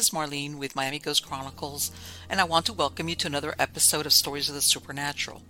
[0.00, 1.90] is Marlene with Miami Ghost Chronicles,
[2.30, 5.42] and I want to welcome you to another episode of Stories of the Supernatural.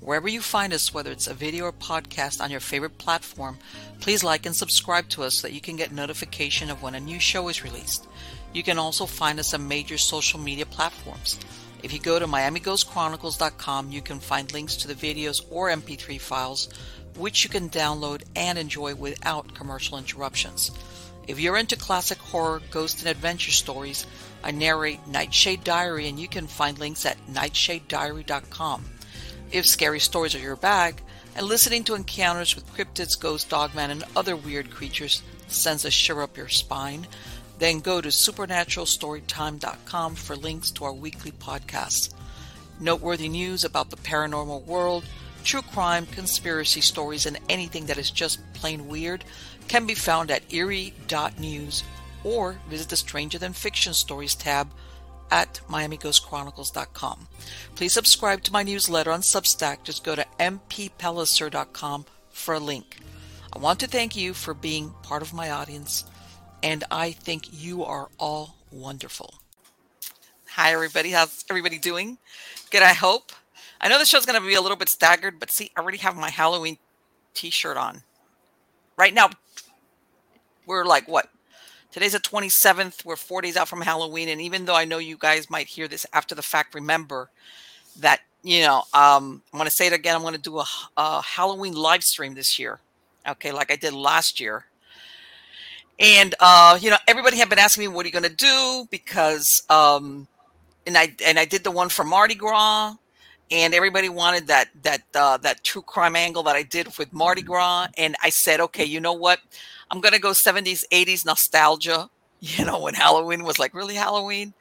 [0.00, 3.58] Wherever you find us, whether it's a video or podcast on your favorite platform,
[4.00, 7.00] please like and subscribe to us so that you can get notification of when a
[7.00, 8.08] new show is released.
[8.52, 11.38] You can also find us on major social media platforms.
[11.84, 16.68] If you go to MiamiGhostChronicles.com, you can find links to the videos or MP3 files,
[17.16, 20.72] which you can download and enjoy without commercial interruptions.
[21.28, 24.06] If you're into classic horror, ghost, and adventure stories,
[24.42, 28.84] I narrate Nightshade Diary, and you can find links at nightshadediary.com.
[29.52, 31.00] If scary stories are your bag,
[31.36, 36.22] and listening to encounters with cryptids, ghosts, dogman, and other weird creatures sends a shiver
[36.22, 37.06] up your spine,
[37.58, 42.12] then go to supernaturalstorytime.com for links to our weekly podcasts.
[42.80, 45.04] Noteworthy news about the paranormal world,
[45.44, 49.24] true crime, conspiracy stories, and anything that is just plain weird
[49.68, 51.84] can be found at eerie.news
[52.24, 54.68] or visit the Stranger Than Fiction Stories tab
[55.30, 57.26] at miamighostchronicles.com.
[57.74, 59.82] Please subscribe to my newsletter on Substack.
[59.82, 62.98] Just go to mppelliser.com for a link.
[63.52, 66.04] I want to thank you for being part of my audience,
[66.62, 69.34] and I think you are all wonderful.
[70.50, 71.10] Hi, everybody.
[71.10, 72.18] How's everybody doing?
[72.70, 73.32] Good, I hope.
[73.80, 75.98] I know the show's going to be a little bit staggered, but see, I already
[75.98, 76.78] have my Halloween
[77.34, 78.02] t shirt on.
[78.96, 79.30] Right now,
[80.72, 81.28] we're like, what?
[81.90, 83.04] Today's the 27th.
[83.04, 84.30] We're four days out from Halloween.
[84.30, 87.28] And even though I know you guys might hear this after the fact, remember
[87.98, 90.16] that, you know, um, I'm going to say it again.
[90.16, 92.80] I'm going to do a, a Halloween live stream this year.
[93.28, 93.52] Okay.
[93.52, 94.64] Like I did last year.
[96.00, 98.88] And, uh, you know, everybody had been asking me, what are you going to do?
[98.90, 100.26] Because, um,
[100.86, 102.94] and I, and I did the one for Mardi Gras
[103.52, 107.42] and everybody wanted that that uh, that true crime angle that I did with Mardi
[107.42, 109.40] Gras, and I said, okay, you know what?
[109.92, 112.10] I'm gonna go 70s, 80s nostalgia.
[112.44, 114.52] You know, when Halloween was like really Halloween,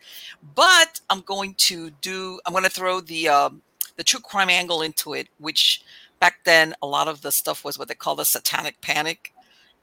[0.54, 2.40] but I'm going to do.
[2.46, 3.64] I'm going to throw the um,
[3.96, 5.82] the true crime angle into it, which
[6.22, 9.34] back then a lot of the stuff was what they call the satanic panic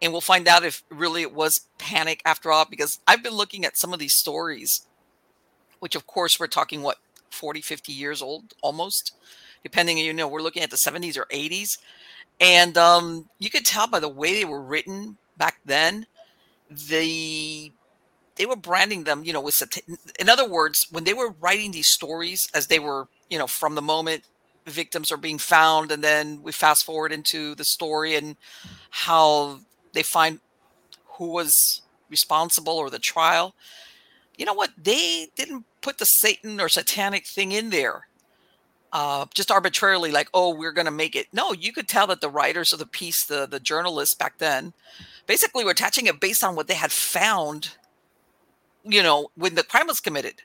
[0.00, 3.64] and we'll find out if really it was panic after all because i've been looking
[3.64, 4.86] at some of these stories
[5.80, 6.98] which of course we're talking what
[7.30, 9.14] 40 50 years old almost
[9.62, 11.78] depending you know we're looking at the 70s or 80s
[12.40, 16.06] and um, you could tell by the way they were written back then
[16.70, 17.72] the
[18.36, 19.62] they were branding them you know with
[20.18, 23.74] in other words when they were writing these stories as they were you know from
[23.74, 24.22] the moment
[24.66, 28.36] victims are being found and then we fast forward into the story and
[28.90, 29.58] how
[29.94, 30.40] they find
[31.06, 33.54] who was responsible or the trial
[34.36, 34.70] you know what?
[34.80, 38.06] They didn't put the satan or satanic thing in there
[38.92, 41.26] uh, just arbitrarily like oh we're going to make it.
[41.32, 44.72] No you could tell that the writers of the piece the the journalists back then
[45.28, 47.76] basically were attaching it based on what they had found
[48.84, 50.42] you know when the crime was committed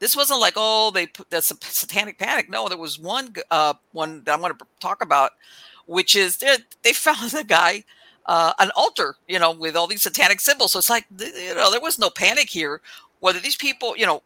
[0.00, 4.22] this wasn't like oh they put a satanic panic no there was one uh one
[4.24, 5.32] that i'm going to talk about
[5.86, 7.84] which is they, they found the guy
[8.26, 10.72] uh, an altar, you know, with all these satanic symbols.
[10.72, 12.80] So it's like, you know, there was no panic here.
[13.20, 14.22] Whether these people, you know,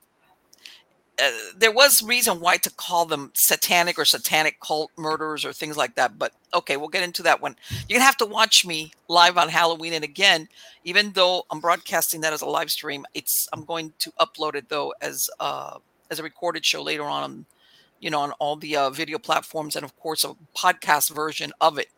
[1.23, 5.77] uh, there was reason why to call them satanic or satanic cult murders or things
[5.77, 6.19] like that.
[6.19, 7.57] But okay, we'll get into that one.
[7.89, 9.93] You're gonna have to watch me live on Halloween.
[9.93, 10.49] And again,
[10.85, 14.69] even though I'm broadcasting that as a live stream, it's I'm going to upload it
[14.69, 15.79] though as uh,
[16.11, 17.47] as a recorded show later on,
[18.01, 21.79] you know, on all the uh, video platforms and of course a podcast version of
[21.79, 21.89] it.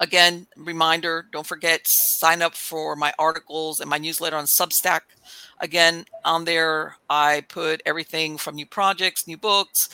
[0.00, 5.00] Again, reminder: don't forget sign up for my articles and my newsletter on Substack.
[5.60, 9.88] Again, on there, I put everything from new projects, new books,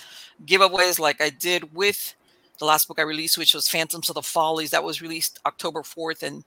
[0.45, 2.15] giveaways like I did with
[2.59, 4.71] the last book I released, which was Phantoms of the Follies.
[4.71, 6.23] That was released October 4th.
[6.23, 6.45] And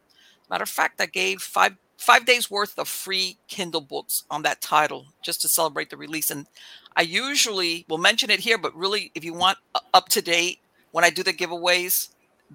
[0.50, 4.62] matter of fact, I gave five five days worth of free Kindle books on that
[4.62, 6.29] title just to celebrate the release.
[6.29, 6.47] And
[6.96, 9.57] I usually will mention it here, but really, if you want
[9.94, 10.59] up to date,
[10.91, 12.09] when I do the giveaways,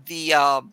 [0.07, 0.73] the um,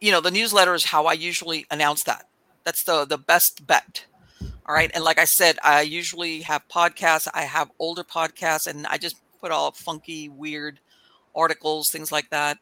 [0.00, 2.26] you know the newsletter is how I usually announce that.
[2.64, 4.06] That's the the best bet.
[4.66, 4.90] All right.
[4.94, 7.26] And like I said, I usually have podcasts.
[7.32, 10.80] I have older podcasts and I just put all funky, weird
[11.34, 12.58] articles, things like that.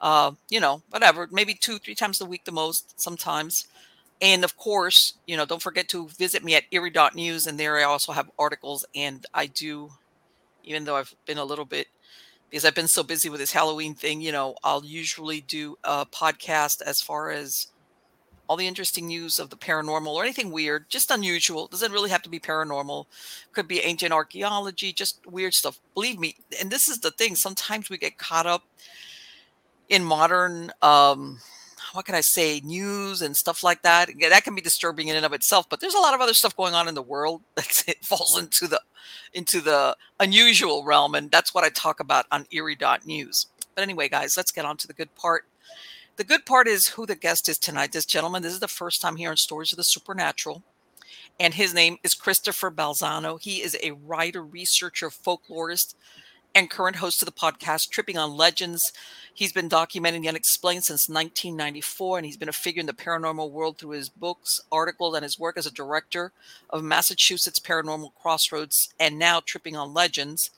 [0.00, 3.66] Uh, you know, whatever, maybe two, three times a week the most sometimes.
[4.20, 7.46] And of course, you know, don't forget to visit me at eerie.news.
[7.46, 8.84] And there I also have articles.
[8.94, 9.90] And I do,
[10.64, 11.88] even though I've been a little bit,
[12.50, 16.06] because I've been so busy with this Halloween thing, you know, I'll usually do a
[16.06, 17.68] podcast as far as
[18.48, 21.66] all the interesting news of the paranormal or anything weird, just unusual.
[21.66, 23.06] Doesn't really have to be paranormal.
[23.52, 25.80] Could be ancient archaeology, just weird stuff.
[25.94, 27.34] Believe me, and this is the thing.
[27.34, 28.62] Sometimes we get caught up
[29.88, 31.38] in modern um
[31.96, 34.10] what can I say, news and stuff like that.
[34.20, 35.68] That can be disturbing in and of itself.
[35.68, 38.68] But there's a lot of other stuff going on in the world that falls into
[38.68, 38.80] the
[39.32, 43.46] into the unusual realm, and that's what I talk about on Eerie News.
[43.74, 45.44] But anyway, guys, let's get on to the good part.
[46.16, 47.92] The good part is who the guest is tonight.
[47.92, 50.62] This gentleman, this is the first time here on Stories of the Supernatural.
[51.38, 53.40] And his name is Christopher Balzano.
[53.40, 55.94] He is a writer, researcher, folklorist,
[56.56, 58.90] and current host of the podcast Tripping on Legends.
[59.34, 63.50] He's been documenting the unexplained since 1994, and he's been a figure in the paranormal
[63.50, 66.32] world through his books, articles, and his work as a director
[66.70, 70.50] of Massachusetts Paranormal Crossroads and now Tripping on Legends.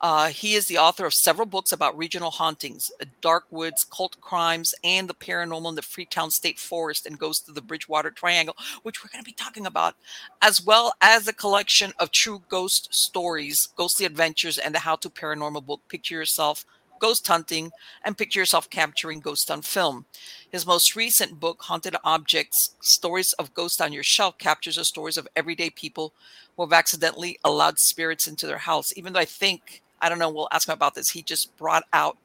[0.00, 4.20] Uh, he is the author of several books about regional hauntings, uh, dark woods, cult
[4.20, 8.56] crimes, and the paranormal in the Freetown State Forest and Ghosts of the Bridgewater Triangle,
[8.82, 9.94] which we're going to be talking about,
[10.42, 15.08] as well as a collection of true ghost stories, ghostly adventures, and the How to
[15.08, 16.66] Paranormal book, Picture Yourself
[16.98, 17.72] Ghost Hunting,
[18.04, 20.06] and Picture Yourself Capturing Ghosts on Film.
[20.50, 25.16] His most recent book, Haunted Objects Stories of Ghosts on Your Shelf, captures the stories
[25.16, 26.12] of everyday people
[26.56, 28.92] who have accidentally allowed spirits into their house.
[28.96, 30.30] Even though I think I don't know.
[30.30, 31.10] We'll ask him about this.
[31.10, 32.18] He just brought out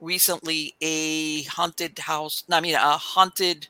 [0.00, 2.44] recently a haunted house.
[2.48, 3.68] No, I mean, a haunted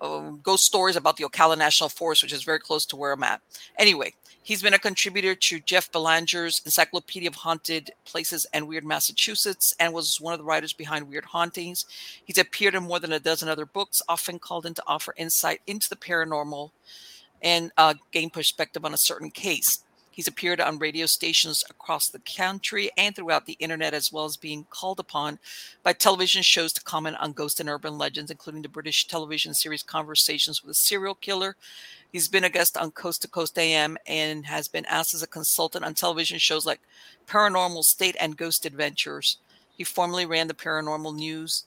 [0.00, 3.22] uh, ghost stories about the Ocala National Forest, which is very close to where I'm
[3.22, 3.40] at.
[3.76, 9.74] Anyway, he's been a contributor to Jeff Belanger's Encyclopedia of Haunted Places and Weird Massachusetts,
[9.78, 11.84] and was one of the writers behind Weird Hauntings.
[12.24, 15.60] He's appeared in more than a dozen other books, often called in to offer insight
[15.66, 16.70] into the paranormal
[17.42, 19.84] and uh, gain perspective on a certain case.
[20.18, 24.36] He's appeared on radio stations across the country and throughout the internet, as well as
[24.36, 25.38] being called upon
[25.84, 29.84] by television shows to comment on ghost and urban legends, including the British television series
[29.84, 31.54] Conversations with a Serial Killer.
[32.10, 35.28] He's been a guest on Coast to Coast AM and has been asked as a
[35.28, 36.80] consultant on television shows like
[37.28, 39.38] Paranormal State and Ghost Adventures.
[39.76, 41.62] He formerly ran the Paranormal News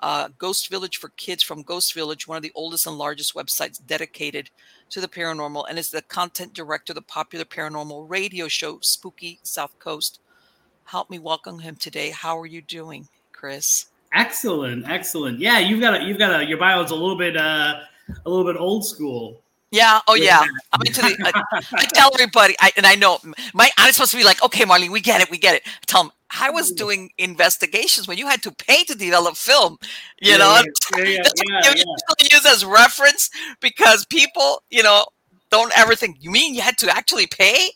[0.00, 3.84] uh, Ghost Village for Kids from Ghost Village, one of the oldest and largest websites
[3.84, 4.50] dedicated
[4.90, 9.38] to the paranormal, and is the content director of the popular paranormal radio show Spooky
[9.42, 10.20] South Coast.
[10.84, 12.10] Help me welcome him today.
[12.10, 13.86] How are you doing, Chris?
[14.12, 15.40] Excellent, excellent.
[15.40, 17.80] Yeah, you've got a, you've got a, your bio is a little bit, uh,
[18.24, 19.42] a little bit old school.
[19.76, 20.00] Yeah.
[20.08, 20.44] Oh, yeah.
[20.72, 21.16] I'm into the.
[21.22, 23.18] I, I tell everybody, I, and I know
[23.52, 23.70] my.
[23.78, 25.62] I'm supposed to be like, okay, Marlene, we get it, we get it.
[25.66, 26.76] I tell them I was mm.
[26.76, 29.78] doing investigations when you had to pay to develop film.
[30.20, 30.62] You yeah, know,
[30.96, 31.22] yeah, yeah,
[31.64, 32.28] yeah, yeah.
[32.30, 33.30] use as reference
[33.60, 35.04] because people, you know,
[35.50, 36.16] don't ever think.
[36.20, 37.70] You mean you had to actually pay?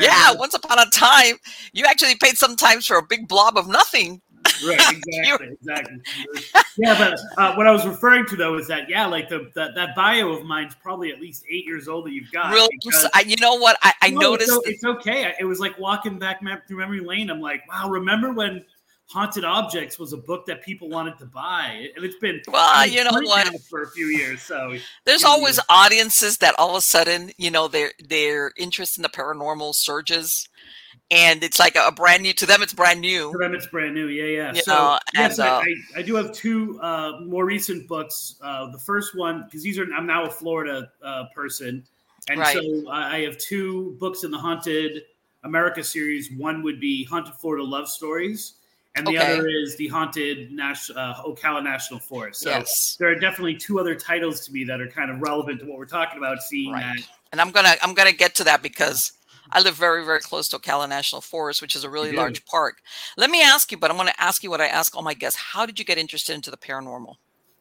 [0.00, 1.36] Yeah, once upon a time,
[1.72, 4.22] you actually paid sometimes for a big blob of nothing
[4.66, 6.00] right, exactly, exactly.
[6.76, 9.76] Yeah, but uh, what I was referring to though is that yeah, like the, that
[9.76, 12.52] that bio of mine's probably at least eight years old that you've got.
[12.52, 13.78] Real, because, I, you know what?
[13.82, 14.50] I, I no, noticed.
[14.64, 15.32] It's, it's, okay.
[15.38, 17.30] It was like walking back through memory lane.
[17.30, 18.64] I'm like, wow, remember when
[19.06, 23.04] Haunted Objects was a book that people wanted to buy, and it's been well, you
[23.04, 24.42] know what, for a few years.
[24.42, 29.02] So there's always audiences that all of a sudden, you know, their their interest in
[29.02, 30.48] the paranormal surges
[31.14, 32.60] and it's like a, brand new to them.
[32.62, 33.30] It's brand new.
[33.32, 34.08] To them, it's brand new.
[34.08, 34.54] Yeah, yeah.
[34.54, 38.36] You so know, yes, and, uh, I, I, do have two uh, more recent books.
[38.42, 41.84] Uh, the first one because these are I'm now a Florida uh, person,
[42.28, 42.56] and right.
[42.56, 45.02] so I have two books in the Haunted
[45.44, 46.32] America series.
[46.32, 48.54] One would be Haunted Florida Love Stories.
[48.96, 49.32] And the okay.
[49.32, 52.42] other is the Haunted Nash- uh, Ocala National Forest.
[52.42, 52.94] So yes.
[52.96, 55.78] there are definitely two other titles to me that are kind of relevant to what
[55.78, 56.40] we're talking about.
[56.42, 56.94] Seeing right.
[56.96, 59.12] that, and I'm gonna I'm gonna get to that because
[59.50, 62.78] I live very, very close to Ocala National Forest, which is a really large park.
[63.16, 65.14] Let me ask you, but I'm going to ask you what I ask all my
[65.14, 65.38] guests.
[65.38, 67.16] How did you get interested into the paranormal?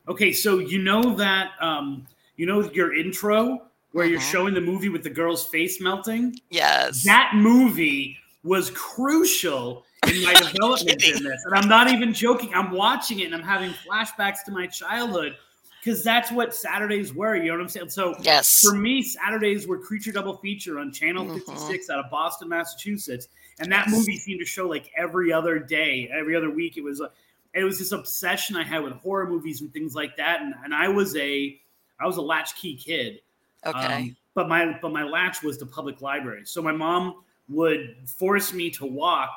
[0.08, 3.62] Okay, so you know that um, you know your intro
[3.92, 4.28] where you're uh-huh.
[4.28, 6.36] showing the movie with the girl's face melting.
[6.50, 12.54] Yes, that movie was crucial in my development in this, and I'm not even joking.
[12.54, 15.38] I'm watching it and I'm having flashbacks to my childhood
[15.84, 17.36] because that's what Saturdays were.
[17.36, 17.90] You know what I'm saying?
[17.90, 21.34] So yes, for me, Saturdays were Creature Double Feature on Channel mm-hmm.
[21.36, 23.28] 56 out of Boston, Massachusetts,
[23.60, 23.96] and that yes.
[23.96, 26.78] movie seemed to show like every other day, every other week.
[26.78, 27.12] It was a,
[27.54, 30.74] it was this obsession I had with horror movies and things like that, and, and
[30.74, 31.60] I was a
[32.00, 33.20] I was a latchkey kid.
[33.66, 33.94] Okay.
[33.94, 36.44] Um, but my but my latch was the public library.
[36.46, 39.36] So my mom would force me to walk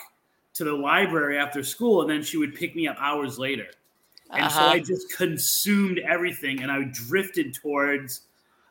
[0.55, 3.67] to the library after school, and then she would pick me up hours later.
[4.31, 4.61] And uh-huh.
[4.61, 8.23] so I just consumed everything and I drifted towards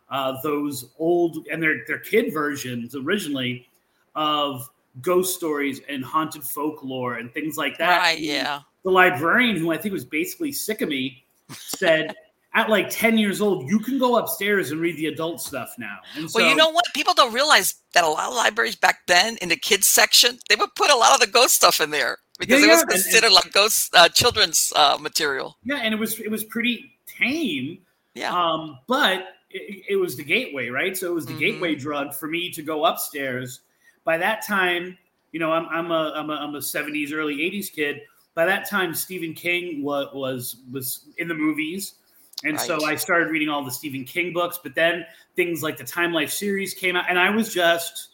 [0.09, 3.67] uh, those old and their, their kid versions originally
[4.15, 4.69] of
[5.01, 7.99] ghost stories and haunted folklore and things like that.
[7.99, 8.61] Right, yeah.
[8.83, 12.15] The librarian, who I think was basically sick of me, said,
[12.53, 15.97] at like 10 years old, you can go upstairs and read the adult stuff now.
[16.15, 16.85] And so, well, you know what?
[16.93, 20.55] People don't realize that a lot of libraries back then in the kids section, they
[20.55, 23.17] would put a lot of the ghost stuff in there because yeah, it was considered
[23.17, 25.57] and, and, like ghost uh, children's uh, material.
[25.63, 27.79] Yeah, and it was it was pretty tame.
[28.13, 28.31] Yeah.
[28.31, 30.95] Um, but it, it, was the gateway, right?
[30.95, 31.39] So it was the mm-hmm.
[31.39, 33.61] gateway drug for me to go upstairs.
[34.03, 34.97] By that time,
[35.31, 38.01] you know, I'm, I'm a I'm a I'm a 70s, early 80s kid.
[38.35, 41.95] By that time, Stephen King was was was in the movies.
[42.43, 42.67] And right.
[42.67, 46.11] so I started reading all the Stephen King books, but then things like the Time
[46.11, 48.09] Life series came out, and I was just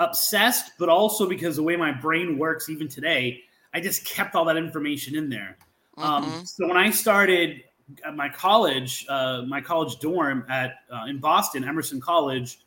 [0.00, 3.42] obsessed, but also because the way my brain works even today,
[3.72, 5.56] I just kept all that information in there.
[5.96, 6.32] Um, mm-hmm.
[6.32, 7.62] Um, so when I started
[8.04, 12.58] at my college, uh, my college dorm at uh, in Boston, Emerson College,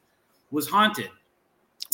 [0.51, 1.09] was haunted.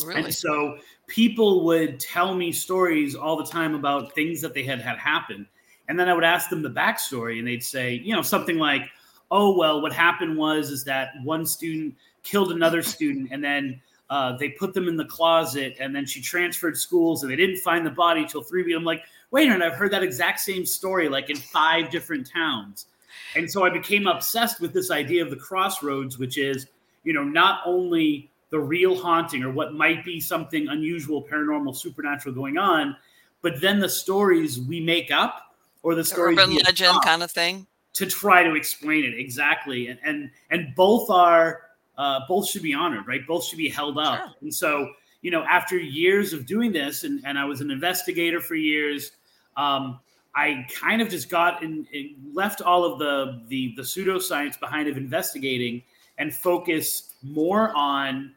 [0.05, 0.23] Really?
[0.23, 0.77] And so
[1.07, 5.47] people would tell me stories all the time about things that they had had happen.
[5.87, 8.83] And then I would ask them the backstory, and they'd say, you know, something like,
[9.31, 14.35] "Oh, well, what happened was is that one student killed another student, and then uh,
[14.37, 17.85] they put them in the closet, and then she transferred schools, and they didn't find
[17.85, 20.65] the body till three weeks." I'm like, wait a minute, I've heard that exact same
[20.65, 22.87] story like in five different towns.
[23.35, 26.67] And so I became obsessed with this idea of the crossroads, which is,
[27.03, 32.33] you know, not only the real haunting or what might be something unusual, paranormal, supernatural
[32.33, 32.95] going on,
[33.41, 37.67] but then the stories we make up or the stories urban legend kind of thing
[37.93, 39.87] to try to explain it exactly.
[39.87, 41.61] And and and both are
[41.99, 43.27] uh, both should be honored, right?
[43.27, 44.17] Both should be held up.
[44.17, 44.33] Sure.
[44.41, 44.89] And so,
[45.21, 49.11] you know, after years of doing this, and, and I was an investigator for years,
[49.57, 49.99] um,
[50.33, 51.85] I kind of just got and
[52.33, 55.83] left all of the the the pseudoscience behind of investigating
[56.17, 58.33] and focus more on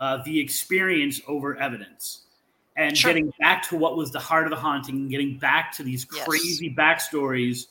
[0.00, 2.24] uh, the experience over evidence
[2.76, 3.10] and sure.
[3.10, 6.04] getting back to what was the heart of the haunting and getting back to these
[6.04, 6.76] crazy yes.
[6.76, 7.66] backstories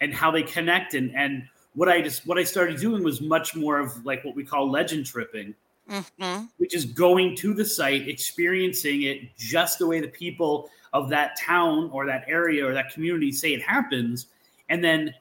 [0.00, 1.42] and how they connect and and
[1.74, 4.70] what I just what I started doing was much more of like what we call
[4.70, 5.54] legend tripping,
[5.88, 6.44] mm-hmm.
[6.58, 11.38] which is going to the site, experiencing it just the way the people of that
[11.38, 14.26] town or that area or that community say it happens,
[14.68, 15.14] and then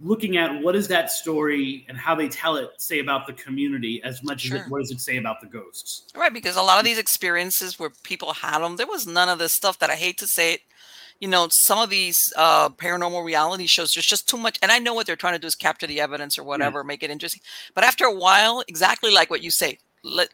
[0.00, 4.02] looking at what is that story and how they tell it say about the community
[4.02, 4.58] as much sure.
[4.58, 6.98] as it, what does it say about the ghosts right because a lot of these
[6.98, 10.26] experiences where people had them there was none of this stuff that i hate to
[10.26, 10.60] say it
[11.20, 14.78] you know some of these uh paranormal reality shows there's just too much and i
[14.78, 16.86] know what they're trying to do is capture the evidence or whatever yeah.
[16.86, 17.40] make it interesting
[17.74, 20.28] but after a while exactly like what you say let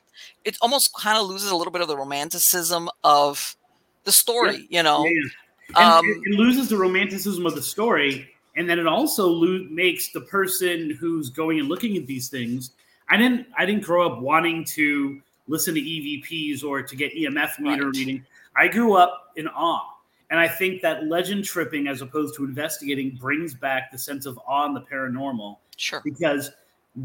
[0.44, 3.56] it almost kind of loses a little bit of the romanticism of
[4.04, 4.78] the story, yeah.
[4.78, 5.04] you know.
[5.04, 5.96] Yeah.
[5.96, 10.20] Um, it, loses the romanticism of the story, and then it also lo- makes the
[10.22, 12.72] person who's going and looking at these things.
[13.08, 13.46] I didn't.
[13.56, 17.96] I didn't grow up wanting to listen to EVPs or to get EMF meter right.
[17.96, 18.24] reading.
[18.56, 19.89] I grew up in awe,
[20.30, 24.38] and I think that legend tripping, as opposed to investigating, brings back the sense of
[24.46, 25.56] awe and the paranormal.
[25.76, 26.00] Sure.
[26.04, 26.50] Because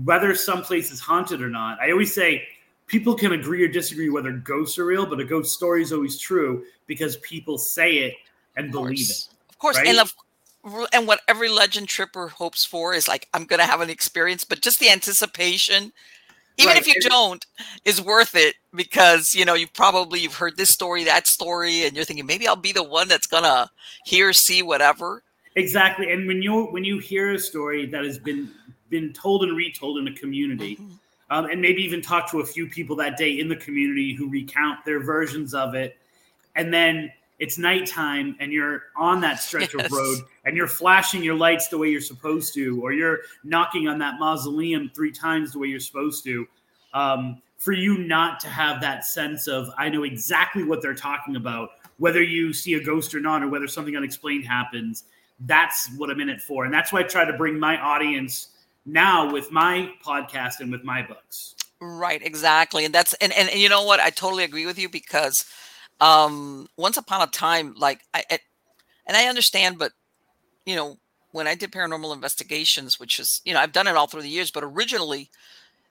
[0.04, 2.48] whether some place is haunted or not, I always say
[2.86, 6.20] people can agree or disagree whether ghosts are real, but a ghost story is always
[6.20, 8.14] true because people say it
[8.58, 9.28] and believe it.
[9.50, 9.88] Of course, right?
[9.88, 10.14] and of,
[10.94, 14.44] and what every legend tripper hopes for is like I'm going to have an experience,
[14.44, 15.94] but just the anticipation,
[16.58, 16.82] even right.
[16.82, 17.46] if you don't,
[17.84, 21.96] is worth it because you know you probably you've heard this story, that story, and
[21.96, 23.70] you're thinking maybe I'll be the one that's gonna
[24.06, 25.24] hear, see, whatever.
[25.56, 28.52] Exactly, and when you when you hear a story that has been
[28.90, 30.76] been told and retold in a community.
[30.76, 30.96] Mm-hmm
[31.30, 34.30] um, and maybe even talk to a few people that day in the community who
[34.30, 35.98] recount their versions of it.
[36.56, 39.86] And then it's nighttime and you're on that stretch yes.
[39.86, 43.88] of road and you're flashing your lights the way you're supposed to, or you're knocking
[43.88, 46.48] on that mausoleum three times the way you're supposed to.
[46.94, 51.36] Um, for you not to have that sense of, I know exactly what they're talking
[51.36, 55.06] about, whether you see a ghost or not, or whether something unexplained happens,
[55.42, 56.66] that's what I'm in it for.
[56.66, 58.50] And that's why I try to bring my audience
[58.86, 61.56] now with my podcast and with my books.
[61.82, 62.86] Right, exactly.
[62.86, 64.00] And that's and, and, and you know what?
[64.00, 65.46] I totally agree with you because
[66.02, 68.40] um once upon a time, like I, I
[69.08, 69.92] and I understand, but
[70.66, 70.98] you know,
[71.32, 74.30] when I did paranormal investigations, which is, you know, I've done it all through the
[74.30, 75.30] years, but originally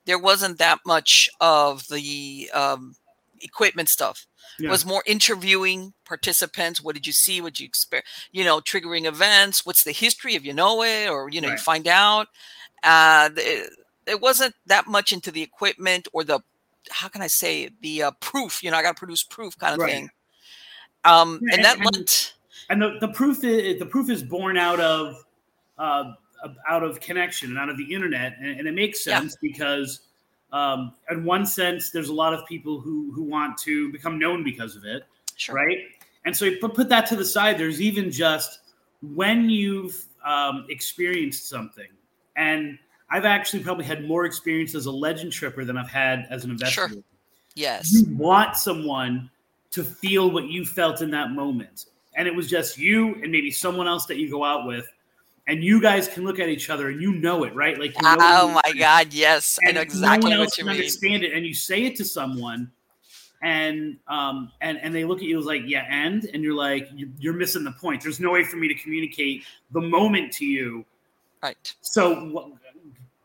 [0.07, 2.97] there wasn't that much of the um,
[3.40, 4.26] equipment stuff.
[4.59, 4.69] Yeah.
[4.69, 6.83] It was more interviewing participants.
[6.83, 7.40] What did you see?
[7.40, 8.09] What did you experience?
[8.33, 9.66] You know, triggering events.
[9.66, 11.59] What's the history if you know it, or you know, right.
[11.59, 12.28] you find out.
[12.83, 13.71] Uh, it,
[14.07, 16.40] it, wasn't that much into the equipment or the
[16.90, 18.62] how can I say the uh, proof.
[18.62, 19.93] You know, I got to produce proof kind of right.
[19.93, 20.11] thing.
[21.04, 22.35] Um, yeah, and, and, that and, lent,
[22.71, 25.25] and the, the proof is the proof is born out of
[25.78, 26.12] uh,
[26.68, 29.49] out of connection and out of the internet, and, and it makes sense yeah.
[29.50, 30.00] because.
[30.52, 34.44] Um, in one sense, there's a lot of people who who want to become known
[34.44, 35.02] because of it,
[35.35, 35.56] sure.
[35.56, 35.78] right?
[36.26, 37.59] And so, put put that to the side.
[37.59, 38.61] There's even just
[39.02, 41.88] when you've um, experienced something
[42.37, 42.78] and
[43.11, 46.50] I've actually probably had more experience as a legend tripper than I've had as an
[46.50, 46.94] investigator.
[46.94, 47.02] Sure.
[47.54, 47.92] Yes.
[47.92, 49.30] You want someone
[49.71, 51.87] to feel what you felt in that moment.
[52.16, 54.87] And it was just you and maybe someone else that you go out with.
[55.47, 57.78] and you guys can look at each other and you know it, right?
[57.78, 60.76] Like, you know oh my god, yes, I know exactly no what you mean.
[60.76, 62.71] Understand it, and you say it to someone,
[63.42, 66.88] and um, and and they look at you as like, yeah, and and you're like,
[67.18, 68.02] you're missing the point.
[68.02, 70.85] There's no way for me to communicate the moment to you,
[71.42, 71.75] right?
[71.83, 72.54] So,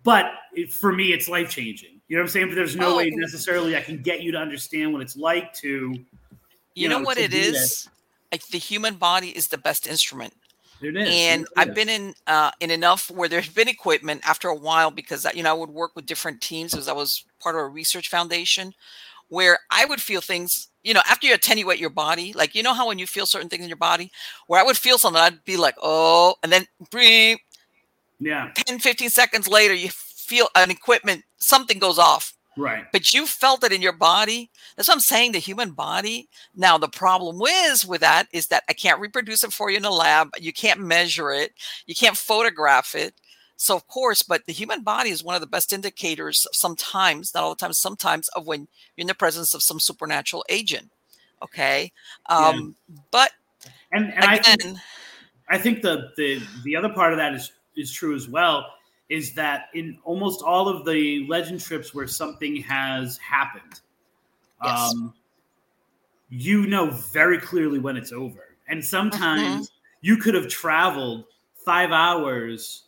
[0.03, 2.01] but it, for me, it's life changing.
[2.09, 2.47] You know what I'm saying?
[2.47, 2.97] But there's no oh.
[2.97, 5.93] way necessarily I can get you to understand what it's like to.
[6.75, 7.89] You, you know, know, what it is?
[8.31, 10.33] Like the human body is the best instrument
[10.81, 11.09] it is.
[11.09, 15.27] And I've been in uh, in enough where there's been equipment after a while because
[15.33, 18.09] you know I would work with different teams as I was part of a research
[18.09, 18.73] foundation
[19.27, 22.73] where I would feel things, you know, after you attenuate your body, like you know
[22.73, 24.11] how when you feel certain things in your body,
[24.47, 26.65] where I would feel something, I'd be like, oh, and then.
[28.19, 28.51] Yeah.
[28.55, 32.33] 10, 15 seconds later, you feel an equipment, something goes off.
[32.57, 32.85] Right.
[32.91, 34.49] But you felt it in your body.
[34.75, 35.31] That's what I'm saying.
[35.31, 36.27] The human body.
[36.55, 39.85] Now, the problem is with that is that I can't reproduce it for you in
[39.85, 40.31] a lab.
[40.37, 41.53] You can't measure it.
[41.85, 43.13] You can't photograph it.
[43.55, 47.43] So, of course, but the human body is one of the best indicators sometimes, not
[47.43, 50.91] all the time, sometimes of when you're in the presence of some supernatural agent.
[51.41, 51.91] Okay.
[52.29, 52.99] Um, yeah.
[53.11, 53.31] But,
[53.91, 54.77] and, and again, I think,
[55.49, 58.65] I think the, the, the other part of that is, is true as well
[59.09, 63.81] is that in almost all of the legend trips where something has happened,
[64.63, 64.93] yes.
[64.93, 65.13] um,
[66.29, 68.55] you know very clearly when it's over.
[68.67, 69.73] And sometimes mm-hmm.
[70.01, 71.25] you could have traveled
[71.65, 72.83] five hours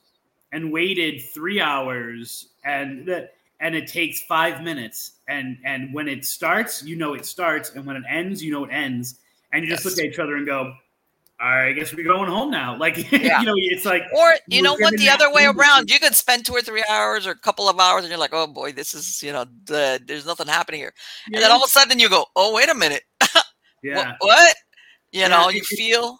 [0.51, 5.13] and waited three hours, and that and it takes five minutes.
[5.27, 8.65] And and when it starts, you know it starts, and when it ends, you know
[8.65, 9.19] it ends.
[9.53, 9.97] And you just yes.
[9.97, 10.73] look at each other and go,
[11.41, 12.77] I guess we're going home now.
[12.77, 13.39] Like, yeah.
[13.39, 16.45] you know, it's like, or you know what, the other way around, you could spend
[16.45, 18.93] two or three hours or a couple of hours, and you're like, oh boy, this
[18.93, 20.93] is, you know, the, there's nothing happening here,
[21.27, 21.37] yeah.
[21.37, 23.03] and then all of a sudden you go, oh wait a minute,
[23.83, 24.55] yeah, what?
[25.11, 26.19] You yeah, know, you feel,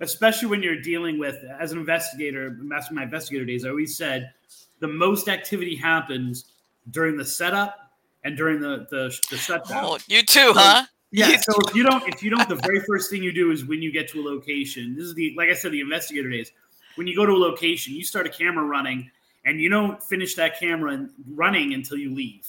[0.00, 4.32] especially when you're dealing with, as an investigator, back my investigator days, I always said,
[4.80, 6.44] the most activity happens
[6.90, 7.78] during the setup
[8.24, 9.84] and during the the, the shutdown.
[9.84, 10.84] Oh, you too, huh?
[11.12, 11.36] Yeah.
[11.40, 13.82] So if you don't, if you don't, the very first thing you do is when
[13.82, 14.96] you get to a location.
[14.96, 16.50] This is the, like I said, the investigator days.
[16.96, 19.10] When you go to a location, you start a camera running,
[19.44, 22.46] and you don't finish that camera running until you leave.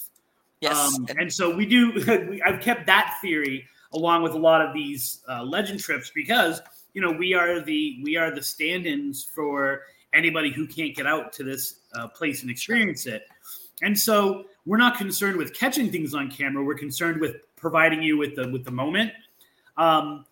[0.60, 0.76] Yes.
[0.76, 2.40] Um, and so we do.
[2.44, 6.60] I've kept that theory along with a lot of these uh, legend trips because
[6.94, 9.82] you know we are the we are the stand-ins for
[10.14, 13.26] anybody who can't get out to this uh, place and experience it.
[13.82, 16.64] And so we're not concerned with catching things on camera.
[16.64, 19.10] We're concerned with providing you with the with the moment.
[19.78, 20.26] Um,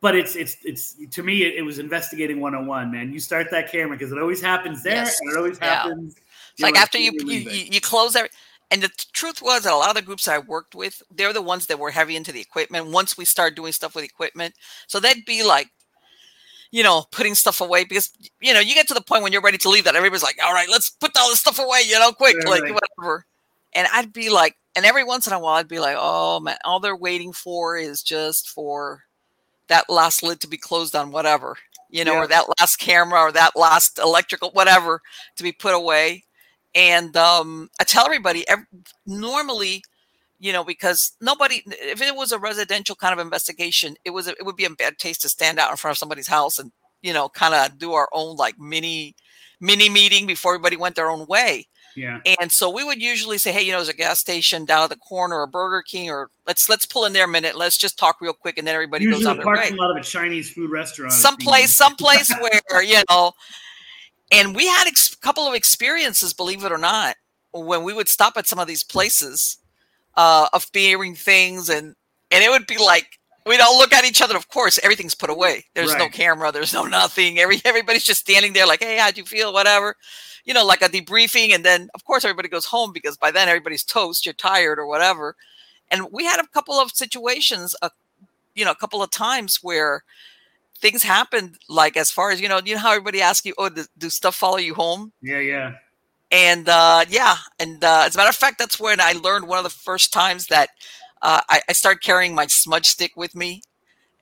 [0.00, 3.72] but it's it's it's to me it, it was investigating 101 man you start that
[3.72, 5.18] camera because it always happens there yes.
[5.20, 5.76] and it always yeah.
[5.76, 6.16] happens
[6.52, 8.28] it's like after you you, you, you close every
[8.70, 11.42] and the truth was that a lot of the groups I worked with, they're the
[11.42, 12.86] ones that were heavy into the equipment.
[12.86, 14.54] Once we start doing stuff with equipment,
[14.88, 15.68] so they'd be like,
[16.72, 18.10] you know, putting stuff away because
[18.40, 20.38] you know you get to the point when you're ready to leave that everybody's like,
[20.44, 22.74] all right, let's put all this stuff away, you know, quick, right, like right.
[22.74, 23.26] whatever.
[23.74, 26.56] And I'd be like, and every once in a while I'd be like, oh man,
[26.64, 29.04] all they're waiting for is just for
[29.68, 31.56] that last lid to be closed on whatever,
[31.90, 32.18] you know, yeah.
[32.18, 35.00] or that last camera or that last electrical whatever
[35.36, 36.24] to be put away.
[36.74, 38.66] And um, I tell everybody, every,
[39.06, 39.82] normally,
[40.40, 44.32] you know, because nobody, if it was a residential kind of investigation, it was, a,
[44.32, 46.72] it would be a bad taste to stand out in front of somebody's house and,
[47.00, 49.14] you know, kind of do our own like mini,
[49.60, 51.68] mini meeting before everybody went their own way.
[51.96, 52.20] Yeah.
[52.40, 54.90] And so we would usually say, hey, you know, there's a gas station down at
[54.90, 57.56] the corner, or Burger King, or let's let's pull in there a minute.
[57.56, 59.96] Let's just talk real quick, and then everybody usually goes on the parking lot of
[59.96, 61.12] a Chinese food restaurant.
[61.12, 63.32] Someplace, someplace where you know.
[64.32, 67.16] And we had a ex- couple of experiences, believe it or not,
[67.52, 69.58] when we would stop at some of these places
[70.16, 71.94] uh, of bearing things, and
[72.30, 74.36] and it would be like we'd all look at each other.
[74.36, 75.66] Of course, everything's put away.
[75.74, 75.98] There's right.
[75.98, 76.50] no camera.
[76.50, 77.38] There's no nothing.
[77.38, 79.52] Every everybody's just standing there, like, hey, how'd you feel?
[79.52, 79.94] Whatever
[80.44, 81.54] you know, like a debriefing.
[81.54, 84.86] And then, of course, everybody goes home because by then everybody's toast, you're tired or
[84.86, 85.36] whatever.
[85.90, 87.90] And we had a couple of situations, uh,
[88.54, 90.04] you know, a couple of times where
[90.78, 93.68] things happened, like as far as, you know, you know how everybody asks you, oh,
[93.68, 95.12] do, do stuff follow you home?
[95.22, 95.74] Yeah, yeah.
[96.30, 99.58] And uh, yeah, and uh, as a matter of fact, that's when I learned one
[99.58, 100.70] of the first times that
[101.22, 103.62] uh, I, I started carrying my smudge stick with me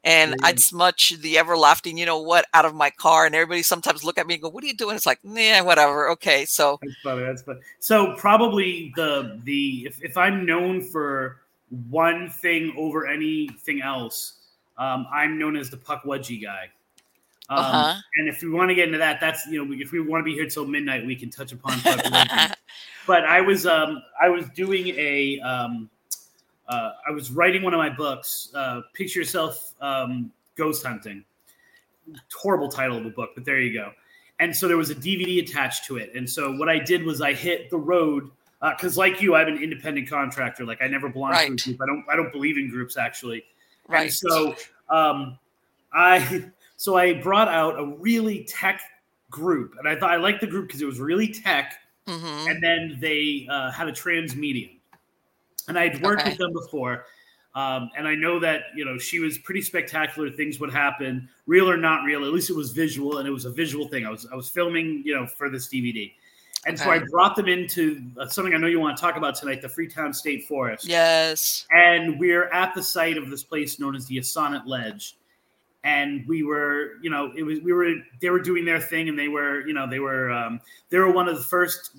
[0.04, 4.04] and I'd smudge the everlasting, you know what, out of my car, and everybody sometimes
[4.04, 6.44] look at me and go, "What are you doing?" It's like, yeah, whatever, okay.
[6.44, 7.22] So that's funny.
[7.22, 7.60] That's funny.
[7.78, 11.42] So probably the the if, if I'm known for
[11.88, 14.34] one thing over anything else,
[14.76, 16.70] um, I'm known as the pukwudgie guy.
[17.48, 18.00] Um, uh-huh.
[18.16, 20.24] And if we want to get into that, that's you know, if we want to
[20.24, 21.80] be here till midnight, we can touch upon
[23.06, 25.90] but I was um, I was doing a um,
[26.68, 31.24] uh, I was writing one of my books, uh, Picture Yourself um, Ghost Hunting.
[32.34, 33.92] Horrible title of the book, but there you go.
[34.40, 36.12] and so there was a DVD attached to it.
[36.14, 38.28] And so what I did was I hit the road
[38.60, 40.64] because, uh, like you, I'm an independent contractor.
[40.64, 41.56] Like I never belong right.
[41.56, 41.80] to a group.
[41.80, 42.04] I don't.
[42.10, 43.44] I don't believe in groups actually.
[43.88, 44.02] Right.
[44.02, 44.54] And so
[44.88, 45.38] um,
[45.92, 46.44] I
[46.76, 48.80] so I brought out a really tech
[49.30, 51.74] group, and I thought I liked the group because it was really tech,
[52.06, 52.48] mm-hmm.
[52.48, 54.70] and then they uh, had a trance medium,
[55.68, 56.30] and I'd worked okay.
[56.30, 57.04] with them before.
[57.54, 60.30] Um, and I know that you know she was pretty spectacular.
[60.30, 62.24] Things would happen, real or not real.
[62.24, 64.06] At least it was visual, and it was a visual thing.
[64.06, 66.10] I was I was filming, you know, for this DVD,
[66.64, 66.84] and okay.
[66.84, 69.60] so I brought them into uh, something I know you want to talk about tonight:
[69.60, 70.86] the Freetown State Forest.
[70.86, 71.66] Yes.
[71.70, 75.18] And we're at the site of this place known as the Assonet Ledge,
[75.84, 79.18] and we were, you know, it was we were they were doing their thing, and
[79.18, 81.96] they were, you know, they were um, they were one of the first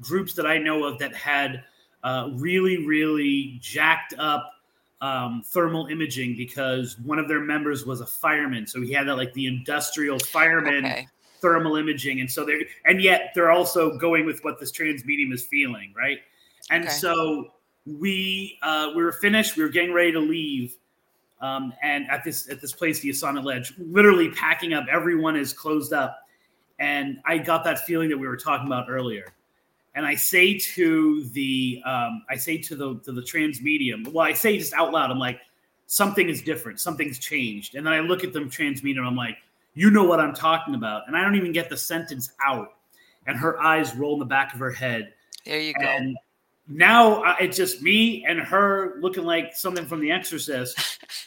[0.00, 1.64] groups that I know of that had
[2.06, 4.52] uh, really really jacked up
[5.00, 9.16] um, thermal imaging because one of their members was a fireman, so he had that
[9.16, 11.08] like the industrial fireman okay.
[11.40, 15.32] thermal imaging, and so they're, and yet they're also going with what this trance medium
[15.32, 16.20] is feeling, right?
[16.70, 16.92] And okay.
[16.92, 17.50] so
[17.84, 20.76] we uh, we were finished, we were getting ready to leave.
[21.40, 24.86] Um, and at this at this place, the Assonet Ledge, literally packing up.
[24.88, 26.20] Everyone is closed up,
[26.78, 29.35] and I got that feeling that we were talking about earlier
[29.96, 34.24] and I say to the um, I say to the to the trance medium, well,
[34.24, 35.40] I say just out loud, I'm like,
[35.86, 39.38] something is different, something's changed, and then I look at them trance medium, I'm like,
[39.74, 42.74] you know what I'm talking about, and I don't even get the sentence out,
[43.26, 45.14] and her eyes roll in the back of her head.
[45.46, 45.84] There you go.
[45.84, 46.16] And
[46.68, 50.78] now uh, it's just me and her looking like something from The Exorcist.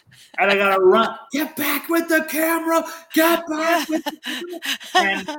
[0.37, 1.15] and I gotta run.
[1.31, 2.83] Get back with the camera.
[3.13, 4.03] Get back with.
[4.03, 4.61] The
[4.95, 5.29] and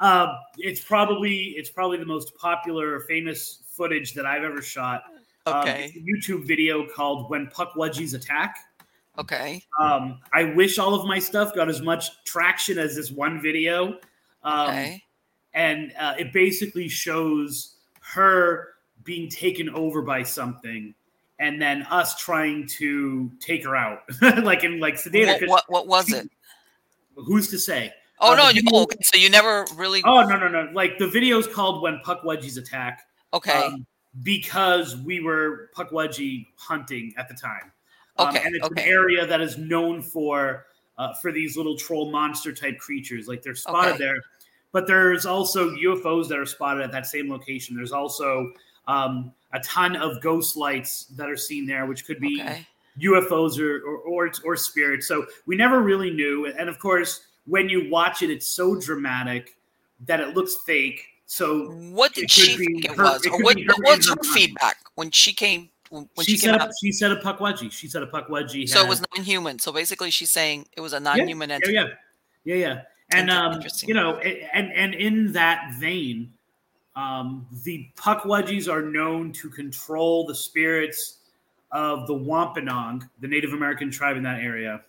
[0.00, 5.04] uh, it's probably it's probably the most popular, famous footage that I've ever shot.
[5.46, 5.92] Um, okay.
[5.96, 8.56] Um, YouTube video called "When Pukwudgies Attack."
[9.18, 9.62] Okay.
[9.80, 13.98] Um, I wish all of my stuff got as much traction as this one video.
[14.42, 15.02] Um, okay.
[15.52, 18.70] And uh, it basically shows her
[19.04, 20.92] being taken over by something,
[21.38, 24.00] and then us trying to take her out,
[24.42, 25.46] like in like Sedata.
[25.46, 26.28] What, what, what was it?
[27.14, 27.92] Who's to say?
[28.24, 28.48] Oh uh, no!
[28.48, 28.96] You, oh, okay.
[29.02, 30.02] So you never really?
[30.04, 30.70] Oh no no no!
[30.72, 33.02] Like the video is called "When Pukwudgies Attack."
[33.34, 33.52] Okay.
[33.52, 33.86] Um,
[34.22, 37.72] because we were pukwudgie hunting at the time.
[38.16, 38.42] Um, okay.
[38.44, 38.82] And it's okay.
[38.82, 43.26] an area that is known for uh, for these little troll monster type creatures.
[43.28, 44.04] Like they're spotted okay.
[44.04, 44.16] there,
[44.72, 47.76] but there's also UFOs that are spotted at that same location.
[47.76, 48.52] There's also
[48.86, 52.66] um, a ton of ghost lights that are seen there, which could be okay.
[53.00, 55.08] UFOs or, or or or spirits.
[55.08, 56.46] So we never really knew.
[56.46, 59.56] And of course when you watch it, it's so dramatic
[60.06, 61.04] that it looks fake.
[61.26, 64.76] So what did she think it her, was, it or what, was her, her feedback
[64.94, 65.70] when she came?
[65.90, 67.70] When she, she said a, she said a pukwudgie.
[67.70, 68.68] She said a pukwudgie.
[68.68, 69.58] So it was non-human.
[69.58, 71.72] So basically, she's saying it was a non-human yeah, entity.
[71.74, 71.86] Yeah,
[72.44, 72.82] yeah, yeah, yeah.
[73.12, 76.32] And um, you know, and and in that vein,
[76.96, 81.18] um, the pukwudgies are known to control the spirits
[81.70, 84.82] of the Wampanoag, the Native American tribe in that area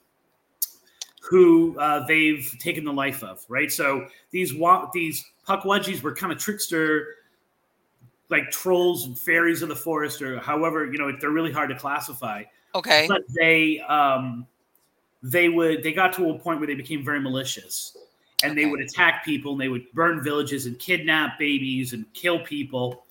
[1.29, 3.71] who uh, they've taken the life of, right?
[3.71, 4.53] So these
[4.93, 7.15] these Pukwudgies were kind of trickster,
[8.29, 11.75] like trolls, and fairies of the forest, or however you know they're really hard to
[11.75, 12.43] classify.
[12.73, 14.45] Okay, but they um,
[15.23, 17.97] they would they got to a point where they became very malicious,
[18.43, 18.63] and okay.
[18.63, 23.03] they would attack people, and they would burn villages and kidnap babies and kill people.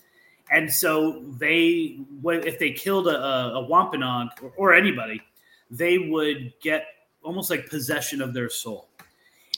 [0.50, 5.22] And so they, if they killed a, a Wampanoag or, or anybody,
[5.70, 6.85] they would get
[7.24, 8.88] almost like possession of their soul.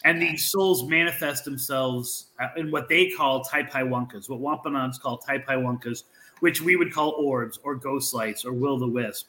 [0.04, 2.26] And these souls manifest themselves
[2.56, 3.88] in what they call Typhai
[4.28, 6.02] what Wampanoags call Typhai
[6.40, 9.28] which we would call orbs or ghost lights or will the wisp.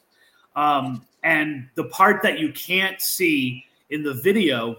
[0.54, 4.76] Um, and the part that you can't see in the video,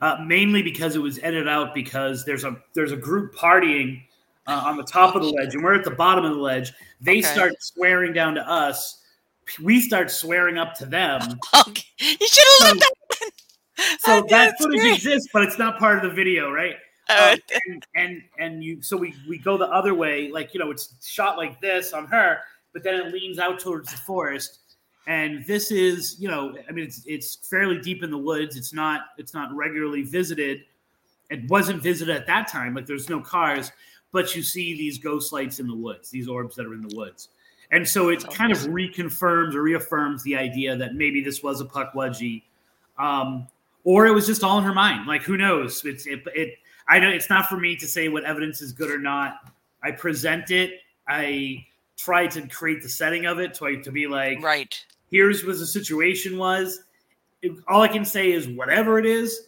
[0.00, 4.02] uh, mainly because it was edited out, because there's a there's a group partying
[4.46, 6.72] uh, on the top of the ledge, and we're at the bottom of the ledge.
[7.00, 7.22] They okay.
[7.22, 9.02] start swearing down to us
[9.62, 11.20] we start swearing up to them.
[11.68, 11.84] Okay.
[11.98, 12.84] You should have left
[13.76, 14.00] that.
[14.00, 14.94] So that footage great.
[14.96, 16.76] exists, but it's not part of the video, right?
[17.08, 20.60] Uh, um, and, and and you so we we go the other way, like you
[20.60, 22.38] know, it's shot like this on her,
[22.72, 24.58] but then it leans out towards the forest.
[25.06, 28.56] And this is, you know, I mean, it's it's fairly deep in the woods.
[28.56, 30.64] It's not it's not regularly visited.
[31.30, 32.74] It wasn't visited at that time.
[32.74, 33.70] Like there's no cars,
[34.12, 36.96] but you see these ghost lights in the woods, these orbs that are in the
[36.96, 37.28] woods.
[37.70, 41.64] And so it kind of reconfirms or reaffirms the idea that maybe this was a
[41.64, 42.42] pukwudgie,
[42.98, 43.48] um,
[43.84, 45.06] or it was just all in her mind.
[45.06, 45.82] Like who knows?
[45.84, 46.58] It's it, it.
[46.88, 49.50] I know it's not for me to say what evidence is good or not.
[49.82, 50.80] I present it.
[51.08, 54.84] I try to create the setting of it to, to be like, right.
[55.10, 56.80] Here's what the situation was.
[57.42, 59.46] It, all I can say is whatever it is,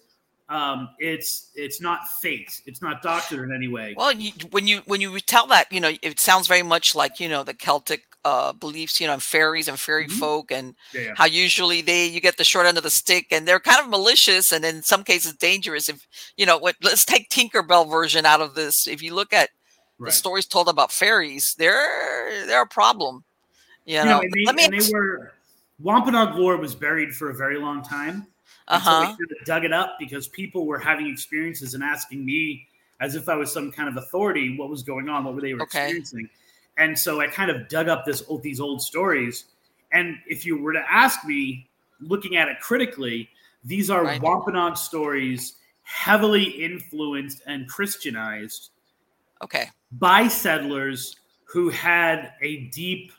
[0.48, 2.50] um, it's it's not fake.
[2.64, 3.94] It's not doctored in any way.
[3.96, 7.20] Well, you, when you when you tell that, you know, it sounds very much like
[7.20, 10.18] you know the Celtic uh, beliefs, you know, fairies and fairy mm-hmm.
[10.18, 11.12] folk, and yeah, yeah.
[11.16, 13.88] how usually they you get the short end of the stick, and they're kind of
[13.88, 15.88] malicious, and in some cases dangerous.
[15.88, 18.86] If you know, what, let's take Tinkerbell version out of this.
[18.86, 19.50] If you look at
[19.98, 20.06] right.
[20.06, 23.24] the stories told about fairies, they're they're a problem.
[23.86, 25.32] You know, you know and they, Let me and they were
[25.80, 28.26] Wampanoag lore was buried for a very long time.
[28.66, 29.12] Uh-huh.
[29.12, 32.66] So we dug it up because people were having experiences and asking me
[33.00, 35.54] as if I was some kind of authority what was going on, what were they
[35.54, 35.84] were okay.
[35.84, 36.28] experiencing.
[36.78, 39.44] And so I kind of dug up this these old stories.
[39.92, 41.68] And if you were to ask me,
[42.00, 43.28] looking at it critically,
[43.64, 44.22] these are right.
[44.22, 48.70] Wampanoag stories heavily influenced and Christianized
[49.42, 53.10] okay by settlers who had a deep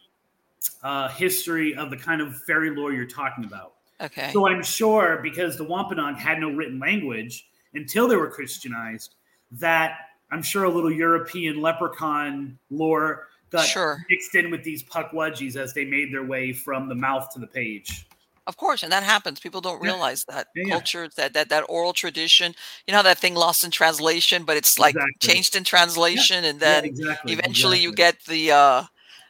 [0.84, 3.74] uh, history of the kind of fairy lore you're talking about.
[4.02, 4.30] Okay.
[4.32, 9.16] So I'm sure because the Wampanoag had no written language until they were Christianized,
[9.52, 9.98] that
[10.32, 14.06] I'm sure a little European leprechaun lore got sure.
[14.10, 17.48] mixed in with these pukwudgies as they made their way from the mouth to the
[17.48, 18.06] page.
[18.48, 19.40] Of course, and that happens.
[19.40, 20.36] People don't realize yeah.
[20.38, 22.56] that yeah, culture, that that that oral tradition.
[22.88, 25.34] You know that thing lost in translation, but it's like exactly.
[25.34, 27.34] changed in translation, and then exactly.
[27.34, 27.84] eventually exactly.
[27.84, 28.84] you get the uh,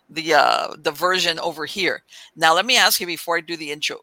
[0.09, 2.03] the uh, the version over here.
[2.37, 3.97] Now, let me ask you before I do the intro: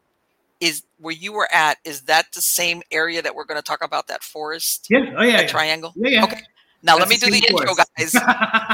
[0.59, 1.79] Is where you were at?
[1.83, 4.05] Is that the same area that we're going to talk about?
[4.07, 4.85] That forest?
[4.87, 5.15] Yeah.
[5.17, 5.47] Oh yeah.
[5.47, 5.93] Triangle.
[5.95, 6.09] Yeah.
[6.09, 6.23] yeah.
[6.25, 6.41] Okay.
[6.83, 8.15] Now That's let me do the intro, guys.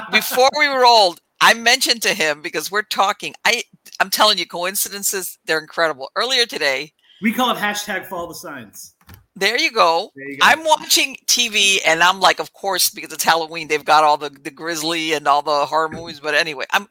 [0.11, 3.33] before we rolled, I mentioned to him because we're talking.
[3.43, 3.63] I
[3.99, 6.09] I'm telling you, coincidences they're incredible.
[6.15, 8.95] Earlier today, we call it hashtag follow the signs.
[9.35, 10.11] There you, go.
[10.15, 10.45] there you go.
[10.45, 14.29] I'm watching TV and I'm like, of course, because it's Halloween, they've got all the
[14.29, 16.21] the Grizzly and all the horror movies.
[16.21, 16.87] But anyway, I'm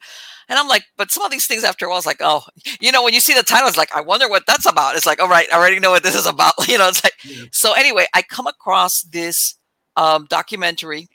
[0.49, 2.43] and I'm like, but some of these things after a while, it's like, oh,
[2.79, 4.95] you know, when you see the title, it's like, I wonder what that's about.
[4.95, 6.53] It's like, all right, I already know what this is about.
[6.67, 7.45] You know, it's like, yeah.
[7.51, 9.55] so anyway, I come across this
[9.95, 11.07] um, documentary,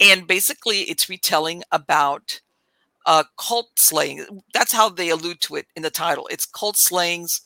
[0.00, 2.40] and basically, it's retelling about
[3.06, 4.42] uh, cult slaying.
[4.54, 6.28] That's how they allude to it in the title.
[6.30, 7.40] It's cult slayings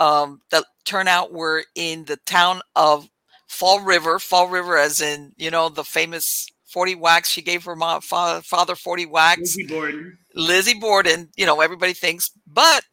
[0.00, 3.08] um, that turn out were in the town of
[3.48, 4.18] Fall River.
[4.18, 8.42] Fall River, as in you know the famous forty whacks she gave her mom, father,
[8.42, 9.56] father forty whacks.
[9.56, 10.18] Lizzie Borden.
[10.34, 11.28] Lizzie Borden.
[11.36, 12.84] You know everybody thinks, but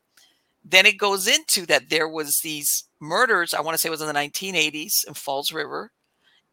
[0.64, 3.54] then it goes into that there was these murders.
[3.54, 5.92] I want to say it was in the 1980s in Falls River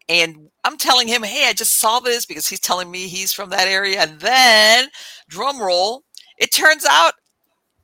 [0.09, 3.51] and I'm telling him, hey, I just saw this because he's telling me he's from
[3.51, 4.01] that area.
[4.01, 4.88] And then,
[5.29, 6.05] drum roll,
[6.38, 7.14] it turns out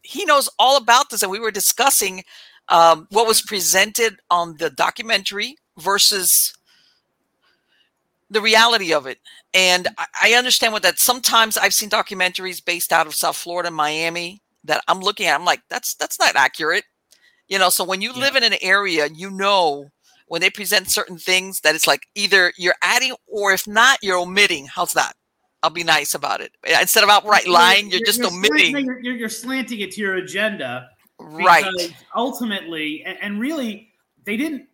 [0.03, 1.23] he knows all about this.
[1.23, 2.23] And we were discussing
[2.69, 6.53] um, what was presented on the documentary versus
[8.31, 9.19] the reality of it.
[9.53, 9.89] And
[10.21, 14.83] I understand what that sometimes I've seen documentaries based out of South Florida, Miami, that
[14.89, 15.39] I'm looking at.
[15.39, 16.85] I'm like, that's that's not accurate.
[17.49, 18.21] You know, so when you yeah.
[18.21, 19.91] live in an area, you know
[20.33, 24.17] when they present certain things that it's like either you're adding or if not, you're
[24.17, 24.65] omitting.
[24.65, 25.13] How's that?
[25.63, 26.53] I'll be nice about it.
[26.81, 28.87] Instead of outright lying, you're, you're just you're omitting.
[29.03, 31.67] You're, you're, slanting it to your agenda, right?
[32.17, 33.91] Ultimately, and, and, really,
[34.25, 34.69] they didn't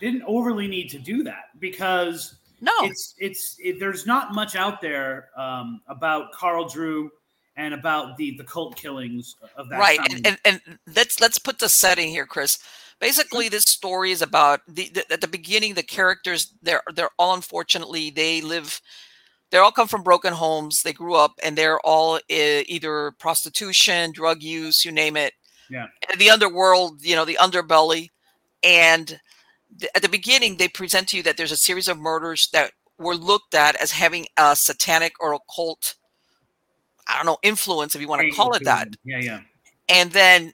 [0.00, 4.80] didn't overly need to do that because no, it's it's it, there's not much out
[4.80, 7.10] there um, about Carl Drew
[7.56, 9.78] and about the the cult killings of that.
[9.78, 12.56] Right, and, and, and let's let's put the setting here, Chris
[13.02, 17.34] basically this story is about the, the, at the beginning the characters they're they're all
[17.34, 18.80] unfortunately they live
[19.50, 20.82] they all come from broken homes.
[20.82, 25.34] They grew up and they're all either prostitution drug use you name it.
[25.68, 25.88] Yeah.
[26.16, 28.08] The underworld you know the underbelly.
[28.62, 29.20] And
[29.78, 32.72] th- at the beginning they present to you that there's a series of murders that
[32.98, 35.96] were looked at as having a satanic or occult
[37.08, 38.86] i don't know influence if you want to call it that.
[39.04, 39.40] yeah yeah.
[39.88, 40.52] And then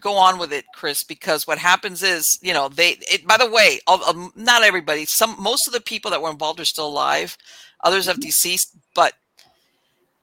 [0.00, 2.96] go on with it, Chris, because what happens is, you know, they.
[3.02, 5.04] It, by the way, all, um, not everybody.
[5.06, 7.36] Some most of the people that were involved are still alive.
[7.82, 9.14] Others have deceased, but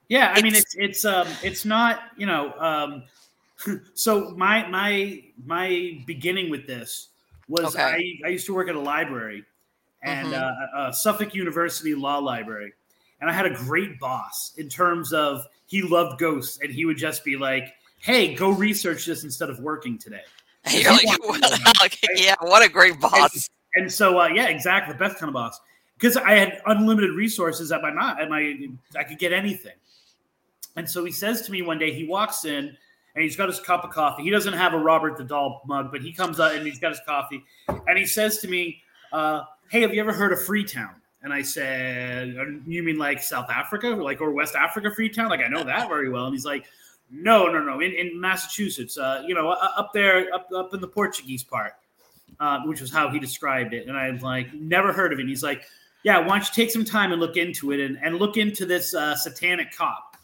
[0.09, 2.53] yeah, I mean, it's it's um, it's not you know.
[2.53, 3.03] Um,
[3.93, 7.09] so my my my beginning with this
[7.47, 7.81] was okay.
[8.23, 9.43] I I used to work at a library,
[10.03, 10.77] and mm-hmm.
[10.77, 12.73] uh, Suffolk University Law Library,
[13.19, 16.97] and I had a great boss in terms of he loved ghosts, and he would
[16.97, 20.21] just be like hey, go research this instead of working today.
[21.81, 23.49] like, yeah, what a great boss.
[23.75, 25.59] And, and so, uh, yeah, exactly, the best kind of boss.
[25.97, 29.73] Because I had unlimited resources at my at my I could get anything.
[30.75, 32.77] And so he says to me one day, he walks in
[33.15, 34.21] and he's got his cup of coffee.
[34.21, 36.89] He doesn't have a Robert the Doll mug, but he comes up and he's got
[36.89, 37.43] his coffee.
[37.67, 41.41] And he says to me, uh, "Hey, have you ever heard of Freetown?" And I
[41.41, 42.35] said,
[42.67, 45.29] "You mean like South Africa, like or West Africa, Freetown?
[45.29, 46.67] Like I know that very well." And he's like,
[47.09, 47.79] no, no, no.
[47.79, 51.73] In, in Massachusetts, uh, you know, up there, up up in the Portuguese part.
[52.39, 53.87] uh, which was how he described it.
[53.87, 55.23] And I'm like, never heard of it.
[55.23, 55.63] And he's like,
[56.03, 58.65] yeah, why don't you take some time and look into it and, and look into
[58.65, 60.15] this uh, satanic cop.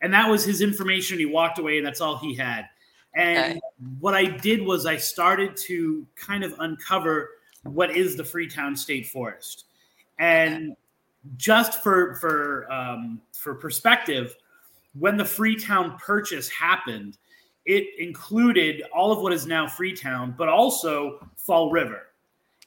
[0.00, 1.18] And that was his information.
[1.18, 2.68] He walked away, and that's all he had.
[3.14, 3.60] And okay.
[4.00, 7.30] what I did was I started to kind of uncover
[7.62, 9.66] what is the Freetown State Forest.
[10.18, 10.76] And okay.
[11.36, 14.34] just for for um, for perspective,
[14.98, 17.18] when the Freetown purchase happened,
[17.64, 22.08] it included all of what is now Freetown, but also Fall River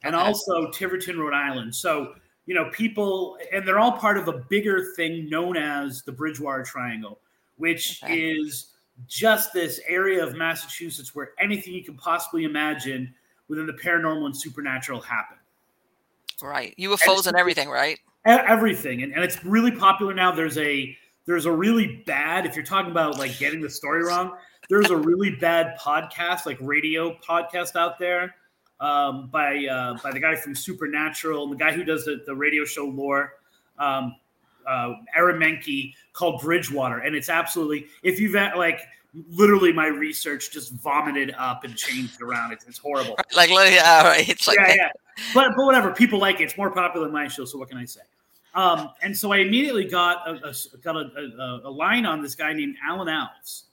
[0.03, 0.23] and okay.
[0.23, 1.75] also Tiverton, Rhode Island.
[1.75, 2.13] So,
[2.45, 6.63] you know, people, and they're all part of a bigger thing known as the Bridgewater
[6.63, 7.19] Triangle,
[7.57, 8.31] which okay.
[8.31, 8.73] is
[9.07, 13.13] just this area of Massachusetts where anything you can possibly imagine
[13.47, 15.38] within the paranormal and supernatural happen.
[16.41, 16.75] Right.
[16.79, 17.99] UFOs and, and everything, right?
[18.25, 19.03] Everything.
[19.03, 20.31] And, and it's really popular now.
[20.31, 24.38] There's a there's a really bad, if you're talking about like getting the story wrong,
[24.69, 28.35] there's a really bad podcast, like radio podcast out there
[28.79, 32.65] um, by uh, by the guy from Supernatural, the guy who does the, the radio
[32.65, 33.33] show Lore,
[33.79, 34.15] um,
[34.67, 38.81] uh, Aaron Mahnke, called Bridgewater, and it's absolutely if you've had, like
[39.29, 42.51] literally my research just vomited up and changed around.
[42.51, 43.17] It's, it's horrible.
[43.35, 44.27] Like yeah, right.
[44.29, 44.89] It's like yeah, yeah.
[45.33, 45.91] But but whatever.
[45.91, 46.45] People like it.
[46.45, 47.45] It's more popular than my show.
[47.45, 48.01] So what can I say?
[48.55, 52.35] Um, and so I immediately got a, a got a, a, a, line on this
[52.35, 53.63] guy named Alan Alves,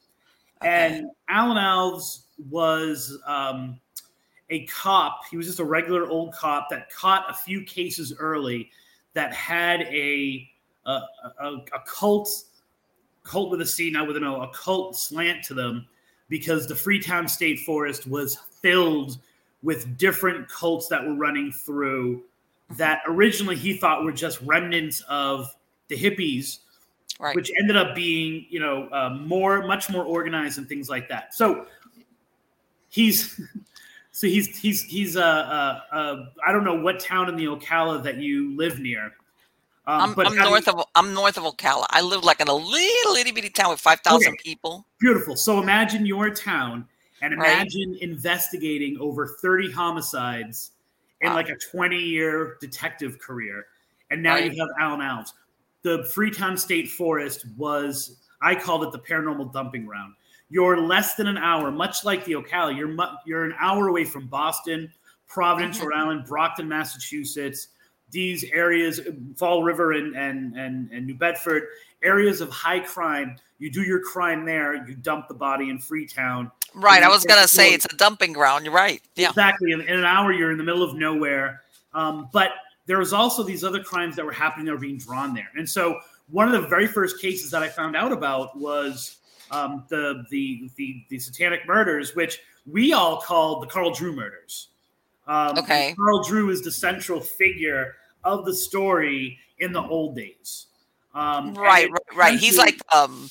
[0.60, 0.98] okay.
[0.98, 3.78] and Alan Alves was um,
[4.50, 5.20] a cop.
[5.30, 8.70] He was just a regular old cop that caught a few cases early
[9.14, 10.48] that had a
[10.86, 11.00] a,
[11.86, 12.28] cult
[13.22, 15.86] cult with a C, not with an O, a cult slant to them
[16.28, 19.18] because the Freetown State Forest was filled
[19.62, 22.24] with different cults that were running through
[22.76, 25.54] that originally he thought were just remnants of
[25.88, 26.58] the hippies,
[27.18, 27.34] right.
[27.34, 31.34] which ended up being, you know, uh, more, much more organized and things like that.
[31.34, 31.66] So
[32.88, 33.40] he's,
[34.12, 38.02] so he's he's he's uh, uh, uh I don't know what town in the Ocala
[38.02, 39.12] that you live near.
[39.84, 41.86] Um, I'm, I'm north of I'm north of Ocala.
[41.90, 44.42] I live like in a little itty bitty town with five thousand okay.
[44.42, 44.86] people.
[45.00, 45.34] Beautiful.
[45.34, 46.86] So imagine your town
[47.20, 48.02] and imagine right.
[48.02, 50.70] investigating over thirty homicides
[51.22, 51.36] in wow.
[51.36, 53.66] like a 20 year detective career.
[54.10, 54.52] And now right.
[54.52, 55.32] you have Alan Alves.
[55.82, 60.14] The Freetown State Forest was, I called it the paranormal dumping ground.
[60.50, 62.76] You're less than an hour, much like the Ocala.
[62.76, 64.92] You're you're an hour away from Boston,
[65.26, 65.86] Providence, mm-hmm.
[65.86, 67.68] Rhode Island, Brockton, Massachusetts.
[68.10, 69.00] These areas,
[69.38, 71.68] Fall River and, and and and New Bedford,
[72.02, 73.36] areas of high crime.
[73.62, 74.74] You do your crime there.
[74.88, 76.50] You dump the body in Freetown.
[76.74, 77.04] Right.
[77.04, 78.64] I was gonna say it's a dumping ground.
[78.64, 79.00] You're right.
[79.14, 79.28] Yeah.
[79.28, 79.70] Exactly.
[79.70, 81.62] In, in an hour, you're in the middle of nowhere.
[81.94, 82.50] Um, but
[82.86, 85.48] there was also these other crimes that were happening that were being drawn there.
[85.56, 89.18] And so one of the very first cases that I found out about was
[89.52, 94.70] um, the, the, the the satanic murders, which we all called the Carl Drew murders.
[95.28, 95.94] Um, okay.
[95.96, 97.94] Carl Drew is the central figure
[98.24, 100.66] of the story in the old days.
[101.14, 102.38] Um, right, right, right.
[102.38, 103.28] He's like, um,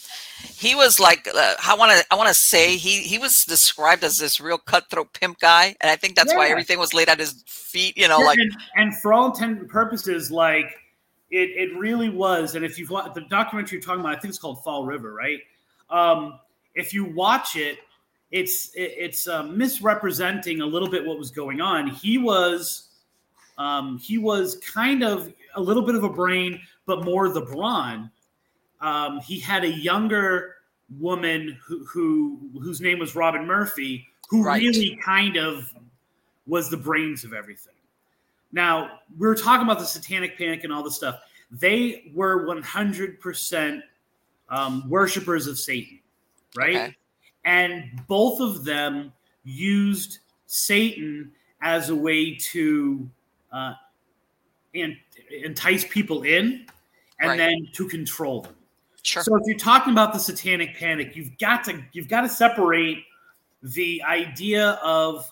[0.55, 4.03] he was like, uh, I want to, I want to say he he was described
[4.03, 6.37] as this real cutthroat pimp guy, and I think that's yeah.
[6.37, 7.97] why everything was laid at his feet.
[7.97, 10.71] You know, yeah, like, and, and, for all intents and purposes, like
[11.31, 12.55] it, it really was.
[12.55, 15.13] And if you've watched the documentary you're talking about, I think it's called Fall River,
[15.13, 15.39] right?
[15.91, 16.39] um,
[16.73, 17.79] if you watch it,
[18.31, 21.87] it's it, it's uh, misrepresenting a little bit what was going on.
[21.87, 22.89] He was
[23.57, 26.59] um, he was kind of a little bit of a brain,
[26.91, 28.11] but more the brawn.
[28.81, 30.55] Um, he had a younger
[30.99, 34.61] woman who, who whose name was Robin Murphy, who right.
[34.61, 35.73] really kind of
[36.47, 37.75] was the brains of everything.
[38.51, 41.21] Now we were talking about the Satanic Panic and all this stuff.
[41.49, 43.81] They were 100%
[44.49, 45.99] um, worshippers of Satan,
[46.57, 46.75] right?
[46.75, 46.95] Okay.
[47.45, 49.13] And both of them
[49.45, 53.09] used Satan as a way to
[53.53, 53.75] uh,
[54.73, 56.65] entice people in
[57.21, 57.37] and right.
[57.37, 58.55] then to control them.
[59.03, 59.23] Sure.
[59.23, 63.03] So if you're talking about the satanic panic, you've got to you've got to separate
[63.63, 65.31] the idea of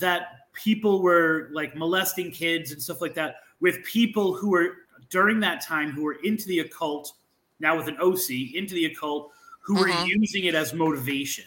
[0.00, 4.76] that people were like molesting kids and stuff like that with people who were
[5.10, 7.12] during that time who were into the occult
[7.60, 10.02] now with an OC into the occult who mm-hmm.
[10.02, 11.44] were using it as motivation,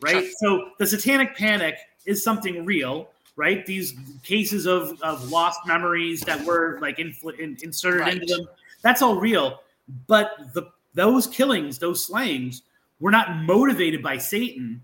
[0.00, 0.24] right?
[0.24, 0.32] Sure.
[0.38, 3.64] So the satanic panic is something real, right?
[3.64, 8.14] These cases of, of lost memories that were like infl- in, inserted right.
[8.14, 8.46] into them,
[8.84, 9.62] that's all real.
[10.06, 12.62] But the those killings, those slayings,
[13.00, 14.80] were not motivated by Satan,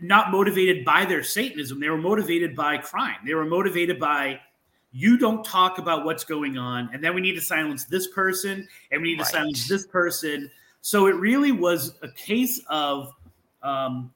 [0.00, 1.80] not motivated by their Satanism.
[1.80, 3.16] They were motivated by crime.
[3.26, 4.40] They were motivated by
[4.96, 8.66] you don't talk about what's going on and then we need to silence this person
[8.92, 9.26] and we need right.
[9.26, 10.48] to silence this person
[10.82, 13.12] so it really was a case of
[13.64, 14.12] um,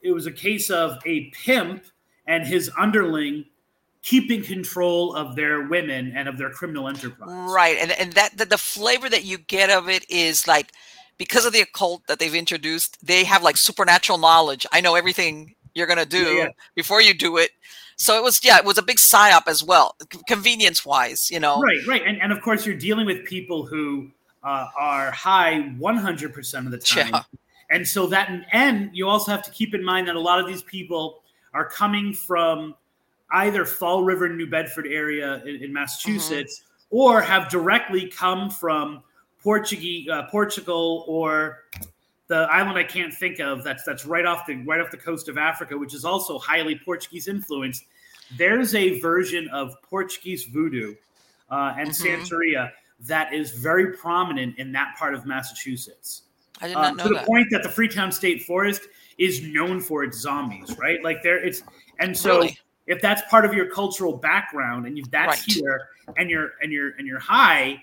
[0.00, 1.84] it was a case of a pimp
[2.26, 3.44] and his underling
[4.04, 7.50] keeping control of their women and of their criminal enterprise.
[7.50, 7.78] Right.
[7.80, 10.72] And and that the, the flavor that you get of it is like
[11.16, 14.66] because of the occult that they've introduced, they have like supernatural knowledge.
[14.72, 16.48] I know everything you're gonna do yeah, yeah.
[16.74, 17.50] before you do it.
[17.96, 19.96] So it was, yeah, it was a big psyop as well,
[20.26, 21.60] convenience wise, you know.
[21.60, 24.10] Right, right, and and of course you're dealing with people who
[24.42, 27.22] uh, are high 100 percent of the time, yeah.
[27.70, 30.46] and so that and you also have to keep in mind that a lot of
[30.46, 31.22] these people
[31.54, 32.74] are coming from
[33.34, 36.96] either Fall River, New Bedford area in, in Massachusetts, mm-hmm.
[36.96, 39.02] or have directly come from
[39.42, 41.64] Portuguese, uh, Portugal, or
[42.28, 45.28] the island I can't think of that's that's right off the right off the coast
[45.28, 47.84] of Africa, which is also highly Portuguese influenced.
[48.38, 50.94] There's a version of Portuguese voodoo
[51.50, 52.22] uh, and mm-hmm.
[52.22, 52.70] Santeria
[53.00, 56.22] that is very prominent in that part of Massachusetts.
[56.62, 57.26] I did not um, know to the that.
[57.26, 58.82] point that the Freetown State Forest
[59.18, 61.02] is known for its zombies, right?
[61.02, 61.62] Like there, it's
[62.00, 62.58] and so really?
[62.86, 65.52] If that's part of your cultural background and you that's right.
[65.52, 67.82] here and you're and you're and you're high,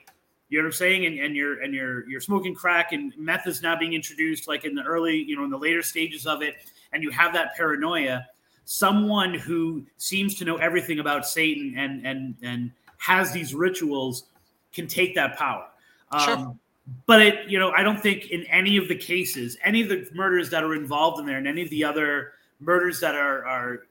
[0.50, 1.06] you know what I'm saying?
[1.06, 4.66] And, and you're and you're you're smoking crack and meth is now being introduced like
[4.66, 6.56] in the early, you know, in the later stages of it,
[6.94, 8.28] and you have that paranoia.
[8.66, 14.26] Someone who seems to know everything about Satan and and and has these rituals
[14.72, 15.68] can take that power.
[16.20, 16.38] Sure.
[16.38, 16.60] Um,
[17.06, 20.08] but it, you know, I don't think in any of the cases, any of the
[20.14, 23.88] murders that are involved in there, and any of the other murders that are are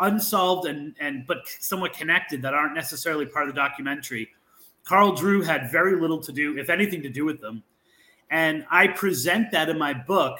[0.00, 4.28] unsolved and and but somewhat connected that aren't necessarily part of the documentary
[4.84, 7.62] Carl Drew had very little to do, if anything, to do with them.
[8.30, 10.38] And I present that in my book.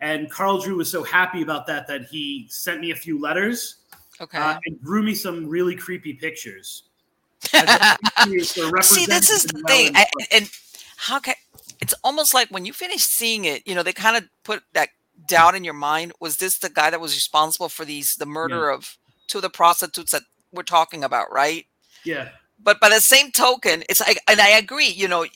[0.00, 3.76] And Carl Drew was so happy about that that he sent me a few letters
[4.20, 4.38] okay.
[4.38, 6.84] Uh, and drew me some really creepy pictures.
[7.42, 9.92] See, this is the thing.
[9.94, 10.50] I, and
[10.96, 11.34] how can
[11.80, 14.88] it's almost like when you finish seeing it, you know, they kind of put that
[15.26, 16.12] doubt in your mind.
[16.20, 18.74] Was this the guy that was responsible for these, the murder yeah.
[18.74, 18.96] of
[19.26, 21.66] two of the prostitutes that we're talking about, right?
[22.04, 22.28] Yeah
[22.62, 25.26] but by the same token, it's like, and I agree, you know,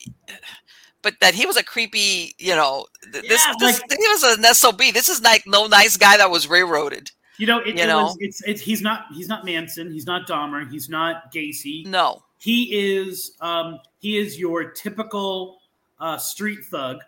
[1.01, 4.53] but that he was a creepy, you know, this, yeah, this like, he was an
[4.53, 4.77] sob.
[4.77, 7.11] This is like no nice guy that was railroaded.
[7.37, 10.05] You know, it, you it know, was, it's, it's he's not he's not Manson, he's
[10.05, 11.85] not Dahmer, he's not Gacy.
[11.85, 15.57] No, he is um he is your typical
[15.99, 16.99] uh, street thug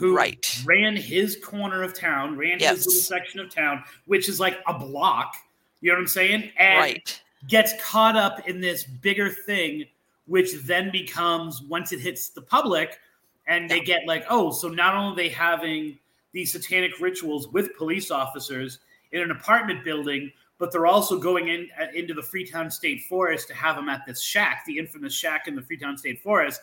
[0.00, 0.62] who right.
[0.64, 2.78] ran his corner of town, ran yes.
[2.78, 5.36] his little section of town, which is like a block.
[5.80, 6.50] You know what I'm saying?
[6.58, 9.84] And right gets caught up in this bigger thing,
[10.26, 12.98] which then becomes once it hits the public,
[13.46, 15.98] and they get like, oh, so not only are they having
[16.32, 18.78] these satanic rituals with police officers
[19.12, 23.48] in an apartment building, but they're also going in uh, into the Freetown State Forest
[23.48, 26.60] to have them at this shack, the infamous shack in the Freetown State Forest.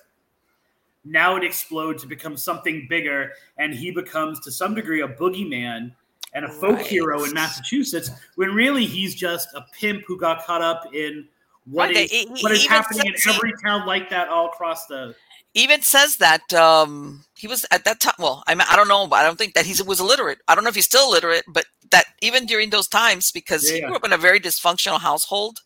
[1.10, 5.94] Now it explodes to become something bigger, and he becomes to some degree a boogeyman
[6.34, 6.86] and a folk right.
[6.86, 11.28] hero in Massachusetts when really he's just a pimp who got caught up in
[11.66, 11.98] what right.
[11.98, 15.16] is, he, what is happening in every town like that all across the
[15.58, 18.14] even says that um, he was at that time.
[18.20, 20.38] Well, I mean, I don't know, but I don't think that he was illiterate.
[20.48, 23.78] I don't know if he's still illiterate, but that even during those times, because yeah,
[23.78, 25.60] he grew up in a very dysfunctional household,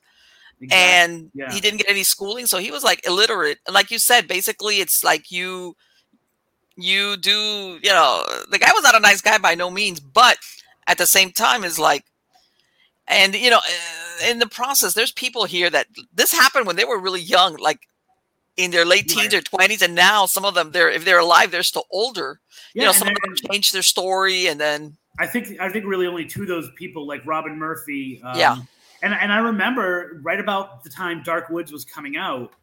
[0.61, 1.13] exactly.
[1.13, 1.51] and yeah.
[1.51, 3.59] he didn't get any schooling, so he was like illiterate.
[3.65, 5.75] And like you said, basically, it's like you
[6.77, 10.37] you do, you know, the guy was not a nice guy by no means, but
[10.87, 12.05] at the same time is like
[13.07, 16.85] and you know uh, in the process there's people here that this happened when they
[16.85, 17.87] were really young like
[18.57, 19.53] in their late teens right.
[19.53, 22.39] or 20s and now some of them they're if they're alive they're still older
[22.73, 25.69] yeah, you know some then, of them changed their story and then i think i
[25.69, 28.57] think really only two of those people like robin murphy um, yeah
[29.01, 32.53] and, and i remember right about the time dark woods was coming out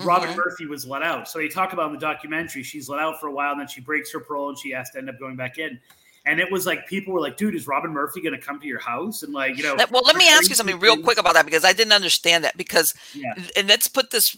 [0.00, 0.36] Robin mm-hmm.
[0.36, 1.26] Murphy was let out.
[1.26, 3.66] So they talk about in the documentary, she's let out for a while, and then
[3.66, 5.80] she breaks her parole and she has to end up going back in
[6.26, 8.66] and it was like people were like, "Dude, is Robin Murphy going to come to
[8.66, 11.34] your house?" And like, you know, well, let me ask you something real quick about
[11.34, 12.56] that because I didn't understand that.
[12.56, 13.32] Because, yeah.
[13.56, 14.36] and let's put this: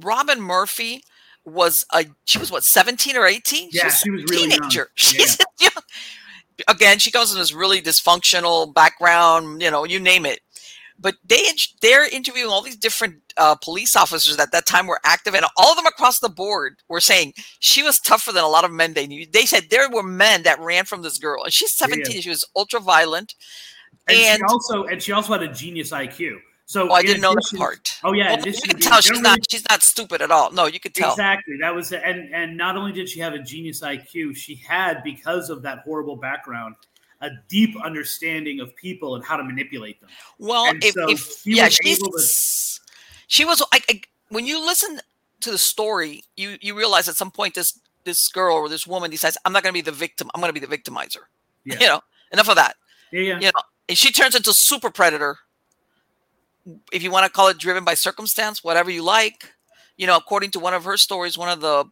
[0.00, 1.02] Robin Murphy
[1.44, 3.68] was a she was what seventeen or eighteen?
[3.72, 4.78] Yeah, she was, really teenager.
[4.78, 4.86] Young.
[4.94, 5.68] She's yeah.
[5.74, 5.84] young.
[6.66, 9.60] Again, she comes from this really dysfunctional background.
[9.62, 10.40] You know, you name it
[10.98, 11.42] but they
[11.80, 15.44] they're interviewing all these different uh, police officers that at that time were active, and
[15.56, 18.72] all of them across the board were saying she was tougher than a lot of
[18.72, 19.26] men they knew.
[19.30, 22.16] They said there were men that ran from this girl, and she's seventeen.
[22.16, 22.20] Yeah.
[22.22, 23.34] She was ultra violent,
[24.08, 26.38] and, and, she also and she also had a genius IQ.
[26.68, 27.98] So oh, I didn't know that part.
[28.04, 30.52] Oh yeah, well, you can tell she's not she's not stupid at all.
[30.52, 31.54] No, you could tell exactly.
[31.62, 35.48] That was and and not only did she have a genius IQ, she had because
[35.48, 36.74] of that horrible background
[37.20, 40.10] a deep understanding of people and how to manipulate them.
[40.38, 42.82] Well, and if, so if yeah, she's, to...
[43.26, 43.62] she was.
[43.72, 45.00] I, I, when you listen
[45.40, 49.10] to the story, you you realize at some point this this girl or this woman
[49.10, 50.30] decides, I'm not going to be the victim.
[50.34, 51.24] I'm going to be the victimizer.
[51.64, 51.76] Yeah.
[51.80, 52.00] You know,
[52.32, 52.76] enough of that.
[53.12, 53.34] Yeah, yeah.
[53.40, 55.38] You know, and she turns into super predator
[56.92, 59.52] if you want to call it driven by circumstance, whatever you like.
[59.96, 61.86] You know, according to one of her stories, one of the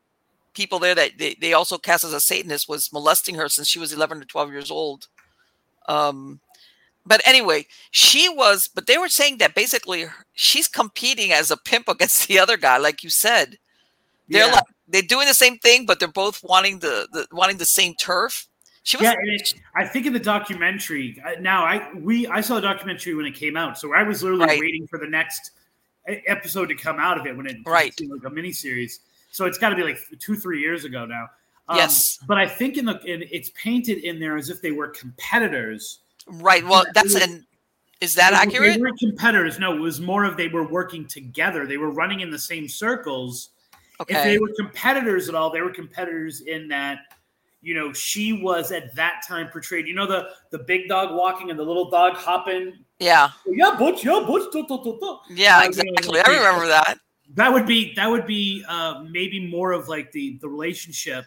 [0.54, 3.78] people there that they, they also cast as a Satanist was molesting her since she
[3.78, 5.08] was 11 or 12 years old.
[5.88, 6.40] Um,
[7.04, 11.88] but anyway, she was, but they were saying that basically she's competing as a pimp
[11.88, 13.58] against the other guy, like you said.
[14.28, 14.54] They're yeah.
[14.54, 17.94] like they're doing the same thing, but they're both wanting the, the wanting the same
[17.94, 18.48] turf.
[18.82, 19.04] She was.
[19.04, 21.22] Yeah, it, I think in the documentary.
[21.24, 24.22] Uh, now, I we I saw the documentary when it came out, so I was
[24.22, 24.60] literally right.
[24.60, 25.52] waiting for the next
[26.06, 29.00] episode to come out of it when it right like a mini series.
[29.30, 31.28] So it's got to be like two, three years ago now.
[31.68, 34.72] Um, yes, but I think in the in, it's painted in there as if they
[34.72, 36.66] were competitors Right.
[36.66, 37.46] Well, that's an.
[38.00, 38.74] Is that they, accurate?
[38.74, 39.58] They were competitors.
[39.58, 41.66] No, it was more of they were working together.
[41.66, 43.50] They were running in the same circles.
[44.00, 44.14] Okay.
[44.14, 46.98] If they were competitors at all, they were competitors in that,
[47.62, 49.86] you know, she was at that time portrayed.
[49.86, 52.74] You know, the the big dog walking and the little dog hopping.
[52.98, 53.30] Yeah.
[53.46, 54.04] Yeah, butch.
[54.04, 54.44] Yeah, butch.
[55.30, 56.20] Yeah, exactly.
[56.20, 56.98] I remember that.
[57.34, 61.24] That would be that would be uh, maybe more of like the the relationship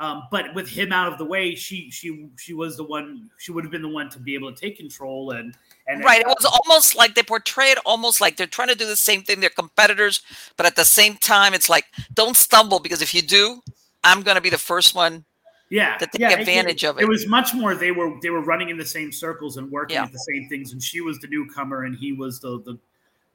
[0.00, 3.30] um, but with him out of the way, she she she was the one.
[3.38, 5.54] She would have been the one to be able to take control and
[5.86, 6.20] and right.
[6.20, 9.22] It was almost like they portray it almost like they're trying to do the same
[9.22, 9.38] thing.
[9.38, 10.22] They're competitors,
[10.56, 13.62] but at the same time, it's like don't stumble because if you do,
[14.02, 15.24] I'm going to be the first one.
[15.70, 17.02] Yeah, to take yeah, advantage it, of it.
[17.02, 17.74] It was much more.
[17.74, 20.04] They were they were running in the same circles and working yeah.
[20.04, 22.78] at the same things, and she was the newcomer, and he was the the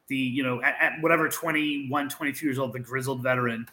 [0.08, 3.66] the you know at, at whatever 21 22 years old the grizzled veteran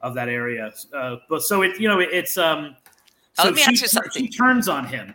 [0.00, 0.72] of that area.
[0.92, 2.76] Uh, but so it, you know, it, it's um.
[3.34, 4.24] So let me she, ask you something.
[4.24, 5.14] She turns on him.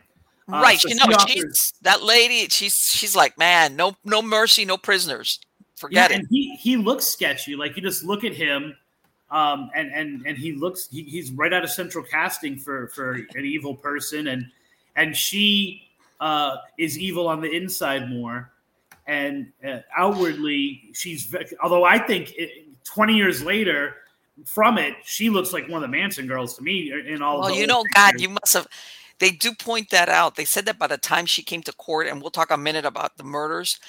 [0.51, 0.79] Uh, right.
[0.79, 2.47] So you know, offers, she's that lady.
[2.49, 5.39] She's she's like, man, no no mercy, no prisoners.
[5.75, 6.19] Forget yeah, it.
[6.19, 7.55] And he he looks sketchy.
[7.55, 8.75] Like you just look at him,
[9.31, 13.13] um, and and and he looks he, he's right out of central casting for for
[13.13, 14.45] an evil person, and
[14.95, 15.89] and she
[16.21, 18.51] uh, is evil on the inside more,
[19.07, 21.35] and uh, outwardly she's.
[21.61, 23.95] Although I think it, twenty years later
[24.45, 26.91] from it, she looks like one of the Manson girls to me.
[27.07, 28.67] In all, well, you know, God, you must have.
[29.19, 30.35] They do point that out.
[30.35, 32.85] They said that by the time she came to court, and we'll talk a minute
[32.85, 33.79] about the murders.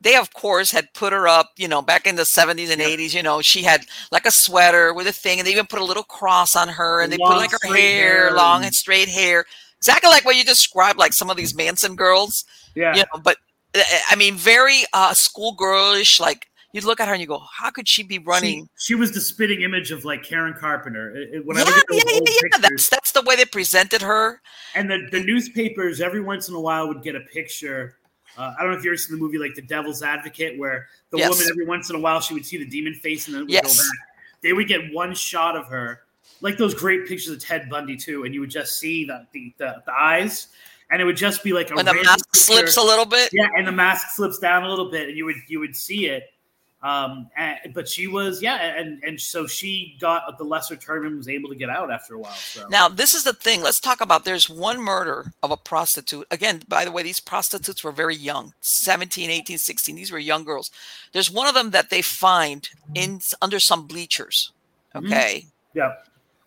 [0.00, 3.14] They, of course, had put her up, you know, back in the 70s and 80s.
[3.14, 5.84] You know, she had like a sweater with a thing, and they even put a
[5.84, 9.08] little cross on her, and they long, put like her hair, hair, long and straight
[9.08, 9.44] hair,
[9.78, 12.44] exactly like what you described, like some of these Manson girls.
[12.74, 12.94] Yeah.
[12.94, 13.38] You know, but
[13.74, 16.46] eh, eh, I mean, very uh, schoolgirlish, like
[16.76, 18.68] you look at her and you go, how could she be running?
[18.78, 21.12] She, she was the spitting image of like Karen Carpenter.
[21.44, 22.58] When yeah, I yeah, yeah, yeah.
[22.60, 24.40] That's that's the way they presented her.
[24.74, 27.96] And the, the newspapers every once in a while would get a picture.
[28.38, 30.86] Uh, I don't know if you ever seen the movie like The Devil's Advocate, where
[31.10, 31.30] the yes.
[31.30, 33.44] woman every once in a while she would see the demon face and then it
[33.44, 33.76] would yes.
[33.76, 34.08] go back.
[34.42, 36.02] They would get one shot of her,
[36.42, 39.54] like those great pictures of Ted Bundy too, and you would just see the the,
[39.58, 40.48] the, the eyes
[40.90, 42.40] and it would just be like a when the mask picture.
[42.40, 43.30] slips a little bit.
[43.32, 46.06] Yeah, and the mask slips down a little bit, and you would you would see
[46.06, 46.24] it,
[46.82, 51.16] um, and, but she was, yeah, and and so she got the lesser term and
[51.16, 52.34] was able to get out after a while.
[52.34, 52.68] So.
[52.68, 53.62] Now, this is the thing.
[53.62, 54.24] Let's talk about.
[54.24, 56.26] There's one murder of a prostitute.
[56.30, 59.96] Again, by the way, these prostitutes were very young 17, 18, 16.
[59.96, 60.70] These were young girls.
[61.12, 64.52] There's one of them that they find in under some bleachers.
[64.94, 65.06] Mm-hmm.
[65.06, 65.38] Okay.
[65.38, 65.78] Mm-hmm.
[65.78, 65.94] Yeah.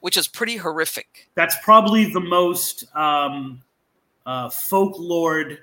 [0.01, 1.27] Which is pretty horrific.
[1.35, 3.61] That's probably the most um,
[4.25, 5.57] uh, folklore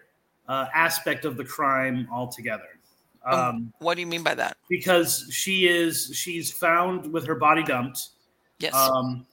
[0.49, 2.76] uh, aspect of the crime altogether.
[3.27, 4.57] Um, um, what do you mean by that?
[4.69, 8.09] Because she is she's found with her body dumped.
[8.59, 8.75] Yes.
[8.75, 9.27] Um,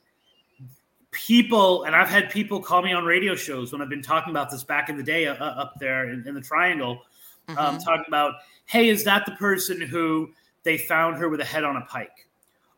[1.11, 4.49] people, and I've had people call me on radio shows when I've been talking about
[4.49, 7.01] this back in the day uh, up there in, in the Triangle,
[7.47, 7.65] um, mm-hmm.
[7.65, 8.33] um, talking about,
[8.65, 10.31] hey, is that the person who
[10.63, 12.27] they found her with a head on a pike?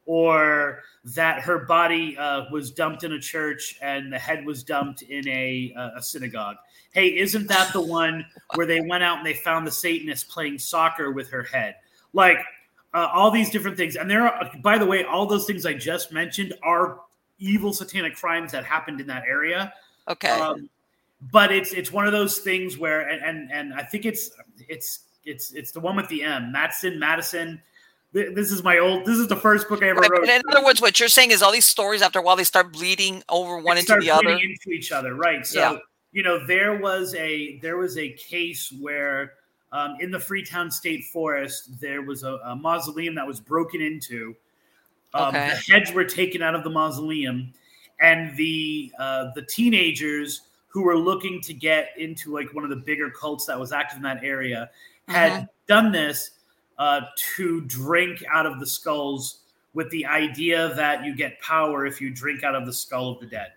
[0.07, 0.83] Or
[1.15, 5.27] that her body uh, was dumped in a church and the head was dumped in
[5.27, 6.57] a, uh, a synagogue.
[6.95, 8.25] Hey, isn't that the one
[8.55, 11.75] where they went out and they found the Satanist playing soccer with her head?
[12.13, 12.37] Like
[12.93, 13.97] uh, all these different things.
[13.97, 17.01] And there are, by the way, all those things I just mentioned are
[17.37, 19.73] evil satanic crimes that happened in that area.
[20.07, 20.29] Okay.
[20.29, 20.69] Um,
[21.31, 24.31] but it's it's one of those things where and, and and I think it's
[24.69, 26.51] it's it's it's the one with the M.
[26.51, 27.61] Matson Madison
[28.15, 30.81] this is my old this is the first book i ever wrote in other words
[30.81, 33.77] what you're saying is all these stories after a while they start bleeding over one
[33.77, 35.77] into the other into each other right so yeah.
[36.15, 39.33] You know there was a there was a case where
[39.73, 44.33] um, in the freetown state forest there was a, a mausoleum that was broken into
[45.13, 45.49] um, okay.
[45.49, 47.53] the heads were taken out of the mausoleum
[47.99, 52.77] and the uh, the teenagers who were looking to get into like one of the
[52.77, 54.69] bigger cults that was active in that area
[55.09, 55.45] had mm-hmm.
[55.67, 56.31] done this
[56.77, 57.01] uh,
[57.35, 59.39] to drink out of the skulls
[59.73, 63.19] with the idea that you get power if you drink out of the skull of
[63.19, 63.51] the dead.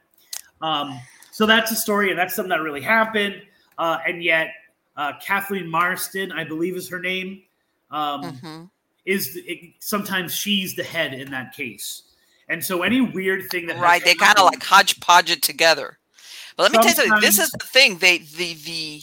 [0.60, 1.00] Um,
[1.38, 3.40] so that's a story, and that's something that really happened.
[3.78, 4.50] Uh, and yet,
[4.96, 7.42] uh, Kathleen Marston, I believe is her name,
[7.92, 8.64] um, mm-hmm.
[9.06, 12.02] is it, sometimes she's the head in that case.
[12.48, 16.00] And so any weird thing that right, they kind of like hodgepodge it together.
[16.56, 17.20] But let me tell you something.
[17.20, 17.98] This is the thing.
[17.98, 19.02] They the the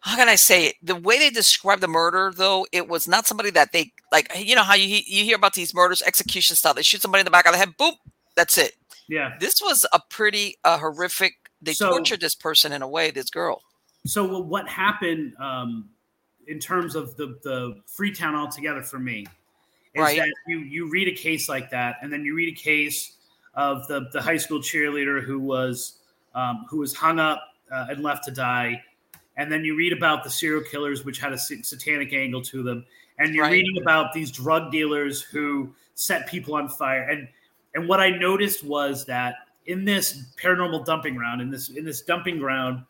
[0.00, 0.74] how can I say it?
[0.82, 4.32] The way they describe the murder, though, it was not somebody that they like.
[4.36, 6.74] You know how you you hear about these murders, execution style.
[6.74, 7.98] They shoot somebody in the back of the head, boop,
[8.34, 8.72] that's it.
[9.08, 9.34] Yeah.
[9.38, 11.34] This was a pretty uh, horrific.
[11.60, 13.10] They so, tortured this person in a way.
[13.10, 13.62] This girl.
[14.06, 15.88] So what happened um,
[16.46, 19.26] in terms of the the Freetown altogether for me
[19.94, 20.18] is right.
[20.18, 23.16] that you you read a case like that, and then you read a case
[23.54, 25.98] of the the high school cheerleader who was
[26.34, 27.42] um, who was hung up
[27.72, 28.82] uh, and left to die
[29.36, 32.84] and then you read about the serial killers, which had a satanic angle to them,
[33.18, 33.52] and you're right.
[33.52, 37.02] reading about these drug dealers who set people on fire.
[37.02, 37.28] And
[37.74, 39.34] and what I noticed was that
[39.66, 42.82] in this paranormal dumping ground, in this in this dumping ground,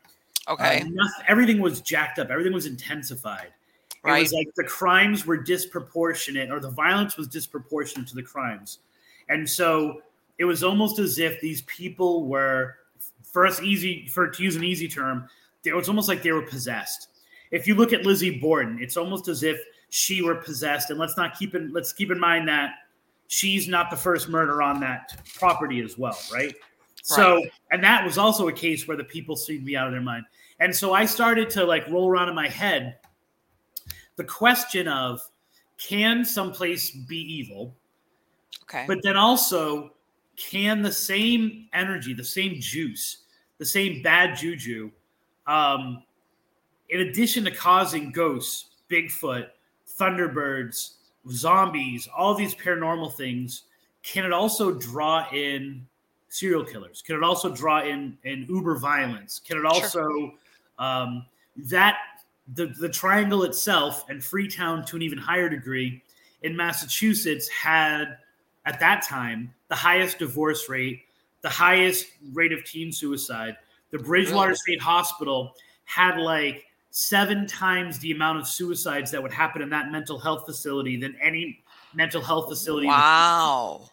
[0.48, 2.30] okay, uh, nothing, everything was jacked up.
[2.30, 3.52] Everything was intensified.
[4.02, 4.18] Right.
[4.18, 8.80] It was like the crimes were disproportionate, or the violence was disproportionate to the crimes,
[9.28, 10.02] and so
[10.38, 12.76] it was almost as if these people were,
[13.22, 15.28] for us, easy for to use an easy term,
[15.64, 17.08] it was almost like they were possessed.
[17.50, 19.58] If you look at Lizzie Borden, it's almost as if
[19.90, 20.90] she were possessed.
[20.90, 22.74] And let's not keep in let's keep in mind that
[23.34, 26.46] she's not the first murder on that property as well, right?
[26.46, 26.54] right?
[27.02, 29.92] So, and that was also a case where the people seemed to be out of
[29.92, 30.24] their mind.
[30.60, 32.98] And so I started to like roll around in my head
[34.16, 35.20] the question of
[35.76, 37.74] can someplace be evil?
[38.62, 38.84] Okay.
[38.86, 39.90] But then also,
[40.36, 43.24] can the same energy, the same juice,
[43.58, 44.90] the same bad juju
[45.46, 46.02] um,
[46.88, 49.48] in addition to causing ghosts, Bigfoot,
[49.98, 50.94] Thunderbirds,
[51.30, 53.62] zombies, all these paranormal things,
[54.02, 55.86] can it also draw in
[56.28, 57.02] serial killers?
[57.02, 59.40] Can it also draw in, in uber violence?
[59.46, 60.32] Can it also sure.
[60.78, 61.24] um,
[61.56, 61.96] that
[62.54, 66.02] the the triangle itself and Freetown to an even higher degree
[66.42, 68.18] in Massachusetts had
[68.66, 71.02] at that time the highest divorce rate,
[71.40, 73.56] the highest rate of teen suicide,
[73.90, 74.56] the Bridgewater really?
[74.56, 75.54] State Hospital
[75.84, 76.64] had like
[76.96, 81.16] seven times the amount of suicides that would happen in that mental health facility than
[81.20, 81.60] any
[81.92, 82.86] mental health facility.
[82.86, 83.90] Wow.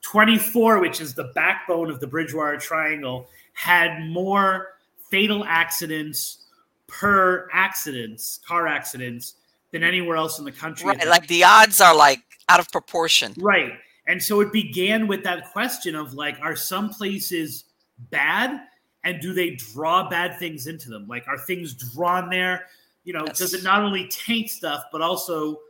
[0.00, 4.78] 24, which is the backbone of the Bridgewater Triangle, had more
[5.08, 6.46] fatal accidents
[6.88, 9.34] per accidents, car accidents,
[9.70, 10.88] than anywhere else in the country.
[10.88, 11.06] Right.
[11.06, 13.32] Like the odds are like out of proportion.
[13.38, 13.74] Right.
[14.08, 17.62] And so it began with that question of like, are some places
[18.10, 18.60] bad
[19.04, 21.06] and do they draw bad things into them?
[21.06, 22.66] Like, are things drawn there?
[23.04, 23.38] You know, yes.
[23.38, 25.60] does it not only taint stuff but also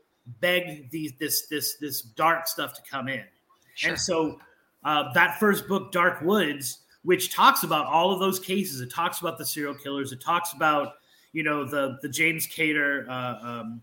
[0.41, 3.25] beg these this this this dark stuff to come in?
[3.75, 3.91] Sure.
[3.91, 4.39] And so
[4.85, 9.21] uh, that first book, Dark Woods, which talks about all of those cases, it talks
[9.21, 10.95] about the serial killers, it talks about
[11.33, 13.83] you know the the James Kater uh, um,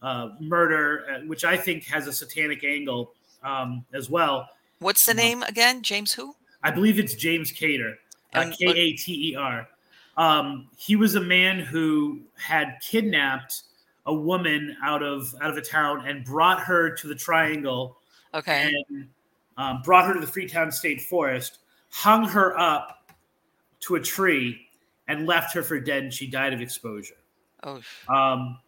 [0.00, 3.12] uh, murder, uh, which I think has a satanic angle
[3.42, 4.48] um, as well.
[4.78, 5.82] What's the name again?
[5.82, 6.34] James who?
[6.62, 7.98] I believe it's James Kater
[8.34, 9.68] K A T E R.
[10.16, 13.62] Um, he was a man who had kidnapped
[14.06, 17.98] a woman out of out of a town and brought her to the Triangle.
[18.34, 18.72] Okay.
[18.90, 19.08] And
[19.56, 21.58] um, brought her to the Freetown State Forest,
[21.90, 23.12] hung her up
[23.80, 24.66] to a tree,
[25.06, 26.04] and left her for dead.
[26.04, 27.14] And she died of exposure.
[27.62, 27.80] Oh.
[28.08, 28.58] Um,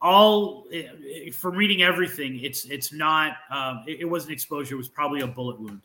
[0.00, 0.84] all eh,
[1.26, 3.32] eh, from reading everything, it's it's not.
[3.50, 4.74] Um, it, it wasn't exposure.
[4.74, 5.82] It was probably a bullet wound.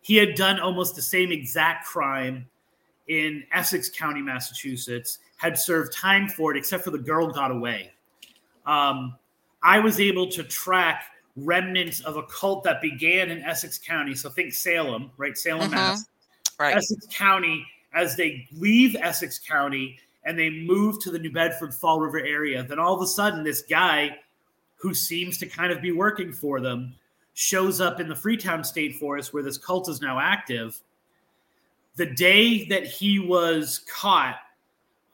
[0.00, 2.46] He had done almost the same exact crime
[3.08, 7.92] in Essex County, Massachusetts, had served time for it, except for the girl got away.
[8.66, 9.16] Um,
[9.62, 11.04] I was able to track
[11.36, 14.14] remnants of a cult that began in Essex County.
[14.14, 15.36] So think Salem, right?
[15.36, 15.74] Salem, mm-hmm.
[15.74, 16.04] Mass.
[16.58, 16.76] Right.
[16.76, 22.00] Essex County, as they leave Essex County and they move to the New Bedford Fall
[22.00, 24.16] River area, then all of a sudden, this guy
[24.76, 26.94] who seems to kind of be working for them
[27.34, 30.80] shows up in the Freetown State Forest where this cult is now active
[31.96, 34.36] the day that he was caught,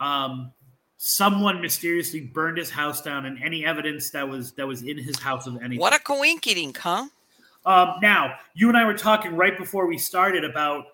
[0.01, 0.53] um,
[0.97, 5.19] someone mysteriously burned his house down, and any evidence that was that was in his
[5.19, 5.79] house of anything.
[5.79, 7.07] What a coinkydink, huh?
[7.67, 10.85] Um, now, you and I were talking right before we started about,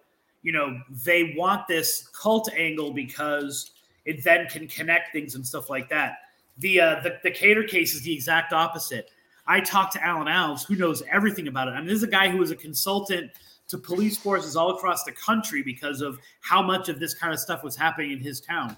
[0.42, 3.70] you know, they want this cult angle because
[4.04, 6.18] it then can connect things and stuff like that.
[6.58, 9.10] The uh, the, the Kater case is the exact opposite.
[9.46, 11.72] I talked to Alan Alves, who knows everything about it.
[11.72, 13.30] I mean, this is a guy who was a consultant
[13.68, 17.40] to police forces all across the country because of how much of this kind of
[17.40, 18.76] stuff was happening in his town.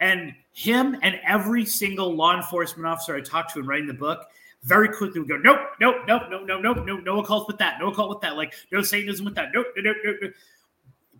[0.00, 4.26] And him and every single law enforcement officer I talked to in writing the book
[4.64, 7.78] very quickly would go, nope, nope, nope, nope, nope, nope, nope, no occult with that,
[7.78, 10.32] no occult with that, like no Satanism with that, nope, nope, nope, nope.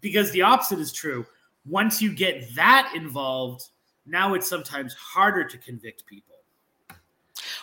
[0.01, 1.27] Because the opposite is true.
[1.67, 3.69] Once you get that involved,
[4.07, 6.34] now it's sometimes harder to convict people.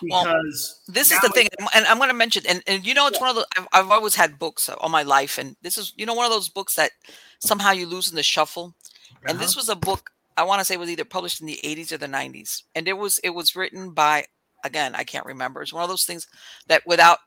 [0.01, 3.07] Because well, this is the thing, and I'm going to mention, and, and you know,
[3.07, 3.27] it's yeah.
[3.27, 6.05] one of the I've, I've, always had books all my life, and this is you
[6.05, 6.91] know one of those books that
[7.39, 9.25] somehow you lose in the shuffle, uh-huh.
[9.29, 11.91] and this was a book I want to say was either published in the 80s
[11.91, 14.25] or the 90s, and it was it was written by
[14.63, 15.61] again I can't remember.
[15.61, 16.27] It's one of those things
[16.67, 17.19] that without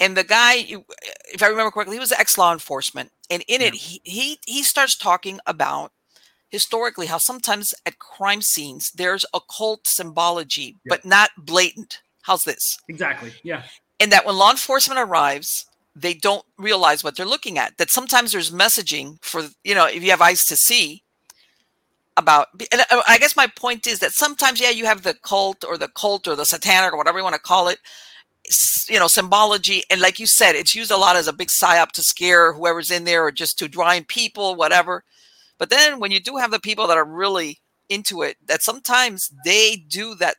[0.00, 0.54] and the guy,
[1.32, 3.68] if I remember correctly, he was ex law enforcement, and in yeah.
[3.68, 5.92] it he, he he starts talking about
[6.52, 10.90] historically how sometimes at crime scenes there's occult symbology, yeah.
[10.90, 12.02] but not blatant.
[12.22, 12.78] How's this?
[12.88, 13.32] Exactly.
[13.42, 13.62] Yeah.
[13.98, 17.76] And that when law enforcement arrives, they don't realize what they're looking at.
[17.78, 21.02] That sometimes there's messaging for, you know, if you have eyes to see
[22.16, 25.64] about, and uh, I guess my point is that sometimes, yeah, you have the cult
[25.64, 27.78] or the cult or the satanic or whatever you want to call it,
[28.88, 29.82] you know, symbology.
[29.90, 32.90] And like you said, it's used a lot as a big psyop to scare whoever's
[32.90, 35.04] in there or just to draw in people, whatever.
[35.62, 39.30] But then when you do have the people that are really into it, that sometimes
[39.44, 40.34] they do that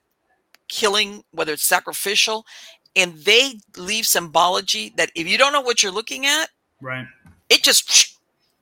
[0.67, 2.45] killing, whether it's sacrificial,
[2.93, 6.49] and they leave symbology that if you don't know what you're looking at,
[6.81, 7.07] right,
[7.49, 8.19] it just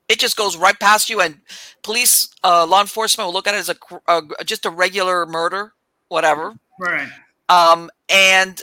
[0.08, 1.40] it just goes right past you, and
[1.82, 5.72] police, uh, law enforcement will look at it as a, a just a regular murder,
[6.10, 7.08] whatever, right.
[7.48, 8.62] Um, and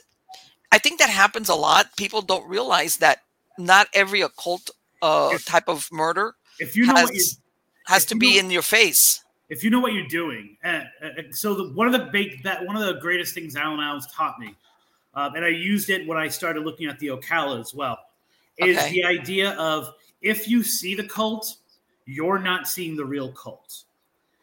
[0.72, 1.98] I think that happens a lot.
[1.98, 3.24] People don't realize that
[3.58, 4.70] not every occult
[5.02, 7.40] uh, if, type of murder if you know has,
[7.90, 9.24] has to be know, in your face.
[9.50, 12.66] If you know what you're doing, uh, uh, so the, one of the big that
[12.66, 14.56] one of the greatest things Alan Alves taught me,
[15.16, 17.98] uh, and I used it when I started looking at the Ocala as well,
[18.58, 18.92] is okay.
[18.92, 21.56] the idea of if you see the cult,
[22.06, 23.86] you're not seeing the real cult,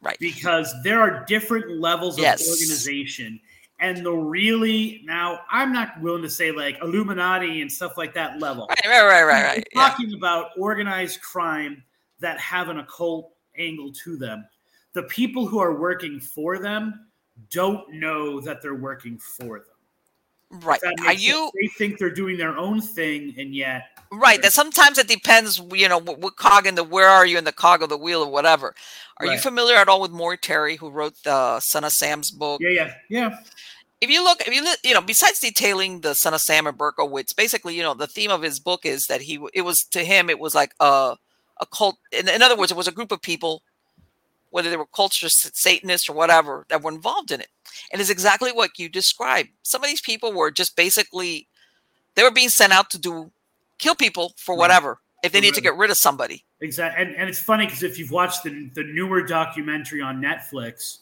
[0.03, 0.19] right?
[0.19, 2.45] Because there are different levels yes.
[2.45, 3.39] of organization,
[3.79, 8.41] and the really now I'm not willing to say like Illuminati and stuff like that
[8.41, 8.67] level.
[8.69, 9.45] Right, right, right, right.
[9.45, 9.65] right.
[9.73, 10.17] Talking yeah.
[10.17, 11.85] about organized crime
[12.19, 14.47] that have an occult angle to them.
[14.93, 17.07] The people who are working for them
[17.51, 19.77] don't know that they're working for them.
[20.51, 20.81] Right.
[21.05, 21.51] Are you?
[21.61, 23.83] They think they're doing their own thing, and yet.
[24.13, 24.41] Right.
[24.41, 25.61] That sometimes it depends.
[25.73, 27.99] You know, what, what cog in the where are you in the cog of the
[27.99, 28.75] wheel or whatever.
[29.19, 29.35] Are right.
[29.35, 32.61] you familiar at all with Maury Terry, who wrote the Son of Sam's book?
[32.63, 33.39] Yeah, yeah, yeah.
[34.01, 37.35] If you look, if you you know, besides detailing the Son of Sam and Berkowitz,
[37.35, 40.31] basically, you know, the theme of his book is that he it was to him
[40.31, 41.17] it was like a
[41.61, 41.99] a cult.
[42.13, 43.63] In, in other words, it was a group of people,
[44.51, 47.49] whether they were cultists, Satanists, or whatever, that were involved in it.
[47.93, 49.51] And it's exactly what you described.
[49.63, 51.49] Some of these people were just basically
[52.15, 53.31] they were being sent out to do
[53.79, 56.45] kill people for whatever if they need to get rid of somebody.
[56.61, 57.05] Exactly.
[57.05, 60.99] And, and it's funny because if you've watched the, the newer documentary on Netflix,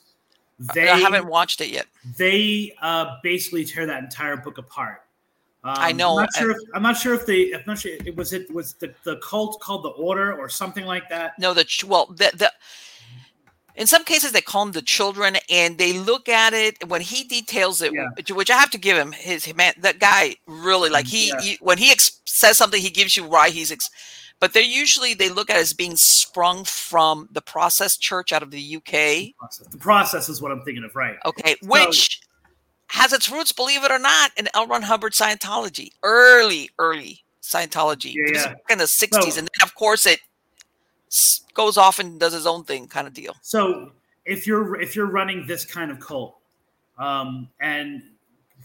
[0.75, 1.87] they I haven't watched it yet.
[2.17, 5.04] They uh, basically tear that entire book apart.
[5.65, 6.19] Um, I know.
[6.19, 6.51] I'm not sure.
[6.51, 7.55] If, I'm not sure if they.
[7.55, 7.93] I'm not sure.
[8.05, 11.39] It was it was the, the cult called the Order or something like that.
[11.39, 12.53] No, the well the the.
[13.75, 17.25] In some cases, they call them the children, and they look at it when he
[17.25, 18.09] details it, yeah.
[18.33, 19.73] which I have to give him his man.
[19.81, 21.41] That guy really like he, yeah.
[21.41, 23.73] he when he ex- says something, he gives you why he's.
[23.73, 23.91] Ex-
[24.39, 28.43] but they're usually they look at it as being sprung from the process church out
[28.43, 28.93] of the UK.
[28.93, 31.17] The process, the process is what I'm thinking of, right?
[31.25, 32.21] Okay, which
[32.89, 34.67] has its roots, believe it or not, in L.
[34.67, 38.55] Ron Hubbard Scientology, early, early Scientology, yeah, yeah.
[38.71, 40.21] in the '60s, so, and then of course it
[41.55, 43.35] goes off and does his own thing, kind of deal.
[43.43, 43.93] So
[44.25, 46.37] if you're if you're running this kind of cult,
[46.99, 48.03] um, and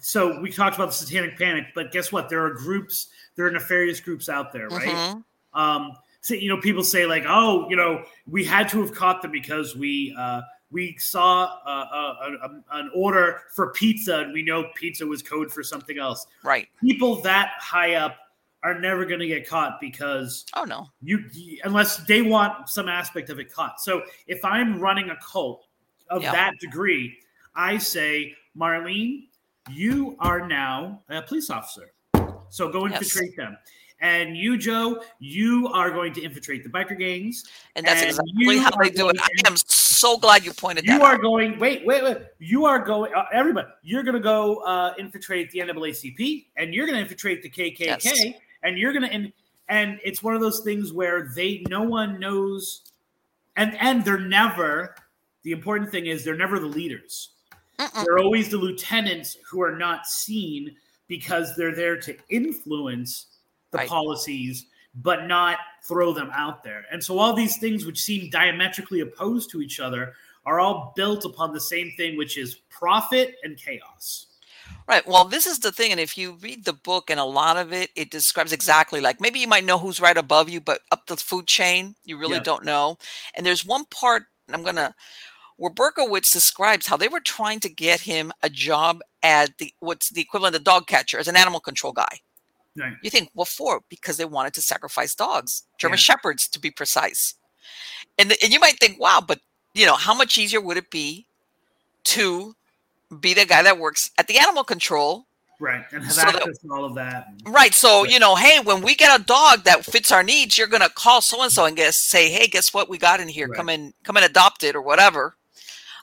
[0.02, 2.30] so we talked about the Satanic Panic, but guess what?
[2.30, 4.88] There are groups, there are nefarious groups out there, right?
[4.88, 5.60] Mm-hmm.
[5.60, 9.22] Um, so you know, people say like, oh, you know, we had to have caught
[9.22, 10.16] them because we.
[10.18, 10.42] Uh,
[10.72, 15.52] we saw a, a, a, an order for pizza and we know pizza was code
[15.52, 16.28] for something else.
[16.44, 16.68] Right.
[16.82, 18.18] People that high up
[18.64, 21.24] are never going to get caught because oh no you
[21.64, 25.68] unless they want some aspect of it caught so if i'm running a cult
[26.10, 26.34] of yeah.
[26.34, 27.18] that degree
[27.56, 29.28] i say marlene
[29.72, 31.94] you are now a police officer
[32.50, 33.38] so go infiltrate yes.
[33.38, 33.58] them
[34.02, 37.44] and you, Joe, you are going to infiltrate the biker gangs.
[37.76, 39.18] And that's and exactly how they do it.
[39.22, 42.18] I am so glad you pointed you that You are going, wait, wait, wait.
[42.40, 46.86] You are going, uh, everybody, you're going to go uh, infiltrate the NAACP and you're
[46.86, 48.24] going to infiltrate the KKK yes.
[48.64, 49.34] and you're going to, and,
[49.68, 52.84] and it's one of those things where they, no one knows,
[53.56, 54.96] and, and they're never,
[55.44, 57.32] the important thing is they're never the leaders.
[57.80, 58.04] Mm-mm.
[58.04, 60.76] They're always the lieutenants who are not seen
[61.08, 63.28] because they're there to influence
[63.72, 63.90] the right.
[63.90, 66.86] policies, but not throw them out there.
[66.92, 70.14] And so all these things which seem diametrically opposed to each other
[70.46, 74.28] are all built upon the same thing, which is profit and chaos.
[74.88, 75.08] Right.
[75.08, 75.92] Well, this is the thing.
[75.92, 79.22] And if you read the book and a lot of it, it describes exactly like
[79.22, 82.36] maybe you might know who's right above you, but up the food chain, you really
[82.36, 82.44] yeah.
[82.44, 82.98] don't know.
[83.36, 84.94] And there's one part, I'm going to,
[85.58, 90.10] where Berkowitz describes how they were trying to get him a job at the what's
[90.10, 92.20] the equivalent of dog catcher as an animal control guy.
[92.80, 92.94] Right.
[93.02, 93.82] You think, what for?
[93.90, 96.02] Because they wanted to sacrifice dogs, German yeah.
[96.04, 97.36] shepherds to be precise.
[98.18, 99.40] And, and you might think, wow, but
[99.74, 101.26] you know, how much easier would it be
[102.06, 102.56] to
[103.20, 105.26] be the guy that works at the animal control
[105.62, 105.84] Right.
[105.92, 107.28] And have so access that, to all of that.
[107.46, 107.74] Right.
[107.74, 110.88] So, you know, hey, when we get a dog that fits our needs, you're gonna
[110.88, 113.48] call so and so and guess say, hey, guess what we got in here?
[113.48, 113.58] Right.
[113.58, 115.36] Come in, come and adopt it or whatever.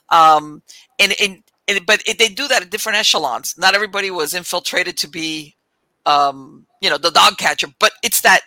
[0.09, 0.61] Um
[0.99, 3.57] and and, and but it, they do that at different echelons.
[3.57, 5.55] Not everybody was infiltrated to be
[6.05, 8.41] um, you know, the dog catcher, but it's that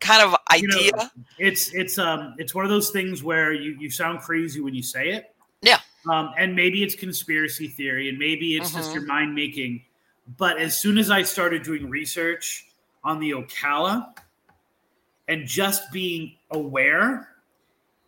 [0.00, 0.84] kind of idea.
[0.84, 1.08] You know,
[1.38, 4.82] it's it's um it's one of those things where you you sound crazy when you
[4.82, 5.34] say it.
[5.62, 5.80] Yeah.
[6.10, 8.78] Um, and maybe it's conspiracy theory, and maybe it's mm-hmm.
[8.78, 9.82] just your mind making
[10.38, 12.66] but as soon as I started doing research
[13.04, 14.12] on the Ocala
[15.28, 17.28] and just being aware,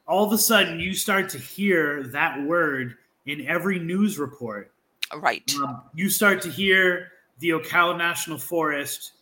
[0.07, 2.97] all of a sudden you start to hear that word
[3.27, 4.73] in every news report.
[5.15, 5.55] Right.
[5.63, 9.13] Um, you start to hear the Ocala National Forest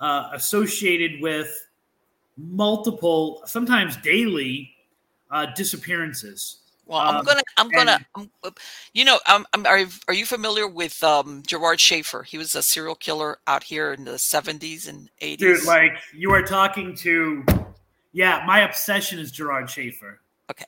[0.00, 1.68] uh, associated with
[2.36, 4.70] multiple, sometimes daily,
[5.30, 6.58] uh, disappearances.
[6.86, 8.30] Well, I'm um, gonna, I'm gonna, I'm,
[8.92, 12.22] you know, I'm, I'm, are, are you familiar with um, Gerard Schaefer?
[12.22, 15.38] He was a serial killer out here in the 70s and 80s.
[15.38, 17.44] Dude, like you are talking to,
[18.12, 20.20] yeah, my obsession is Gerard Schaefer.
[20.50, 20.66] Okay,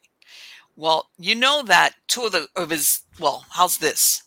[0.77, 4.23] well, you know that two of the of his, well, how's this?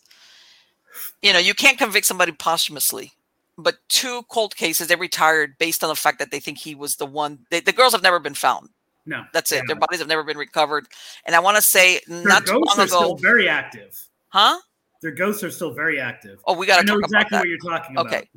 [1.22, 3.12] You know, you can't convict somebody posthumously,
[3.58, 6.96] but two cold cases they retired based on the fact that they think he was
[6.96, 7.40] the one.
[7.50, 8.70] They, the girls have never been found.
[9.04, 9.64] No, that's it.
[9.66, 10.86] Their bodies have never been recovered.
[11.24, 13.98] And I want to say, Their not too long ago, very active.
[14.28, 14.58] Huh?
[15.00, 16.40] Their ghosts are still very active.
[16.44, 18.06] Oh, we got to know exactly what you're talking about.
[18.06, 18.28] Okay.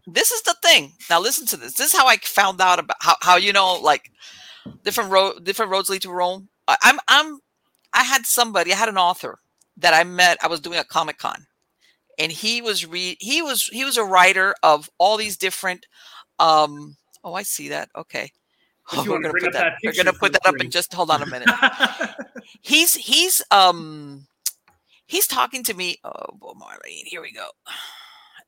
[0.06, 0.92] this is the thing.
[1.10, 1.74] Now listen to this.
[1.74, 4.12] This is how I found out about how, how you know like
[4.84, 6.48] different road different roads lead to Rome.
[6.68, 7.38] I, I'm I'm
[7.92, 8.72] I had somebody.
[8.72, 9.40] I had an author
[9.76, 10.38] that I met.
[10.42, 11.46] I was doing a comic con,
[12.18, 15.86] and he was re he was he was a writer of all these different.
[16.38, 17.88] um Oh, I see that.
[17.96, 18.30] Okay.
[18.92, 19.52] Oh, we're gonna put that.
[19.52, 21.48] that we're gonna put that up and just hold on a minute.
[22.62, 24.28] he's he's um
[25.06, 25.96] he's talking to me.
[26.04, 27.48] Oh, Marlene, here we go.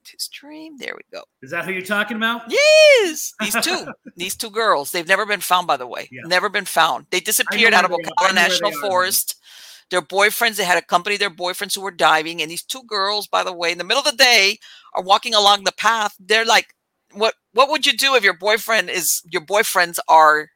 [0.04, 1.22] To stream, there we go.
[1.42, 2.42] Is that who you're talking about?
[2.48, 4.90] Yes, these two, these two girls.
[4.90, 6.08] They've never been found, by the way.
[6.10, 6.22] Yeah.
[6.24, 7.06] Never been found.
[7.10, 9.34] They disappeared out of Ocala National Forest.
[9.90, 13.42] Their boyfriends, they had accompanied their boyfriends who were diving, and these two girls, by
[13.42, 14.58] the way, in the middle of the day,
[14.94, 16.14] are walking along the path.
[16.20, 16.74] They're like
[17.12, 20.50] what what would you do if your boyfriend is your boyfriends are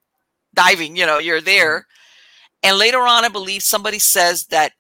[0.55, 2.69] diving you know you're there mm-hmm.
[2.69, 4.73] and later on i believe somebody says that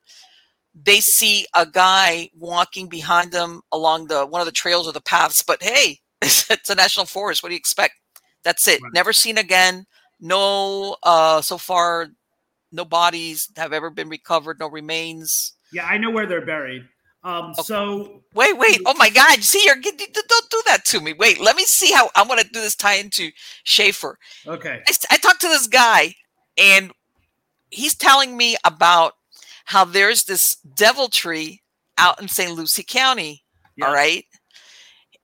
[0.74, 5.00] they see a guy walking behind them along the one of the trails or the
[5.00, 7.94] paths but hey it's a national forest what do you expect
[8.42, 8.92] that's it right.
[8.92, 9.86] never seen again
[10.20, 12.08] no uh so far
[12.72, 16.82] no bodies have ever been recovered no remains yeah i know where they're buried
[17.24, 17.62] um, okay.
[17.62, 18.80] So wait, wait.
[18.84, 19.42] Oh my God!
[19.44, 21.12] See, you're don't do that to me.
[21.12, 23.30] Wait, let me see how I'm going to do this tie into
[23.62, 24.18] Schaefer.
[24.46, 24.82] Okay.
[24.86, 26.14] I, I talked to this guy,
[26.58, 26.90] and
[27.70, 29.14] he's telling me about
[29.66, 31.62] how there's this devil tree
[31.96, 32.52] out in St.
[32.52, 33.44] Lucie County.
[33.76, 33.86] Yeah.
[33.86, 34.24] All right.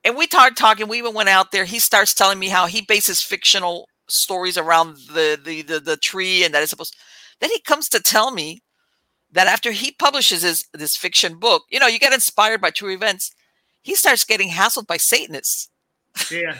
[0.04, 0.86] And we started talking.
[0.86, 1.64] We even went out there.
[1.64, 6.44] He starts telling me how he bases fictional stories around the the the, the tree,
[6.44, 6.96] and that is supposed.
[7.40, 8.62] Then he comes to tell me
[9.30, 12.92] that after he publishes his this fiction book, you know, you get inspired by true
[12.92, 13.32] events.
[13.82, 15.70] He starts getting hassled by Satanists.
[16.30, 16.56] Yeah.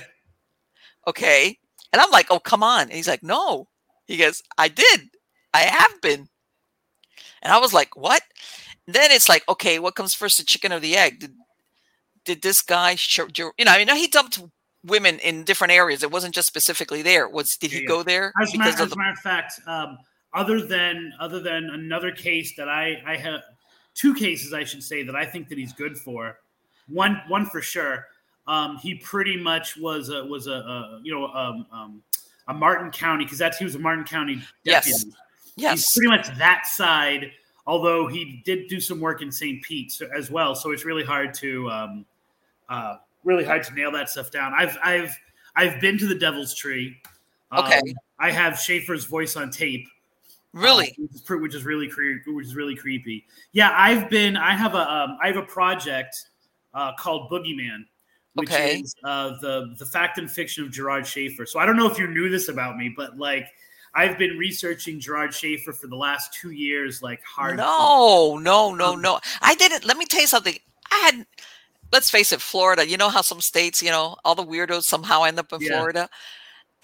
[1.06, 1.58] okay.
[1.92, 2.82] And I'm like, oh, come on.
[2.82, 3.68] And he's like, no.
[4.06, 5.10] He goes, I did.
[5.52, 6.28] I have been.
[7.42, 8.22] And I was like, what?
[8.86, 11.20] And then it's like, okay, what comes first, the chicken or the egg?
[11.20, 11.34] Did,
[12.24, 14.40] did this guy, you know, I mean, he dumped
[14.84, 16.02] women in different areas.
[16.02, 17.28] It wasn't just specifically there.
[17.28, 18.32] Was did he yeah, go there?
[18.40, 19.98] As, as a matter of fact, um,
[20.38, 23.42] other than other than another case that I I have
[23.94, 26.38] two cases I should say that I think that he's good for.
[26.88, 28.06] One one for sure.
[28.46, 32.02] Um, he pretty much was a was a, a you know um, um,
[32.46, 34.90] a Martin County because that's he was a Martin County deputy.
[34.90, 35.04] Yes.
[35.56, 35.78] Yes.
[35.78, 37.32] He's pretty much that side.
[37.66, 39.62] Although he did do some work in St.
[39.62, 42.06] Pete as well, so it's really hard to um,
[42.70, 44.54] uh, really hard to nail that stuff down.
[44.56, 45.14] I've I've
[45.56, 46.96] I've been to the Devil's Tree.
[47.52, 47.78] Okay.
[47.78, 49.86] Um, I have Schaefer's voice on tape.
[50.54, 52.30] Really, uh, which, is, which, is, really creepy.
[52.30, 53.26] Which is really creepy.
[53.52, 54.36] Yeah, I've been.
[54.36, 54.90] I have a.
[54.90, 56.16] Um, I have a project
[56.74, 57.84] uh, called Boogeyman,
[58.34, 58.80] which okay.
[58.80, 61.44] is uh, the the fact and fiction of Gerard Schaefer.
[61.44, 63.46] So I don't know if you knew this about me, but like.
[63.94, 67.56] I've been researching Gerard Schaefer for the last two years, like hard.
[67.56, 69.18] No, no, no, no.
[69.40, 69.86] I didn't.
[69.86, 70.54] Let me tell you something.
[70.90, 71.26] I had,
[71.90, 72.86] let's face it, Florida.
[72.86, 75.70] You know how some states, you know, all the weirdos somehow end up in yeah.
[75.70, 76.10] Florida.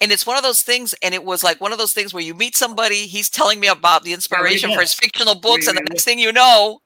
[0.01, 2.23] And it's one of those things and it was like one of those things where
[2.23, 5.77] you meet somebody he's telling me about the inspiration for his fictional books wait, and
[5.77, 6.79] the next thing you know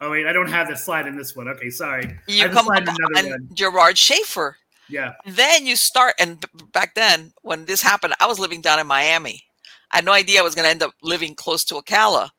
[0.00, 1.48] oh wait i don't have the slide in this one.
[1.48, 2.18] Okay sorry.
[2.28, 4.56] You come on gerard schaefer.
[4.88, 5.14] Yeah.
[5.24, 9.42] Then you start and back then when this happened i was living down in miami.
[9.90, 12.30] I had no idea i was going to end up living close to ocala.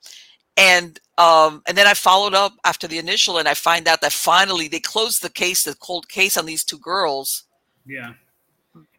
[0.57, 4.11] And um, and then I followed up after the initial, and I find out that
[4.11, 7.45] finally they closed the case, the cold case on these two girls.
[7.85, 8.13] Yeah,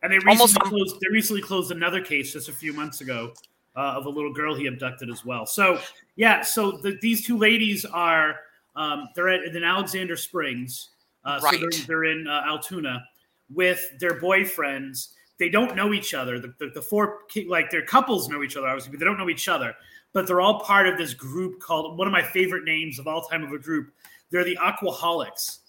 [0.06, 1.00] and they recently Almost, closed.
[1.00, 3.32] They recently closed another case just a few months ago
[3.76, 5.46] uh, of a little girl he abducted as well.
[5.46, 5.78] So
[6.16, 8.36] yeah, so the, these two ladies are
[8.74, 10.90] um, they're at in Alexander Springs,
[11.24, 11.54] uh, right.
[11.54, 13.04] so they're, they're in uh, Altoona
[13.52, 15.08] with their boyfriends.
[15.38, 16.38] They don't know each other.
[16.40, 19.28] The, the, the four like their couples know each other obviously, but they don't know
[19.28, 19.74] each other
[20.16, 23.20] but they're all part of this group called one of my favorite names of all
[23.20, 23.92] time of a group.
[24.30, 25.58] They're the Aquaholics.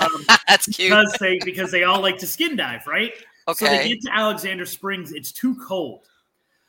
[0.00, 3.12] Um, That's cute because they because they all like to skin dive, right?
[3.48, 3.66] Okay.
[3.66, 5.12] So they get to Alexander Springs.
[5.12, 6.06] It's too cold.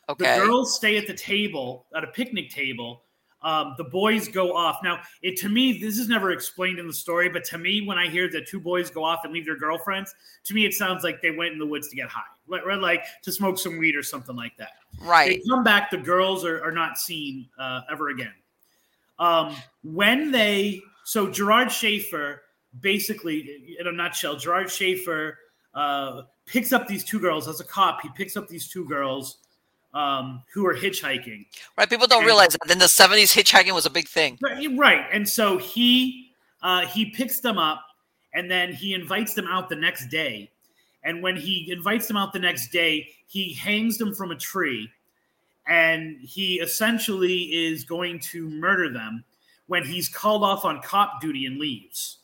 [0.10, 0.40] Okay.
[0.40, 3.04] The girls stay at the table at a picnic table
[3.44, 4.80] um, the boys go off.
[4.84, 7.98] Now, it to me, this is never explained in the story, but to me, when
[7.98, 10.16] I hear the two boys go off and leave their girlfriends,
[10.46, 13.06] to me, it sounds like they went in the woods to get high, like, like
[13.24, 14.72] to smoke some weed or something like that.
[15.02, 15.42] Right.
[15.44, 18.34] They come back, the girls are, are not seen uh, ever again.
[19.20, 22.44] Um, when they, so Gerard Schaefer,
[22.80, 25.38] basically, in a nutshell, Gerard Schaefer
[25.74, 28.02] uh, picks up these two girls as a cop.
[28.02, 29.38] He picks up these two girls
[29.94, 31.46] um, who are hitchhiking.
[31.78, 31.90] Right.
[31.90, 34.40] People don't and, realize that in the 70s, hitchhiking was a big thing.
[34.42, 35.06] Right.
[35.12, 37.84] And so he uh, he picks them up
[38.34, 40.50] and then he invites them out the next day.
[41.04, 44.90] And when he invites them out the next day, he hangs them from a tree
[45.68, 49.24] and he essentially is going to murder them
[49.68, 52.20] when he's called off on cop duty and leaves.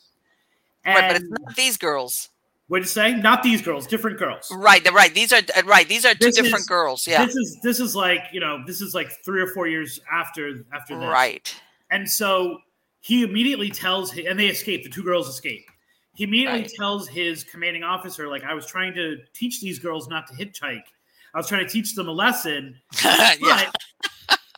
[0.85, 2.29] And right, but it's not these girls.
[2.69, 3.15] What did you say?
[3.15, 4.51] Not these girls, different girls.
[4.55, 5.13] Right, right.
[5.13, 5.87] These are uh, right.
[5.87, 7.07] These are two this different is, girls.
[7.07, 7.25] Yeah.
[7.25, 10.65] This is this is like you know this is like three or four years after
[10.71, 11.09] after this.
[11.09, 11.61] Right.
[11.91, 12.59] And so
[13.01, 14.83] he immediately tells, and they escape.
[14.83, 15.65] The two girls escape.
[16.15, 16.71] He immediately right.
[16.77, 20.83] tells his commanding officer, like, I was trying to teach these girls not to hitchhike.
[21.33, 22.75] I was trying to teach them a lesson.
[23.03, 23.73] but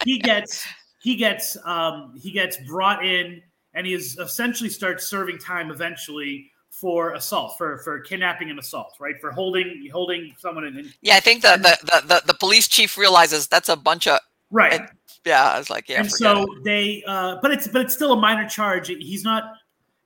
[0.03, 0.65] he gets
[1.01, 3.41] he gets um, he gets brought in,
[3.73, 6.50] and he is essentially starts serving time eventually
[6.81, 9.21] for assault, for for kidnapping and assault, right?
[9.21, 10.91] For holding holding someone in.
[11.01, 14.19] Yeah, I think the the, the, the, the police chief realizes that's a bunch of
[14.49, 14.73] right.
[14.73, 14.89] And,
[15.23, 15.99] yeah, I was like, yeah.
[15.99, 16.63] And so it.
[16.63, 18.87] they, uh, but it's but it's still a minor charge.
[18.87, 19.43] He's not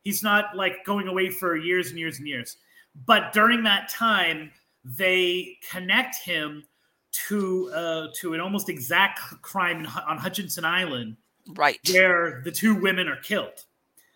[0.03, 2.57] he's not like going away for years and years and years.
[3.05, 4.51] But during that time,
[4.83, 6.65] they connect him
[7.29, 11.15] to uh, to an almost exact crime on Hutchinson Island,
[11.55, 13.63] right, where the two women are killed.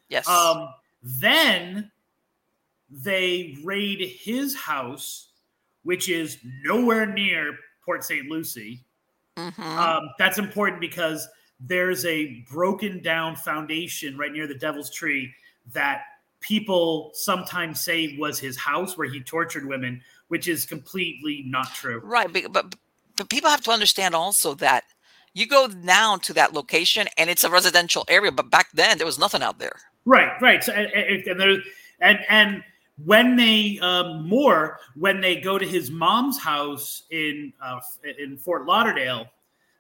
[0.10, 0.28] Yes.
[0.28, 1.92] Um, then
[2.90, 5.30] they raid his house,
[5.84, 8.28] which is nowhere near Port St.
[8.28, 8.86] Lucie.
[9.38, 9.62] Mm-hmm.
[9.62, 11.28] Um, that's important because
[11.60, 15.34] there's a broken down foundation right near the Devil's Tree
[15.74, 16.04] that
[16.42, 22.00] people sometimes say was his house where he tortured women, which is completely not true.
[22.04, 22.76] Right, but but,
[23.18, 24.86] but people have to understand also that
[25.34, 29.06] you go now to that location and it's a residential area, but back then there
[29.06, 29.76] was nothing out there.
[30.06, 30.64] Right, right.
[30.64, 31.58] So, and, and there,
[32.02, 32.64] and and
[33.06, 37.80] when they um, more when they go to his mom's house in uh,
[38.18, 39.28] in Fort Lauderdale,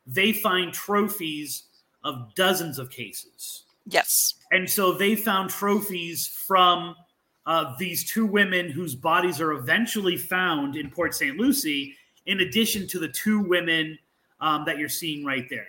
[0.05, 1.63] they find trophies
[2.03, 3.63] of dozens of cases.
[3.86, 6.95] Yes, and so they found trophies from
[7.45, 11.38] uh, these two women whose bodies are eventually found in Port St.
[11.38, 11.95] Lucie,
[12.26, 13.97] in addition to the two women
[14.39, 15.67] um, that you're seeing right there.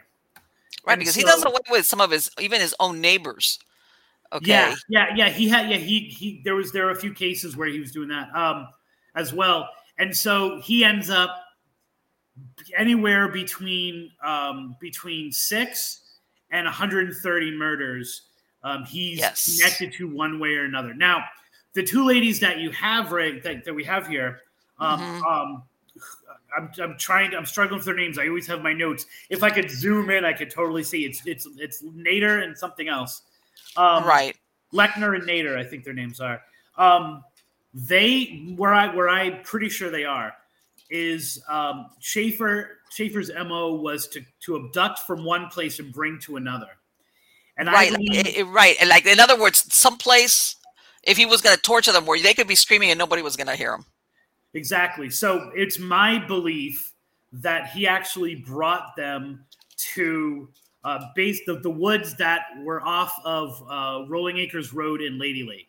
[0.84, 3.58] Right, and because so, he does away with some of his even his own neighbors.
[4.32, 4.48] Okay.
[4.48, 5.28] Yeah, yeah, yeah.
[5.28, 7.90] He had yeah he he there was there were a few cases where he was
[7.90, 8.68] doing that um
[9.16, 9.68] as well,
[9.98, 11.30] and so he ends up
[12.76, 16.00] anywhere between um between six
[16.50, 18.22] and 130 murders.
[18.62, 19.58] Um, he's yes.
[19.58, 20.92] connected to one way or another.
[20.94, 21.24] Now,
[21.72, 24.40] the two ladies that you have right that, that we have here,
[24.78, 25.24] um, mm-hmm.
[25.24, 25.62] um,
[26.56, 28.18] I'm, I'm trying I'm struggling with their names.
[28.18, 29.06] I always have my notes.
[29.28, 32.88] If I could zoom in, I could totally see it's it's it's Nater and something
[32.88, 33.22] else.
[33.76, 34.36] Um, right.
[34.72, 36.40] Leichner and Nater, I think their names are.
[36.76, 37.24] Um,
[37.74, 40.32] they where I where I'm pretty sure they are
[40.90, 42.78] is um, Schaefer.
[42.90, 46.68] Schaefer's mo was to to abduct from one place and bring to another.
[47.56, 50.56] And right, I believe, right, and like in other words, someplace
[51.02, 53.36] if he was going to torture them, where they could be screaming and nobody was
[53.36, 53.84] going to hear him.
[54.54, 55.10] Exactly.
[55.10, 56.92] So it's my belief
[57.32, 59.44] that he actually brought them
[59.94, 60.48] to
[60.84, 65.42] uh, based of the woods that were off of uh, Rolling Acres Road in Lady
[65.42, 65.68] Lake.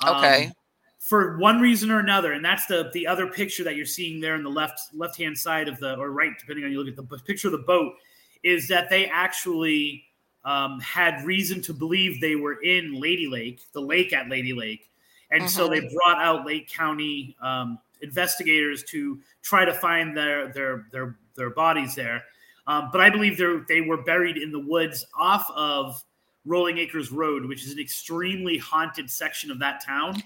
[0.00, 0.52] Um, okay.
[0.98, 4.34] for one reason or another, and that's the the other picture that you're seeing there
[4.34, 6.96] in the left left hand side of the or right, depending on you look at
[6.96, 7.94] the picture of the boat,
[8.42, 10.04] is that they actually
[10.44, 14.88] um, had reason to believe they were in Lady Lake, the lake at Lady Lake,
[15.30, 15.94] and so they mm-hmm.
[15.94, 21.94] brought out Lake County um, investigators to try to find their their their their bodies
[21.94, 22.24] there.
[22.66, 26.02] Um, but I believe they they were buried in the woods off of
[26.44, 30.22] Rolling Acres Road, which is an extremely haunted section of that town.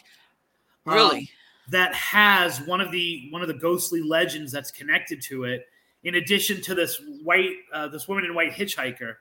[0.84, 1.18] Really?
[1.18, 1.28] Um,
[1.68, 5.66] that has one of the one of the ghostly legends that's connected to it.
[6.04, 9.16] In addition to this white, uh, this woman in white hitchhiker.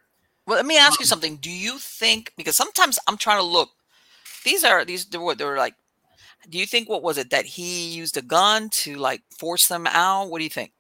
[0.46, 1.38] Well, let me ask you um, something.
[1.38, 3.70] Do you think because sometimes I'm trying to look.
[4.44, 5.74] These are these they were, they were like.
[6.48, 9.88] Do you think what was it that he used a gun to like force them
[9.88, 10.30] out?
[10.30, 10.74] What do you think?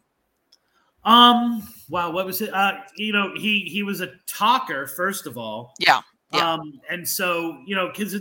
[1.04, 1.68] Um.
[1.90, 2.12] Wow.
[2.12, 2.54] What was it?
[2.54, 2.74] Uh.
[2.96, 5.74] You know, he he was a talker first of all.
[5.80, 6.02] Yeah.
[6.34, 6.54] Yeah.
[6.54, 8.20] Um, and so, you know, because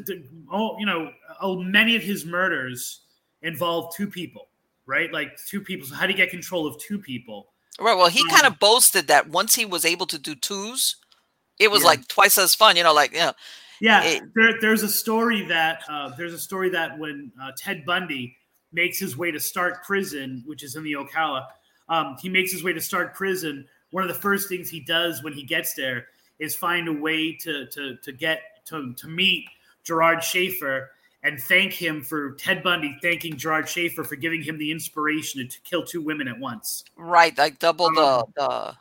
[0.52, 1.10] oh, you know,
[1.40, 3.00] oh, many of his murders
[3.42, 4.48] involve two people,
[4.86, 5.12] right?
[5.12, 5.86] Like two people.
[5.86, 7.52] So how do you get control of two people?
[7.80, 7.96] Right.
[7.96, 10.96] Well, he um, kind of boasted that once he was able to do twos,
[11.58, 11.88] it was yeah.
[11.88, 12.76] like twice as fun.
[12.76, 13.32] You know, like yeah.
[13.80, 17.84] Yeah, it, there, there's a story that uh, there's a story that when uh, Ted
[17.84, 18.36] Bundy
[18.72, 21.44] makes his way to Starke Prison, which is in the Ocala,
[21.88, 23.66] um, he makes his way to Starke Prison.
[23.90, 26.06] One of the first things he does when he gets there
[26.38, 29.46] is find a way to to to get to to meet
[29.84, 30.90] Gerard Schaefer
[31.24, 35.60] and thank him for Ted Bundy thanking Gerard Schaefer for giving him the inspiration to
[35.62, 36.84] kill two women at once.
[36.96, 38.76] Right, like double um, the the.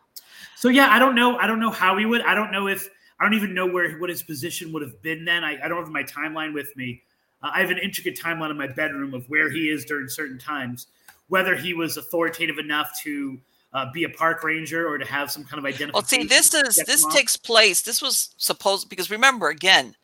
[0.57, 1.37] So yeah, I don't know.
[1.37, 2.21] I don't know how he would.
[2.21, 2.89] I don't know if
[3.19, 5.43] I don't even know where what his position would have been then.
[5.43, 7.01] I, I don't have my timeline with me.
[7.41, 10.37] Uh, I have an intricate timeline in my bedroom of where he is during certain
[10.37, 10.87] times,
[11.33, 13.39] whether he was authoritative enough to
[13.73, 15.91] uh, be a park ranger or to have some kind of identification.
[15.91, 17.81] Well, see, this is this takes place.
[17.81, 19.95] This was supposed because remember again,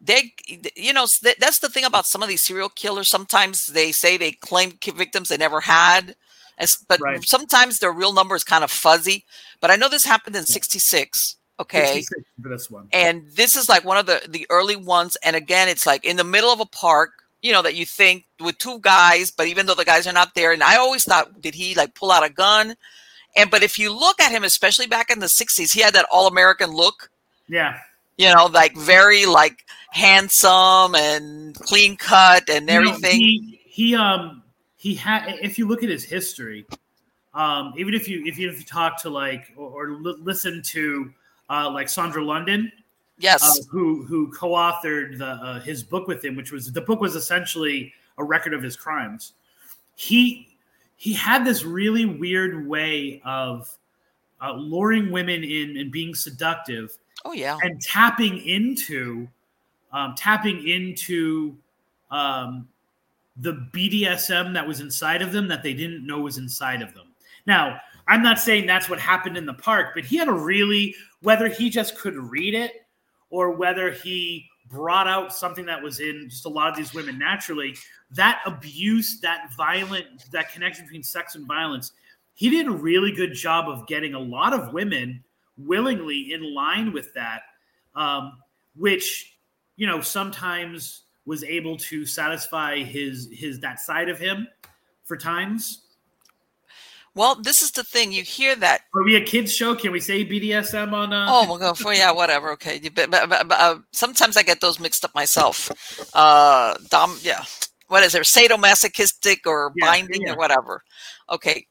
[0.00, 0.34] they,
[0.76, 1.08] you know,
[1.40, 3.10] that's the thing about some of these serial killers.
[3.10, 6.14] Sometimes they say they claim victims they never had,
[6.88, 7.24] but right.
[7.24, 9.24] sometimes their real number is kind of fuzzy.
[9.60, 11.34] But I know this happened in '66.
[11.58, 12.04] Okay,
[12.40, 15.16] for this one, and this is like one of the the early ones.
[15.24, 18.24] And again, it's like in the middle of a park you know, that you think
[18.40, 21.40] with two guys, but even though the guys are not there, and I always thought,
[21.40, 22.74] did he like pull out a gun?
[23.36, 26.06] And but if you look at him, especially back in the '60s, he had that
[26.10, 27.10] all-American look.
[27.48, 27.78] Yeah.
[28.16, 33.20] You know, like very like handsome and clean cut and everything.
[33.20, 34.42] You know, he, he um
[34.76, 35.36] he had.
[35.40, 36.66] If you look at his history,
[37.34, 41.12] um, even if you if you, if you talk to like or, or listen to
[41.48, 42.72] uh, like Sandra London,
[43.18, 47.00] yes, uh, who who co-authored the, uh, his book with him, which was the book
[47.00, 49.34] was essentially a record of his crimes.
[49.94, 50.56] He
[50.96, 53.68] he had this really weird way of
[54.40, 56.96] uh, luring women in and being seductive.
[57.24, 59.28] Oh yeah, and tapping into,
[59.92, 61.56] um, tapping into
[62.10, 62.68] um,
[63.36, 67.06] the BDSM that was inside of them that they didn't know was inside of them.
[67.46, 70.94] Now, I'm not saying that's what happened in the park, but he had a really
[71.22, 72.86] whether he just could read it
[73.30, 77.18] or whether he brought out something that was in just a lot of these women
[77.18, 77.74] naturally
[78.10, 81.92] that abuse that violent that connection between sex and violence
[82.34, 85.22] he did a really good job of getting a lot of women
[85.56, 87.42] willingly in line with that
[87.94, 88.32] um,
[88.76, 89.38] which
[89.76, 94.46] you know sometimes was able to satisfy his his that side of him
[95.04, 95.87] for times
[97.18, 98.12] well, this is the thing.
[98.12, 98.82] You hear that.
[98.94, 99.74] Are we a kids show?
[99.74, 101.12] Can we say BDSM on?
[101.12, 101.26] Uh...
[101.28, 102.52] Oh, we'll go for yeah, whatever.
[102.52, 105.68] Okay, but, but, but, uh, sometimes I get those mixed up myself.
[106.14, 107.42] Uh, dom, yeah.
[107.88, 108.22] What is there?
[108.22, 110.34] Sadomasochistic or yeah, binding yeah.
[110.34, 110.82] or whatever.
[111.28, 111.66] Okay,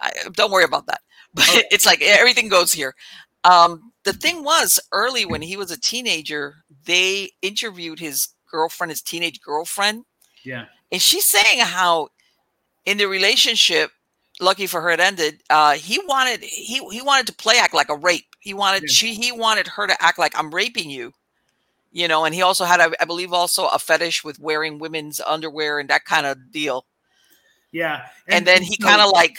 [0.00, 1.00] I, don't worry about that.
[1.34, 1.64] But okay.
[1.72, 2.94] it's like everything goes here.
[3.42, 9.02] Um, the thing was, early when he was a teenager, they interviewed his girlfriend, his
[9.02, 10.04] teenage girlfriend.
[10.44, 12.10] Yeah, and she's saying how
[12.86, 13.90] in the relationship
[14.40, 17.88] lucky for her it ended uh he wanted he he wanted to play act like
[17.88, 18.92] a rape he wanted yeah.
[18.92, 21.12] she he wanted her to act like i'm raping you
[21.92, 25.78] you know and he also had I, believe also a fetish with wearing women's underwear
[25.78, 26.84] and that kind of deal
[27.70, 29.38] yeah and, and then he so, kind of like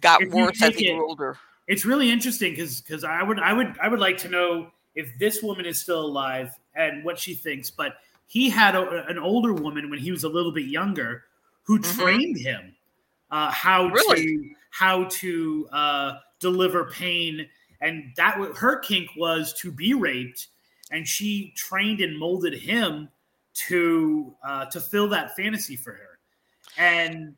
[0.00, 3.74] got worse as he grew older it's really interesting because because i would i would
[3.82, 7.70] i would like to know if this woman is still alive and what she thinks
[7.70, 7.96] but
[8.28, 11.24] he had a, an older woman when he was a little bit younger
[11.62, 12.00] who mm-hmm.
[12.00, 12.75] trained him
[13.30, 14.26] uh, how really?
[14.26, 17.46] to how to uh, deliver pain,
[17.80, 20.48] and that her kink was to be raped,
[20.90, 23.08] and she trained and molded him
[23.54, 26.18] to uh, to fill that fantasy for her,
[26.76, 27.34] and.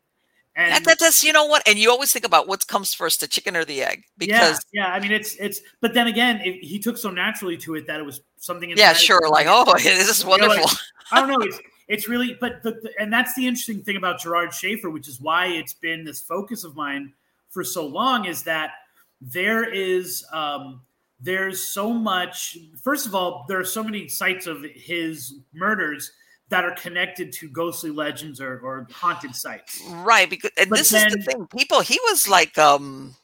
[0.55, 3.21] And that, that, that's you know what, and you always think about what comes first,
[3.21, 4.93] the chicken or the egg, because yeah, yeah.
[4.93, 5.61] I mean, it's it's.
[5.79, 8.73] But then again, it, he took so naturally to it that it was something.
[8.75, 9.29] Yeah, sure.
[9.29, 10.63] Like, oh, this is wonderful.
[10.63, 10.77] Like,
[11.13, 11.45] I don't know.
[11.45, 15.07] It's it's really, but the, the, and that's the interesting thing about Gerard Schaefer, which
[15.07, 17.13] is why it's been this focus of mine
[17.49, 18.71] for so long, is that
[19.19, 20.81] there is um,
[21.19, 22.59] there's so much.
[22.81, 26.11] First of all, there are so many sites of his murders
[26.49, 29.81] that are connected to ghostly legends or, or haunted sites.
[29.87, 31.47] Right, because and but this then, is the thing.
[31.47, 33.15] People, he was like, um,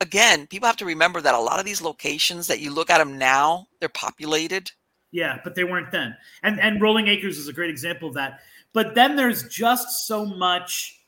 [0.00, 2.98] again, people have to remember that a lot of these locations that you look at
[2.98, 4.72] them now, they're populated
[5.12, 6.16] yeah, but they weren't then.
[6.42, 8.40] And and Rolling Acres is a great example of that.
[8.72, 11.00] But then there's just so much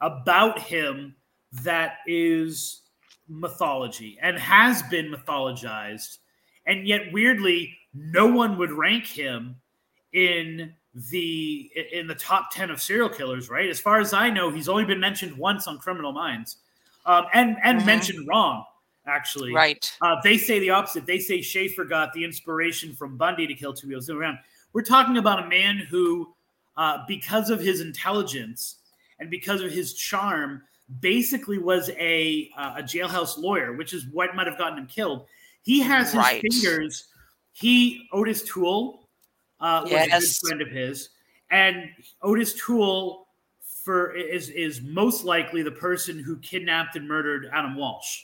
[0.00, 1.16] about him
[1.62, 2.82] that is
[3.28, 6.18] mythology and has been mythologized.
[6.66, 9.56] And yet weirdly, no one would rank him
[10.12, 10.74] in
[11.10, 13.68] the in the top 10 of serial killers, right?
[13.68, 16.58] As far as I know, he's only been mentioned once on Criminal Minds.
[17.06, 17.86] Um, and and mm-hmm.
[17.86, 18.64] mentioned wrong
[19.08, 19.52] actually.
[19.52, 19.90] Right.
[20.00, 21.06] Uh, they say the opposite.
[21.06, 24.38] They say Schaefer got the inspiration from Bundy to kill two wheels around.
[24.72, 26.34] We're talking about a man who,
[26.76, 28.76] uh, because of his intelligence
[29.18, 30.62] and because of his charm,
[31.00, 35.26] basically was a uh, a jailhouse lawyer, which is what might have gotten him killed.
[35.62, 36.42] He has his right.
[36.42, 37.08] fingers.
[37.52, 39.08] He Otis Toole
[39.60, 40.06] uh, was yes.
[40.06, 41.10] a good friend of his,
[41.50, 41.90] and
[42.22, 43.26] Otis Toole
[43.84, 48.22] for is is most likely the person who kidnapped and murdered Adam Walsh.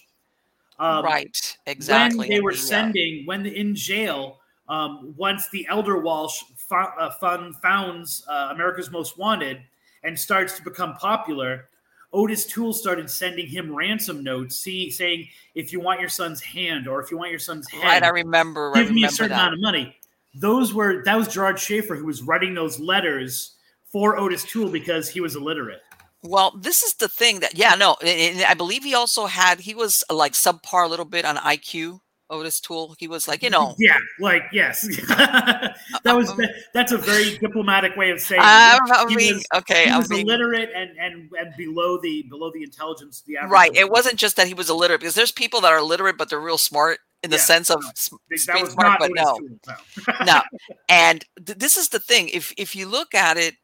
[0.79, 2.19] Um, right, exactly.
[2.19, 8.25] When they were sending, when in jail, um, once the Elder Walsh uh, fund founds
[8.29, 9.59] uh, America's Most Wanted
[10.03, 11.69] and starts to become popular,
[12.13, 16.89] Otis Toole started sending him ransom notes, see, saying, "If you want your son's hand
[16.89, 18.71] or if you want your son's head, right, I remember.
[18.71, 19.41] Give I remember me a certain that.
[19.41, 19.97] amount of money."
[20.35, 25.09] Those were that was Gerard Schaefer who was writing those letters for Otis Toole because
[25.09, 25.83] he was illiterate.
[26.27, 29.75] Well, this is the thing that yeah, no, and I believe he also had he
[29.75, 32.01] was uh, like subpar a little bit on IQ.
[32.31, 32.97] Otis Toole.
[32.99, 35.77] he was like you know, yeah, like yes, that
[36.07, 36.41] was um,
[36.73, 38.41] that's a very diplomatic way of saying.
[38.43, 42.51] I, I mean, was, okay, he was being, illiterate and and and below the below
[42.51, 43.53] the intelligence the average.
[43.53, 46.31] Right, it wasn't just that he was illiterate because there's people that are literate but
[46.31, 50.41] they're real smart in the yeah, sense of no, smart, but no, no, no.
[50.89, 52.29] And th- this is the thing.
[52.29, 53.57] If if you look at it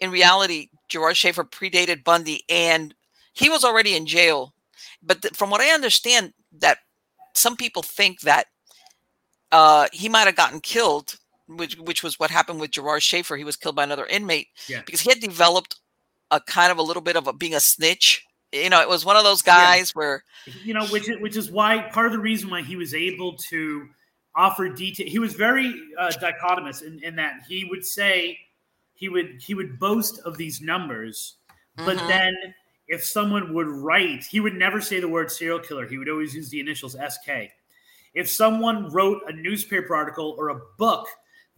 [0.00, 2.94] in reality, Gerard Schaefer predated Bundy, and
[3.32, 4.54] he was already in jail.
[5.02, 6.78] But th- from what I understand, that
[7.34, 8.46] some people think that
[9.52, 11.16] uh, he might have gotten killed,
[11.48, 13.36] which which was what happened with Gerard Schaefer.
[13.36, 14.82] He was killed by another inmate yeah.
[14.84, 15.76] because he had developed
[16.30, 18.24] a kind of a little bit of a being a snitch.
[18.52, 19.98] You know, it was one of those guys yeah.
[19.98, 20.24] where
[20.64, 23.88] you know, which which is why part of the reason why he was able to
[24.34, 25.06] offer detail.
[25.06, 28.38] He was very uh, dichotomous in, in that he would say
[28.94, 31.36] he would he would boast of these numbers,
[31.76, 32.08] but mm-hmm.
[32.08, 32.34] then
[32.86, 35.86] if someone would write, he would never say the word serial killer.
[35.86, 37.50] He would always use the initials SK.
[38.14, 41.08] If someone wrote a newspaper article or a book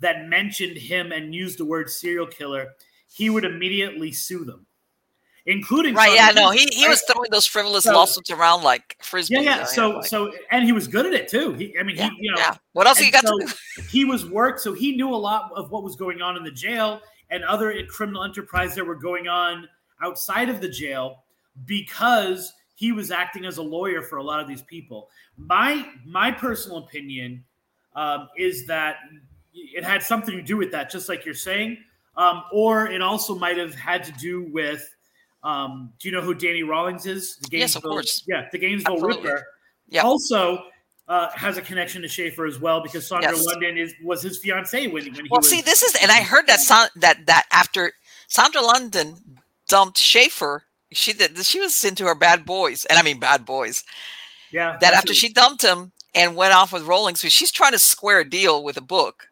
[0.00, 2.68] that mentioned him and used the word serial killer,
[3.08, 4.66] he would immediately sue them
[5.46, 6.12] including right.
[6.14, 9.36] Yeah, no, he, he was throwing those frivolous so, lawsuits around like frisbee.
[9.36, 9.64] Yeah, yeah.
[9.64, 11.52] So like, so and he was good at it too.
[11.54, 12.56] He, I mean, yeah, he, you know, yeah.
[12.72, 13.82] What else he got so to do?
[13.90, 16.50] He was worked, so he knew a lot of what was going on in the
[16.50, 17.00] jail
[17.30, 19.68] and other criminal enterprise that were going on
[20.02, 21.24] outside of the jail
[21.64, 25.08] because he was acting as a lawyer for a lot of these people.
[25.36, 27.44] My my personal opinion
[27.94, 28.96] um, is that
[29.54, 31.78] it had something to do with that, just like you're saying,
[32.16, 34.92] um, or it also might have had to do with.
[35.42, 37.36] Um, do you know who Danny Rollings is?
[37.50, 38.24] The yes, of course.
[38.26, 39.30] Yeah, the Gainesville Absolutely.
[39.30, 39.46] Ripper.
[39.90, 40.04] Yep.
[40.04, 40.64] Also,
[41.08, 43.44] uh, has a connection to Schaefer as well because Sandra yes.
[43.44, 45.48] London is was his fiance when, when he well, was.
[45.48, 46.60] see, this is, and I heard that
[46.96, 47.92] that that after
[48.26, 49.16] Sandra London
[49.68, 53.84] dumped Schaefer, she did she was into her bad boys, and I mean bad boys.
[54.50, 54.76] Yeah.
[54.80, 58.20] That after she dumped him and went off with Rolling, so she's trying to square
[58.20, 59.28] a deal with a book.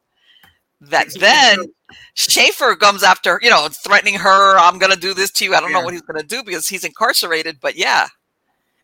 [0.80, 1.72] That then
[2.14, 4.58] Schaefer comes after, you know, threatening her.
[4.58, 5.54] I'm going to do this to you.
[5.54, 5.78] I don't yeah.
[5.78, 7.58] know what he's going to do because he's incarcerated.
[7.58, 8.08] But yeah.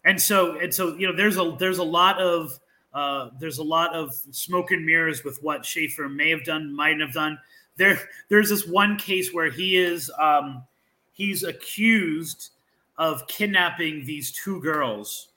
[0.05, 2.59] And so, and so, you know, there's a there's a lot of
[2.93, 6.99] uh, there's a lot of smoke and mirrors with what Schaefer may have done, might
[7.01, 7.39] have done.
[7.77, 7.99] There,
[8.29, 10.65] there's this one case where he is um,
[11.13, 12.51] he's accused
[12.99, 15.29] of kidnapping these two girls,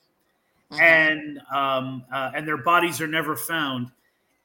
[0.71, 0.81] mm-hmm.
[0.81, 3.91] and um, uh, and their bodies are never found.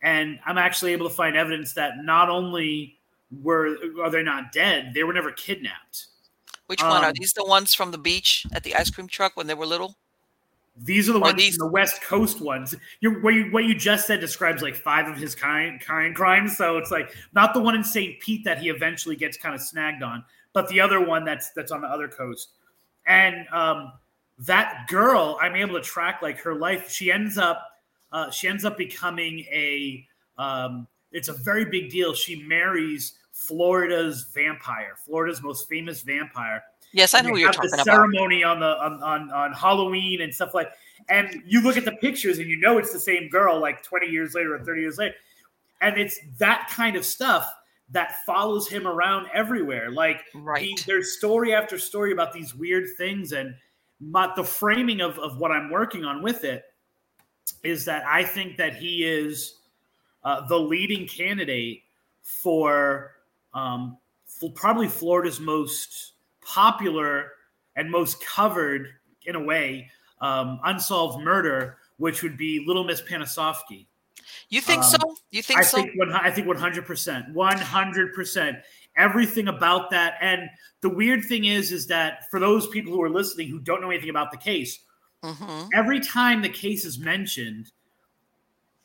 [0.02, 2.96] And I'm actually able to find evidence that not only
[3.42, 6.06] were are they not dead, they were never kidnapped.
[6.66, 7.32] Which one um, are these?
[7.32, 9.96] The ones from the beach at the ice cream truck when they were little?
[10.82, 11.56] These are the are ones these...
[11.56, 12.74] the West Coast ones.
[13.00, 16.56] You're, what you what you just said describes like five of his kind kind crimes.
[16.56, 18.20] So it's like not the one in St.
[18.20, 21.72] Pete that he eventually gets kind of snagged on, but the other one that's that's
[21.72, 22.50] on the other coast.
[23.06, 23.92] And um,
[24.40, 26.90] that girl, I'm able to track like her life.
[26.90, 27.66] She ends up
[28.12, 30.06] uh, she ends up becoming a.
[30.36, 32.14] Um, it's a very big deal.
[32.14, 36.62] She marries Florida's vampire, Florida's most famous vampire.
[36.92, 37.86] Yes, I know what you're talking the about.
[37.86, 40.70] Ceremony on the on, on on Halloween and stuff like.
[41.08, 44.08] And you look at the pictures and you know it's the same girl like 20
[44.08, 45.14] years later or 30 years later.
[45.80, 47.50] And it's that kind of stuff
[47.90, 49.90] that follows him around everywhere.
[49.90, 50.62] Like right.
[50.62, 53.54] He, there's story after story about these weird things and
[54.00, 56.64] my, the framing of, of what I'm working on with it
[57.62, 59.54] is that I think that he is
[60.24, 61.82] uh, the leading candidate
[62.22, 63.12] for,
[63.54, 63.96] um,
[64.26, 66.12] for probably Florida's most
[66.48, 67.32] popular
[67.76, 68.88] and most covered
[69.26, 73.86] in a way um, unsolved murder, which would be Little Miss Panasoffkee.
[74.48, 75.16] You think um, so?
[75.30, 75.76] You think I so?
[75.76, 77.34] Think, I think 100%.
[77.34, 78.62] 100%.
[78.96, 80.14] Everything about that.
[80.20, 80.48] And
[80.80, 83.90] the weird thing is, is that for those people who are listening who don't know
[83.90, 84.80] anything about the case,
[85.22, 85.68] mm-hmm.
[85.74, 87.70] every time the case is mentioned,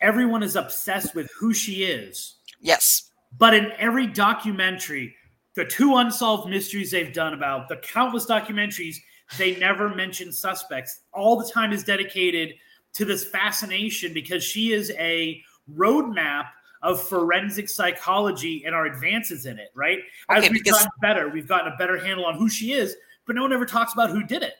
[0.02, 2.36] everyone is obsessed with who she is.
[2.60, 3.10] Yes.
[3.38, 5.16] But in every documentary,
[5.56, 8.98] the two unsolved mysteries they've done about the countless documentaries,
[9.38, 11.02] they never mention suspects.
[11.14, 12.56] All the time is dedicated
[12.94, 16.46] to this fascination because she is a roadmap
[16.82, 20.00] of forensic psychology and our advances in it, right?
[20.30, 23.42] As we've gotten better, we've gotten a better handle on who she is, but no
[23.42, 24.56] one ever talks about who did it.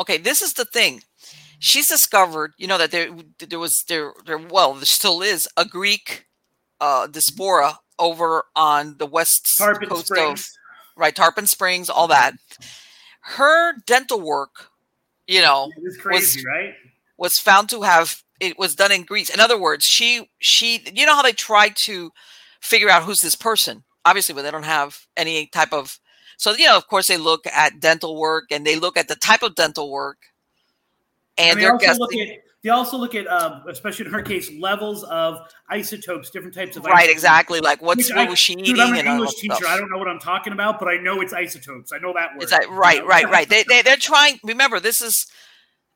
[0.00, 1.02] Okay, this is the thing.
[1.60, 5.64] She's discovered, you know, that there there was there there well, there still is a
[5.64, 6.26] Greek
[6.80, 10.40] uh diaspora over on the west Tarpon coast Springs.
[10.40, 12.34] of right, Tarpon Springs, all that.
[13.20, 14.70] Her dental work,
[15.26, 15.70] you know,
[16.00, 16.74] crazy, was, right?
[17.18, 19.30] Was found to have it was done in Greece.
[19.30, 22.10] In other words, she she you know how they try to
[22.60, 26.00] figure out who's this person, obviously, but they don't have any type of
[26.40, 29.14] so you know, of course, they look at dental work and they look at the
[29.14, 30.16] type of dental work,
[31.36, 32.18] and, and they are guessing.
[32.18, 35.38] At, they also look at, uh, especially in her case, levels of
[35.70, 37.12] isotopes, different types of right, isotopes.
[37.12, 37.60] exactly.
[37.60, 38.80] Like what's what was she dude, eating?
[38.82, 39.54] I'm an English teacher.
[39.54, 39.70] Stuff.
[39.70, 41.92] I don't know what I'm talking about, but I know it's isotopes.
[41.92, 42.42] I know that word.
[42.42, 43.08] It's like, right, you know?
[43.08, 43.48] right, right.
[43.48, 44.38] They they they're trying.
[44.44, 45.26] Remember, this is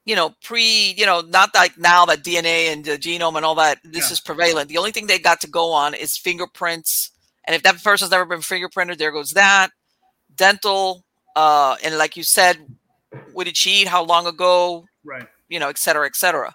[0.05, 3.55] you know, pre, you know, not like now that DNA and the genome and all
[3.55, 4.13] that, this yeah.
[4.13, 4.69] is prevalent.
[4.69, 7.11] The only thing they got to go on is fingerprints.
[7.47, 9.71] And if that person's never been fingerprinted, there goes that.
[10.35, 11.05] Dental,
[11.37, 12.59] uh, and like you said,
[13.33, 13.89] what did she eat?
[13.89, 14.85] How long ago?
[15.05, 15.27] Right.
[15.49, 16.55] You know, et cetera, et cetera.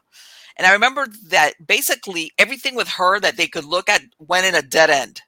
[0.57, 4.56] And I remember that basically everything with her that they could look at went in
[4.56, 5.22] a dead end.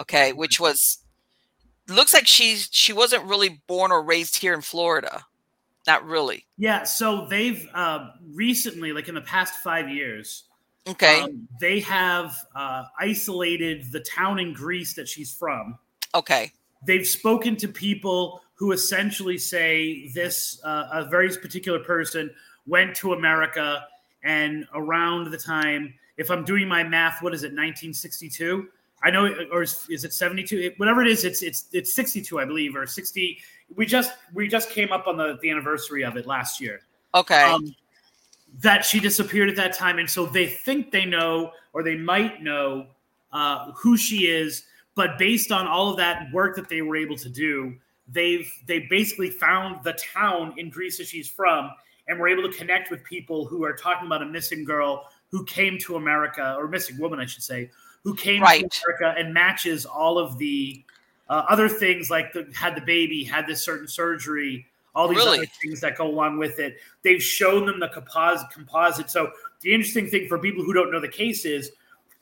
[0.00, 0.98] Okay, which was
[1.88, 5.24] looks like she's she wasn't really born or raised here in Florida.
[5.86, 6.46] Not really.
[6.56, 6.84] Yeah.
[6.84, 10.44] So they've uh, recently, like in the past five years,
[10.86, 15.78] okay, um, they have uh, isolated the town in Greece that she's from.
[16.14, 16.52] Okay.
[16.86, 22.30] They've spoken to people who essentially say this uh, a very particular person
[22.66, 23.86] went to America
[24.22, 28.68] and around the time, if I'm doing my math, what is it, 1962?
[29.02, 30.72] I know, or is, is it 72?
[30.78, 33.38] whatever it is, it's it's it's 62, I believe, or 60
[33.76, 36.80] we just we just came up on the the anniversary of it last year.
[37.14, 37.42] Okay.
[37.42, 37.74] Um,
[38.60, 42.42] that she disappeared at that time, and so they think they know, or they might
[42.42, 42.86] know,
[43.32, 44.64] uh, who she is.
[44.94, 47.74] But based on all of that work that they were able to do,
[48.08, 51.70] they've they basically found the town in Greece that she's from,
[52.08, 55.44] and we're able to connect with people who are talking about a missing girl who
[55.44, 57.70] came to America, or missing woman, I should say,
[58.02, 58.70] who came right.
[58.70, 60.84] to America and matches all of the
[61.28, 65.38] uh, other things like the, had the baby, had this certain surgery, all these really?
[65.38, 66.76] other things that go along with it.
[67.02, 68.50] They've shown them the composite.
[68.50, 69.10] composite.
[69.10, 69.32] So
[69.62, 71.72] the interesting thing for people who don't know the case is,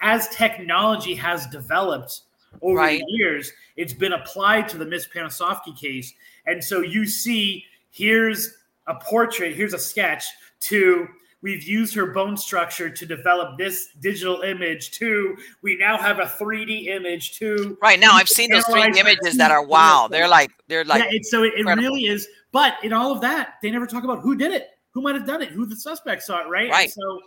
[0.00, 2.22] as technology has developed
[2.60, 3.00] over right.
[3.00, 6.14] the years, it's been applied to the Miss Panasoffkee case,
[6.46, 8.56] and so you see here's
[8.86, 10.24] a portrait, here's a sketch
[10.60, 11.09] to
[11.42, 15.36] We've used her bone structure to develop this digital image too.
[15.60, 17.76] We now have a 3D image too.
[17.82, 20.06] Right now, I've seen those 3D images that are wow.
[20.09, 21.18] They're like they're like yeah.
[21.22, 22.28] so it, it really is.
[22.52, 25.26] But in all of that, they never talk about who did it, who might have
[25.26, 26.48] done it, who the suspects are.
[26.48, 26.70] Right.
[26.70, 26.84] Right.
[26.84, 27.20] And so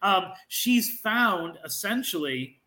[0.00, 2.60] um, she's found essentially.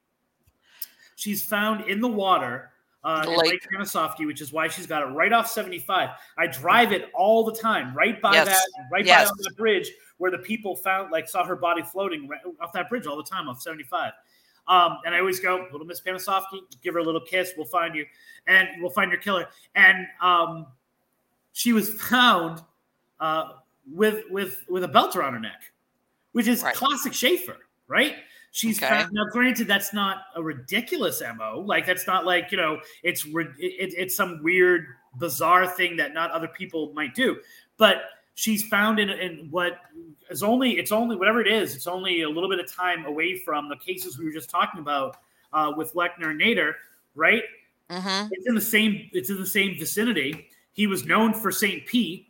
[1.16, 2.69] She's found in the water
[3.04, 6.10] uh, Lake Panasoffkee, which is why she's got it right off 75.
[6.38, 8.48] I drive it all the time, right by yes.
[8.48, 9.30] that, right yes.
[9.30, 12.90] by that bridge where the people found like saw her body floating right off that
[12.90, 14.12] bridge all the time off 75.
[14.68, 17.54] Um, and I always go, little Miss Panasoffkee, give her a little kiss.
[17.58, 18.06] We'll find you,
[18.46, 19.48] and we'll find your killer.
[19.74, 20.68] And um,
[21.54, 22.62] she was found
[23.20, 23.54] uh,
[23.92, 25.64] with with with a belt around her neck,
[26.34, 26.76] which is right.
[26.76, 27.58] classic Schaefer,
[27.88, 28.18] right?
[28.52, 28.90] She's okay.
[28.90, 31.64] found, now granted that's not a ridiculous mo.
[31.66, 36.32] Like that's not like you know it's it, it's some weird bizarre thing that not
[36.32, 37.38] other people might do,
[37.78, 37.98] but
[38.36, 39.80] she's found in, in what
[40.30, 43.38] is only it's only whatever it is it's only a little bit of time away
[43.38, 45.18] from the cases we were just talking about
[45.54, 46.76] uh, with Leichner and Nater,
[47.16, 47.44] right?
[47.90, 48.28] Mm-hmm.
[48.32, 49.10] It's in the same.
[49.14, 50.48] It's in the same vicinity.
[50.74, 51.86] He was known for St.
[51.86, 52.28] Pete,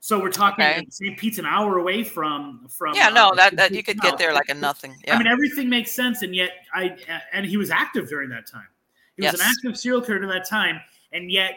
[0.00, 0.86] so we're talking okay.
[0.90, 1.18] St.
[1.18, 2.94] Pete's an hour away from from.
[2.94, 4.96] Yeah, no, uh, that, that you could get there like a nothing.
[5.06, 5.14] Yeah.
[5.14, 6.96] I mean, everything makes sense, and yet I
[7.32, 8.68] and he was active during that time.
[9.16, 10.80] He was an active serial killer during that time,
[11.12, 11.54] and yet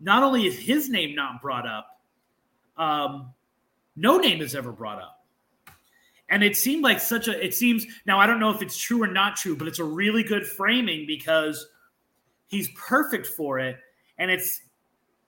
[0.00, 2.00] not only is his name not brought up,
[2.76, 3.32] um,
[3.96, 5.24] no name is ever brought up.
[6.30, 7.42] And it seemed like such a.
[7.42, 9.84] It seems now I don't know if it's true or not true, but it's a
[9.84, 11.66] really good framing because
[12.48, 13.78] he's perfect for it,
[14.18, 14.60] and it's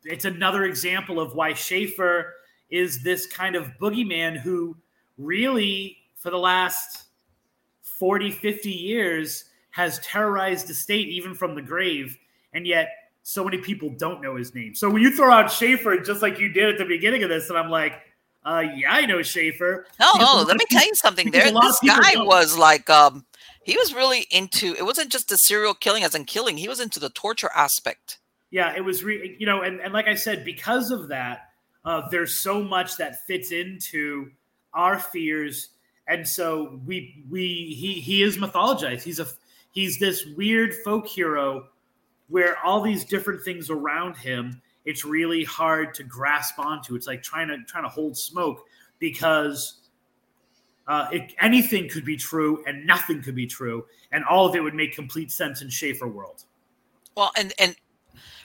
[0.04, 2.34] it's another example of why Schaefer
[2.70, 4.76] is this kind of boogeyman who
[5.18, 7.05] really for the last
[7.82, 12.16] 40 50 years has terrorized the state even from the grave
[12.52, 12.88] and yet
[13.22, 14.74] so many people don't know his name.
[14.74, 17.48] So when you throw out schaefer just like you did at the beginning of this
[17.48, 18.01] and i'm like
[18.44, 19.86] uh yeah i know schaefer.
[20.01, 21.30] Oh, oh let me tell you something.
[21.32, 22.26] there this guy don't.
[22.26, 23.26] was like um
[23.62, 26.80] he was really into it wasn't just the serial killing as in killing he was
[26.80, 28.18] into the torture aspect.
[28.51, 31.49] Yeah it was re- you know and, and like i said because of that
[31.85, 34.31] uh, there's so much that fits into
[34.74, 35.70] our fears,
[36.09, 39.02] and so we we he he is mythologized.
[39.02, 39.27] He's a
[39.73, 41.69] he's this weird folk hero
[42.28, 46.94] where all these different things around him it's really hard to grasp onto.
[46.94, 48.66] It's like trying to trying to hold smoke
[48.98, 49.81] because
[50.89, 54.61] uh, it, anything could be true and nothing could be true, and all of it
[54.61, 56.44] would make complete sense in Schaefer world.
[57.16, 57.77] Well, and and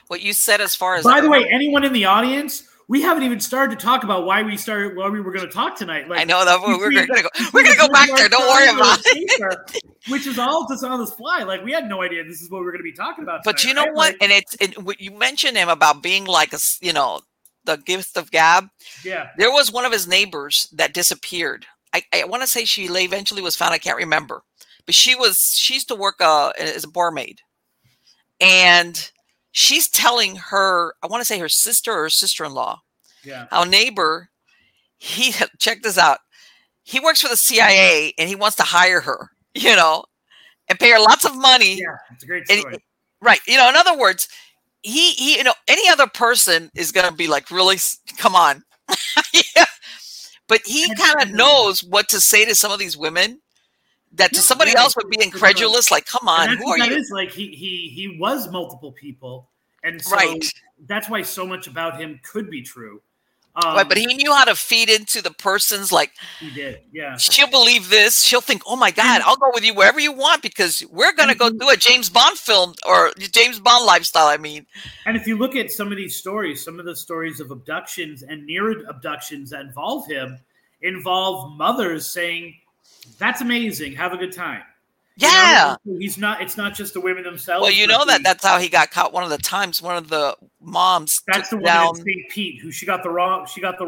[0.08, 3.24] what you said as far as by the way, anyone in the audience we haven't
[3.24, 6.08] even started to talk about why we started why we were going to talk tonight.
[6.08, 7.28] Like, I know that we're, we're going to go.
[7.52, 8.28] We're going to go back there.
[8.28, 9.82] Don't worry about it.
[10.08, 11.42] Which is all just on this fly.
[11.42, 13.42] Like we had no idea this is what we are going to be talking about.
[13.42, 13.94] Tonight, but you know right?
[13.94, 14.12] what?
[14.12, 17.20] Like, and it's it, you mentioned him about being like a you know
[17.64, 18.68] the gift of gab.
[19.04, 19.28] Yeah.
[19.36, 21.66] There was one of his neighbors that disappeared.
[21.92, 23.74] I, I want to say she eventually was found.
[23.74, 24.42] I can't remember,
[24.84, 27.40] but she was she used to work uh, as a barmaid,
[28.40, 29.10] and
[29.56, 32.82] she's telling her, I want to say her sister or sister in law,
[33.24, 33.46] yeah.
[33.50, 34.28] our neighbor,
[34.98, 36.18] he check this out.
[36.82, 40.04] He works for the CIA and he wants to hire her, you know,
[40.68, 41.78] and pay her lots of money.
[41.78, 42.74] Yeah, it's a great story.
[42.74, 42.82] And,
[43.22, 43.40] right.
[43.48, 44.28] You know, in other words,
[44.82, 47.76] he he you know any other person is going to be like really
[48.18, 48.62] come on
[49.56, 49.64] yeah.
[50.46, 53.40] but he kind of knows what to say to some of these women
[54.16, 56.96] that to somebody yeah, else would be incredulous like come on who are that you
[56.96, 59.48] is like he he he was multiple people
[59.84, 60.52] and so right.
[60.86, 63.00] that's why so much about him could be true
[63.64, 66.12] um, right, but he knew how to feed into the person's like.
[66.40, 67.16] He did, yeah.
[67.16, 68.22] She'll believe this.
[68.22, 71.34] She'll think, "Oh my God, I'll go with you wherever you want because we're gonna
[71.34, 74.66] go do a James Bond film or James Bond lifestyle." I mean,
[75.06, 78.22] and if you look at some of these stories, some of the stories of abductions
[78.22, 80.38] and near abductions that involve him
[80.82, 82.54] involve mothers saying,
[83.18, 83.94] "That's amazing.
[83.94, 84.62] Have a good time."
[85.18, 86.42] Yeah, you know, he's not.
[86.42, 87.62] It's not just the women themselves.
[87.62, 89.14] Well, you know that that's how he got caught.
[89.14, 91.22] One of the times, one of the moms.
[91.26, 92.28] That's the one down, St.
[92.28, 93.46] Pete who she got the wrong.
[93.46, 93.86] She got the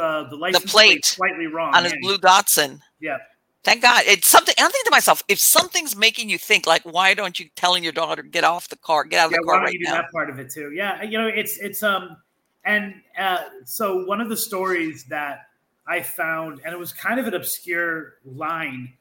[0.00, 2.80] uh, the license the plate, slightly wrong on his blue Datsun.
[3.00, 3.18] Yeah.
[3.64, 4.02] Thank God.
[4.06, 4.54] It's something.
[4.58, 7.92] I'm thinking to myself, if something's making you think, like, why don't you telling your
[7.92, 9.78] daughter get off the car, get out of yeah, the car why don't right you
[9.78, 9.96] do now?
[9.96, 10.72] that part of it too?
[10.74, 12.16] Yeah, you know, it's it's um,
[12.64, 15.42] and uh, so one of the stories that
[15.86, 18.92] I found, and it was kind of an obscure line.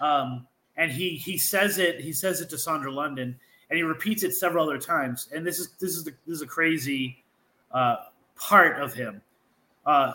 [0.00, 0.46] Um,
[0.76, 3.36] and he he says it he says it to Sandra London,
[3.70, 5.28] and he repeats it several other times.
[5.34, 7.24] And this is this is the, this is a crazy
[7.72, 7.96] uh,
[8.36, 9.20] part of him
[9.86, 10.14] uh,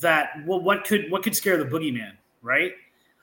[0.00, 2.12] that well, what could what could scare the boogeyman,
[2.42, 2.72] right?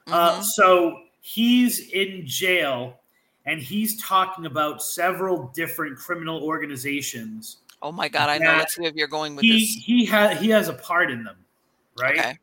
[0.07, 0.39] Uh, mm-hmm.
[0.39, 2.99] Uh, so he's in jail,
[3.45, 7.57] and he's talking about several different criminal organizations.
[7.81, 8.57] Oh my god, I know.
[8.57, 9.83] Let's see you're going with he, this.
[9.83, 11.37] He has he has a part in them,
[12.01, 12.19] right?
[12.19, 12.37] Okay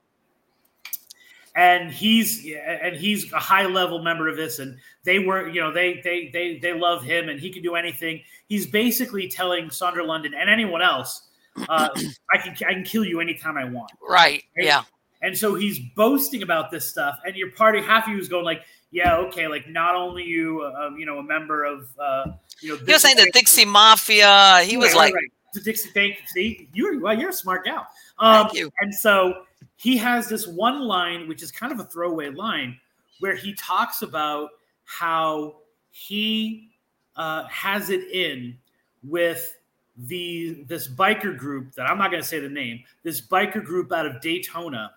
[1.57, 5.73] and he's and he's a high level member of this and they were you know
[5.73, 10.05] they they they they love him and he can do anything he's basically telling sandra
[10.05, 11.23] london and anyone else
[11.69, 11.89] uh,
[12.33, 14.66] i can i can kill you anytime i want right, right?
[14.66, 14.85] yeah
[15.23, 18.45] and so he's boasting about this stuff and your party half of you is going
[18.45, 22.27] like yeah okay like not only you uh, you know a member of uh
[22.61, 25.33] you know he was saying the dixie mafia he was like right.
[25.55, 27.87] the dixie thank see you're well you're a smart gal
[28.19, 28.70] um, Thank you.
[28.81, 29.45] and so
[29.77, 32.78] he has this one line, which is kind of a throwaway line,
[33.20, 34.51] where he talks about
[34.85, 35.57] how
[35.91, 36.70] he
[37.16, 38.57] uh, has it in
[39.03, 39.57] with
[39.97, 42.85] the this biker group that I'm not going to say the name.
[43.03, 44.93] This biker group out of Daytona,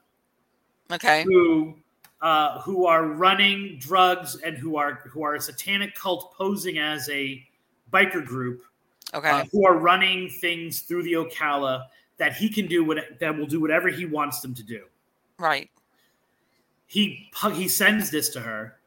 [0.91, 1.77] okay, who
[2.21, 7.07] uh, who are running drugs and who are who are a satanic cult posing as
[7.09, 7.43] a
[7.91, 8.61] biker group,
[9.13, 11.85] okay, uh, who are running things through the Ocala
[12.19, 14.83] that he can do what that will do whatever he wants them to do.
[15.39, 15.69] Right.
[16.85, 18.77] He he sends this to her.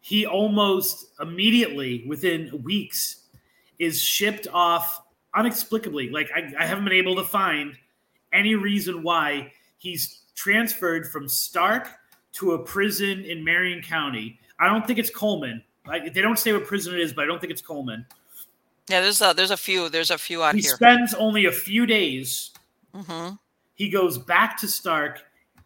[0.00, 3.24] He almost immediately, within weeks,
[3.78, 5.02] is shipped off
[5.34, 6.10] unexplicably.
[6.10, 7.74] Like I, I haven't been able to find
[8.32, 11.88] any reason why he's transferred from Starke
[12.32, 14.38] to a prison in Marion County.
[14.58, 15.62] I don't think it's Coleman.
[15.86, 18.04] Like they don't say what prison it is, but I don't think it's Coleman.
[18.88, 20.72] Yeah, there's a there's a few there's a few out he here.
[20.72, 22.50] He spends only a few days.
[22.94, 23.36] Mm-hmm.
[23.74, 25.18] He goes back to Starke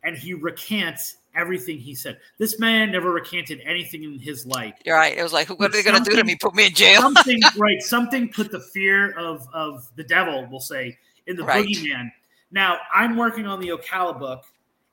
[0.04, 2.18] and he recants everything he said.
[2.38, 4.74] This man never recanted anything in his life.
[4.84, 5.16] You're right.
[5.16, 6.36] It was like, what are they going to do to me?
[6.36, 7.00] Put me in jail?
[7.00, 7.80] something right.
[7.82, 10.96] Something put the fear of of the devil, we'll say,
[11.26, 11.66] in the right.
[11.66, 12.10] boogeyman.
[12.50, 14.44] Now I'm working on the Ocala book,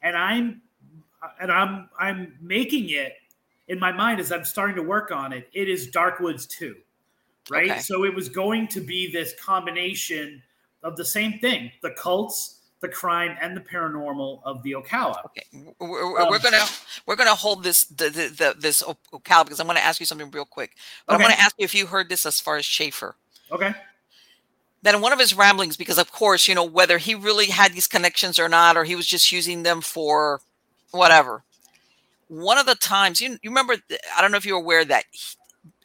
[0.02, 0.62] and I'm
[1.40, 3.14] and I'm I'm making it
[3.68, 5.50] in my mind as I'm starting to work on it.
[5.54, 6.76] It is Darkwoods two,
[7.50, 7.72] right?
[7.72, 7.80] Okay.
[7.80, 10.42] So it was going to be this combination
[10.84, 15.26] of the same thing: the cults, the crime and the paranormal of the Ocala.
[15.26, 15.44] Okay,
[15.80, 16.64] we're, um, we're gonna
[17.06, 20.06] we're gonna hold this the, the, the this Ocala because I'm going to ask you
[20.06, 20.76] something real quick.
[21.06, 21.24] But okay.
[21.24, 23.16] I'm going to ask you if you heard this as far as Schaefer.
[23.52, 23.74] Okay.
[24.82, 27.88] Then one of his ramblings, because of course you know whether he really had these
[27.88, 30.42] connections or not, or he was just using them for
[30.92, 31.44] whatever.
[32.28, 33.76] One of the times you you remember,
[34.16, 35.36] I don't know if you're aware that he,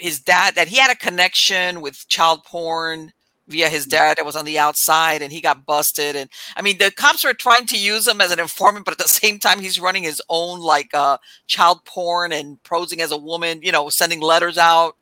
[0.00, 3.12] his dad that he had a connection with child porn
[3.48, 6.78] via his dad that was on the outside and he got busted and i mean
[6.78, 9.58] the cops were trying to use him as an informant but at the same time
[9.58, 13.88] he's running his own like uh child porn and posing as a woman you know
[13.88, 14.96] sending letters out.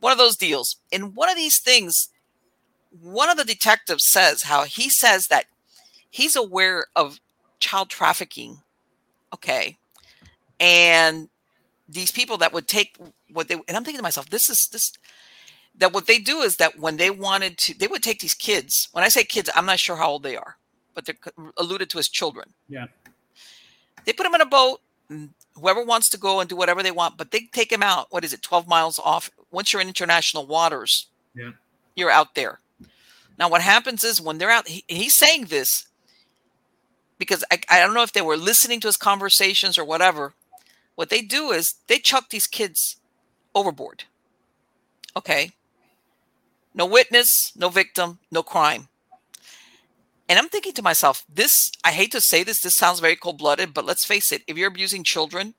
[0.00, 0.78] One of those deals.
[0.92, 2.08] And one of these things
[3.00, 5.46] one of the detectives says how he says that
[6.10, 7.20] he's aware of
[7.58, 8.60] child trafficking
[9.32, 9.78] okay
[10.60, 11.28] and
[11.88, 12.96] these people that would take
[13.32, 14.92] what they and i'm thinking to myself this is this
[15.76, 18.88] that what they do is that when they wanted to, they would take these kids.
[18.92, 20.56] When I say kids, I'm not sure how old they are,
[20.94, 21.16] but they're
[21.56, 22.50] alluded to as children.
[22.68, 22.86] Yeah.
[24.04, 24.80] They put them in a boat.
[25.10, 28.08] Mm, whoever wants to go and do whatever they want, but they take them out.
[28.10, 28.42] What is it?
[28.42, 29.30] 12 miles off.
[29.50, 31.50] Once you're in international waters, yeah,
[31.94, 32.60] you're out there.
[33.38, 35.86] Now, what happens is when they're out, he, he's saying this
[37.18, 40.34] because I, I don't know if they were listening to his conversations or whatever.
[40.94, 42.96] What they do is they chuck these kids
[43.54, 44.04] overboard.
[45.16, 45.50] Okay.
[46.74, 48.88] No witness, no victim, no crime.
[50.28, 53.38] And I'm thinking to myself, this, I hate to say this, this sounds very cold
[53.38, 55.54] blooded, but let's face it, if you're abusing children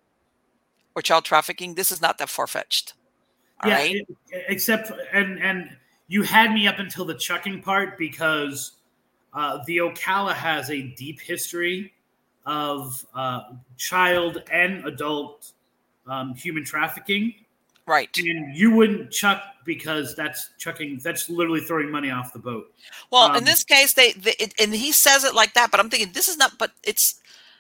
[0.95, 2.93] or child trafficking, this is not that far fetched.
[3.63, 4.07] Yeah, right?
[4.31, 5.69] except, and, and
[6.07, 8.71] you had me up until the chucking part because
[9.33, 11.93] uh, the Ocala has a deep history
[12.45, 13.41] of uh,
[13.77, 15.51] child and adult
[16.07, 17.33] um, human trafficking.
[17.85, 18.09] Right.
[18.17, 21.01] And you wouldn't chuck because that's chucking.
[21.03, 22.73] That's literally throwing money off the boat.
[23.11, 25.79] Well, um, in this case, they, they it, and he says it like that, but
[25.79, 26.57] I'm thinking this is not.
[26.57, 27.19] But it's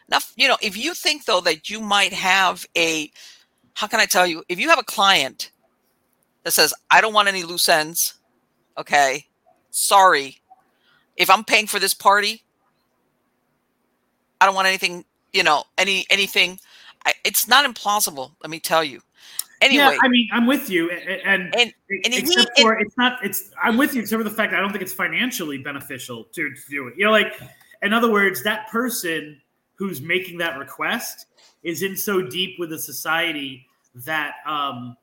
[0.09, 0.25] not.
[0.37, 3.11] You know, if you think though that you might have a,
[3.73, 4.43] how can I tell you?
[4.47, 5.51] If you have a client
[6.43, 8.13] that says, "I don't want any loose ends,"
[8.77, 9.25] okay,
[9.71, 10.39] sorry.
[11.17, 12.43] If I'm paying for this party,
[14.39, 15.03] I don't want anything.
[15.33, 16.59] You know, any anything.
[17.05, 18.31] I, it's not implausible.
[18.41, 19.01] Let me tell you.
[19.63, 23.23] Anyway, yeah, I mean, I'm with you, and, and, and except he, for it's not,
[23.23, 26.25] it's I'm with you except for the fact that I don't think it's financially beneficial
[26.25, 26.95] to, to do it.
[26.97, 27.39] You know, like
[27.81, 29.39] in other words, that person
[29.75, 31.27] who's making that request
[31.63, 33.65] is in so deep with the society
[33.95, 34.97] that um,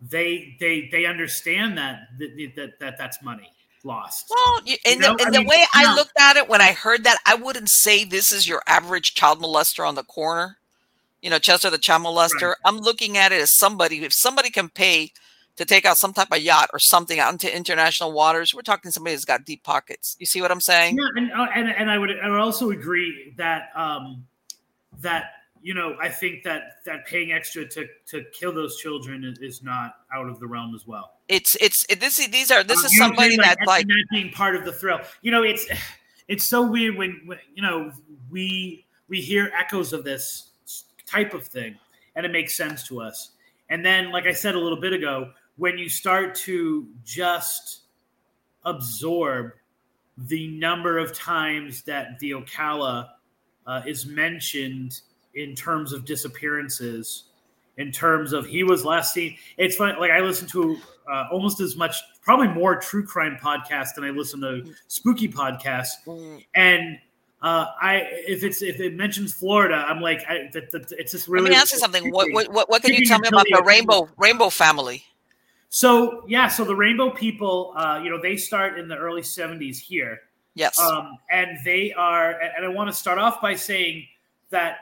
[0.00, 3.50] they they they understand that that, that, that that's money
[3.82, 4.26] lost.
[4.30, 5.16] Well, you, and, you know?
[5.16, 7.68] the, and the mean, way I looked at it when I heard that, I wouldn't
[7.68, 10.58] say this is your average child molester on the corner
[11.24, 12.48] you know, Chester the child molester.
[12.48, 12.56] Right.
[12.66, 15.10] I'm looking at it as somebody, if somebody can pay
[15.56, 18.90] to take out some type of yacht or something out into international waters, we're talking
[18.90, 20.16] somebody that's got deep pockets.
[20.18, 20.98] You see what I'm saying?
[20.98, 24.26] Yeah, and uh, and, and I would I would also agree that um
[25.00, 25.30] that
[25.62, 29.62] you know I think that that paying extra to to kill those children is, is
[29.62, 31.12] not out of the realm as well.
[31.28, 34.30] It's it's it, this these are this um, is somebody like, that's like not being
[34.30, 35.00] part of the thrill.
[35.22, 35.66] You know, it's
[36.28, 37.92] it's so weird when, when you know
[38.30, 40.50] we we hear echoes of this
[41.06, 41.76] type of thing,
[42.16, 43.30] and it makes sense to us.
[43.70, 47.82] And then, like I said a little bit ago, when you start to just
[48.64, 49.52] absorb
[50.16, 53.08] the number of times that the Ocala
[53.66, 55.00] uh, is mentioned
[55.34, 57.24] in terms of disappearances,
[57.76, 59.36] in terms of he was last seen.
[59.56, 60.76] It's funny, like I listen to
[61.10, 66.04] uh, almost as much, probably more true crime podcast than I listen to spooky podcasts,
[66.06, 66.44] mm.
[66.54, 66.98] and
[67.44, 71.28] uh, I if it's if it mentions Florida, I'm like, I, that, that, it's just
[71.28, 71.44] really.
[71.44, 72.10] Let me ask you something.
[72.10, 75.04] What, what what can you tell me about the rainbow rainbow family?
[75.68, 79.76] So yeah, so the rainbow people, uh, you know, they start in the early '70s
[79.76, 80.20] here.
[80.54, 80.78] Yes.
[80.78, 84.06] Um, and they are, and I want to start off by saying
[84.50, 84.78] that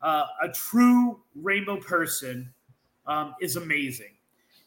[0.00, 2.52] uh, a true rainbow person
[3.06, 4.14] um, is amazing,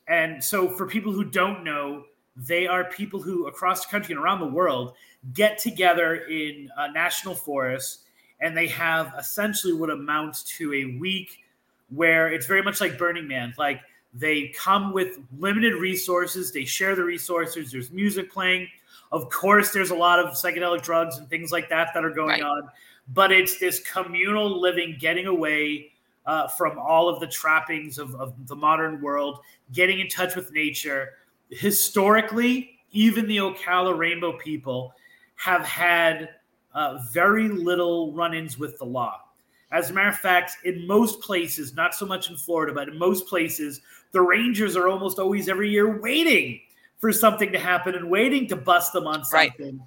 [0.07, 2.03] And so, for people who don't know,
[2.35, 4.93] they are people who across the country and around the world
[5.33, 7.99] get together in uh, national forests
[8.41, 11.39] and they have essentially what amounts to a week
[11.89, 13.53] where it's very much like Burning Man.
[13.57, 13.81] Like
[14.13, 18.67] they come with limited resources, they share the resources, there's music playing.
[19.11, 22.41] Of course, there's a lot of psychedelic drugs and things like that that are going
[22.41, 22.43] right.
[22.43, 22.69] on,
[23.13, 25.91] but it's this communal living, getting away
[26.25, 29.39] uh, from all of the trappings of, of the modern world,
[29.73, 31.13] getting in touch with nature.
[31.49, 34.93] Historically, even the Ocala Rainbow people
[35.39, 36.29] have had
[36.73, 39.21] uh, very little run ins with the law.
[39.71, 42.99] As a matter of fact, in most places, not so much in Florida, but in
[42.99, 43.79] most places,
[44.11, 46.59] the Rangers are almost always every year waiting
[46.97, 49.81] for something to happen and waiting to bust them on something.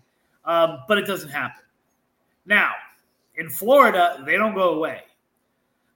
[0.46, 0.70] Right.
[0.70, 1.62] Um, but it doesn't happen.
[2.46, 2.72] Now,
[3.36, 5.02] in Florida, they don't go away.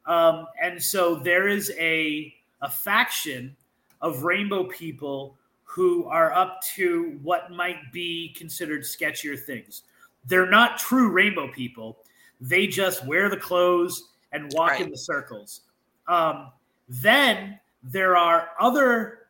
[0.05, 3.57] Um, and so there is a, a faction
[4.03, 5.39] of rainbow people
[5.77, 9.83] who are up to what might be considered sketchier things.
[10.25, 11.99] They're not true rainbow people.
[12.41, 14.81] They just wear the clothes and walk right.
[14.81, 15.61] in the circles.
[16.09, 16.51] Um,
[16.89, 19.27] then there are other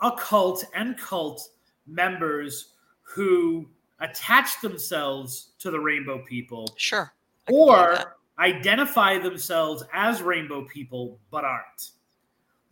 [0.00, 1.48] occult and cult
[1.86, 2.72] members
[3.02, 3.68] who
[4.00, 6.74] attach themselves to the rainbow people.
[6.76, 7.14] Sure.
[7.48, 11.90] Or identify themselves as rainbow people but aren't.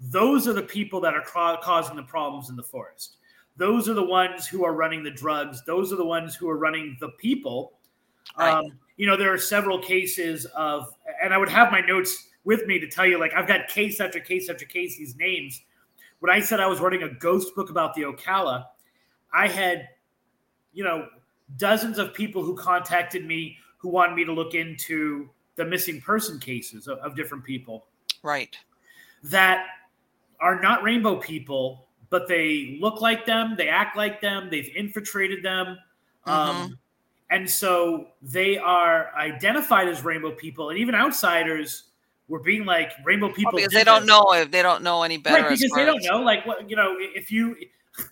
[0.03, 3.17] Those are the people that are ca- causing the problems in the forest.
[3.57, 5.63] Those are the ones who are running the drugs.
[5.65, 7.75] Those are the ones who are running the people.
[8.39, 8.53] Right.
[8.53, 12.67] Um, you know, there are several cases of, and I would have my notes with
[12.67, 15.61] me to tell you, like, I've got case after case after case, these names.
[16.21, 18.67] When I said I was writing a ghost book about the Ocala,
[19.33, 19.89] I had,
[20.73, 21.07] you know,
[21.57, 26.39] dozens of people who contacted me who wanted me to look into the missing person
[26.39, 27.87] cases of, of different people.
[28.23, 28.57] Right.
[29.25, 29.67] That
[30.43, 35.43] are not rainbow people, but they look like them, they act like them, they've infiltrated
[35.43, 35.79] them.
[36.27, 36.63] Um, mm-hmm.
[36.65, 36.79] Um,
[37.31, 41.85] and so they are identified as rainbow people, and even outsiders
[42.29, 44.09] were being like rainbow people well, because they don't this.
[44.09, 45.43] know if they don't know any better.
[45.43, 46.21] Right, because they don't know.
[46.21, 47.57] Like what you know, if you,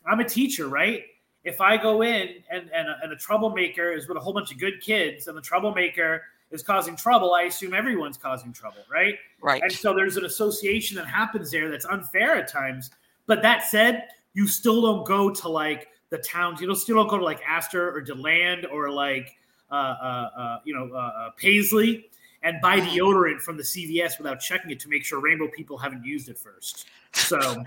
[0.06, 1.02] I'm a teacher, right?
[1.44, 4.50] If I go in and and a, and a troublemaker is with a whole bunch
[4.50, 9.14] of good kids, and the troublemaker is causing trouble, I assume everyone's causing trouble, right?
[9.40, 9.62] Right.
[9.62, 12.90] And so there's an association that happens there that's unfair at times.
[13.26, 16.60] But that said, you still don't go to like the towns.
[16.60, 19.36] You don't still don't go to like Astor or DeLand or like
[19.70, 22.08] uh, uh, uh, you know uh, uh, Paisley
[22.42, 22.88] and buy mm-hmm.
[22.88, 26.38] deodorant from the CVS without checking it to make sure Rainbow people haven't used it
[26.38, 26.86] first.
[27.12, 27.62] So.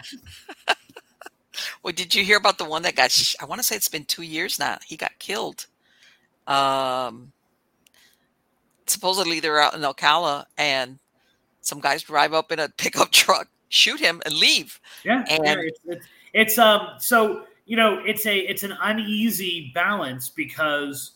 [1.84, 3.12] well, did you hear about the one that got?
[3.12, 4.80] Sh- I want to say it's been two years now.
[4.86, 5.68] He got killed.
[6.48, 7.32] Um,
[8.90, 11.00] supposedly they're out in Ocala and
[11.62, 14.80] some guys drive up in a pickup truck, shoot him, and leave.
[15.04, 19.72] Yeah, and yeah, it's, it's, it's um so you know it's a it's an uneasy
[19.74, 21.12] balance because.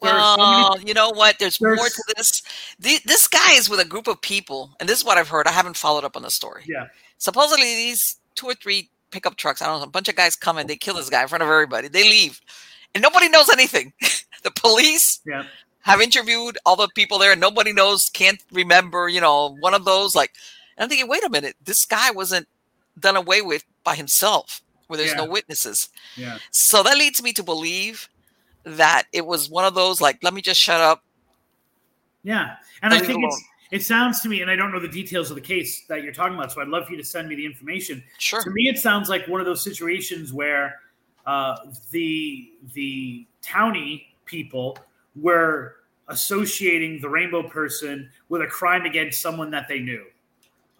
[0.00, 1.38] Well, so many, you know what?
[1.38, 2.42] There's, there's, more to this.
[2.80, 5.46] The, this guy is with a group of people, and this is what I've heard.
[5.46, 6.64] I haven't followed up on the story.
[6.66, 6.88] Yeah.
[7.18, 10.58] Supposedly, these two or three pickup trucks, I don't know, a bunch of guys come
[10.58, 11.86] and they kill this guy in front of everybody.
[11.86, 12.40] They leave,
[12.96, 13.92] and nobody knows anything.
[14.42, 15.44] the police, yeah
[15.82, 19.84] have interviewed all the people there and nobody knows, can't remember, you know, one of
[19.84, 20.32] those like
[20.78, 22.48] I'm thinking, wait a minute, this guy wasn't
[22.98, 25.16] done away with by himself, where there's yeah.
[25.16, 25.88] no witnesses.
[26.16, 26.38] Yeah.
[26.50, 28.08] So that leads me to believe
[28.64, 31.02] that it was one of those like, let me just shut up.
[32.22, 32.56] Yeah.
[32.82, 33.42] And I think it's
[33.72, 36.12] it sounds to me, and I don't know the details of the case that you're
[36.12, 38.04] talking about, so I'd love for you to send me the information.
[38.18, 38.42] Sure.
[38.42, 40.80] To me, it sounds like one of those situations where
[41.26, 41.56] uh,
[41.90, 44.76] the the townie people
[45.16, 45.76] were
[46.08, 50.04] associating the rainbow person with a crime against someone that they knew.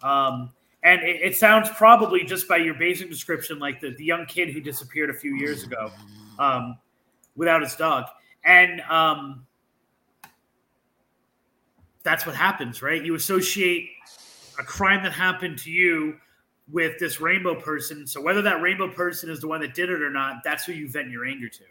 [0.01, 0.51] Um,
[0.83, 4.49] and it, it, sounds probably just by your basic description like the, the young kid
[4.49, 5.91] who disappeared a few years ago
[6.39, 6.77] um,
[7.35, 8.05] without his dog.
[8.43, 9.45] And um,
[12.03, 13.03] that's what happens, right?
[13.03, 13.89] You associate
[14.59, 16.17] a crime that happened to you
[16.69, 18.05] with this rainbow person.
[18.05, 20.73] So whether that rainbow person is the one that did it or not, that's who
[20.73, 21.63] you vent your anger to.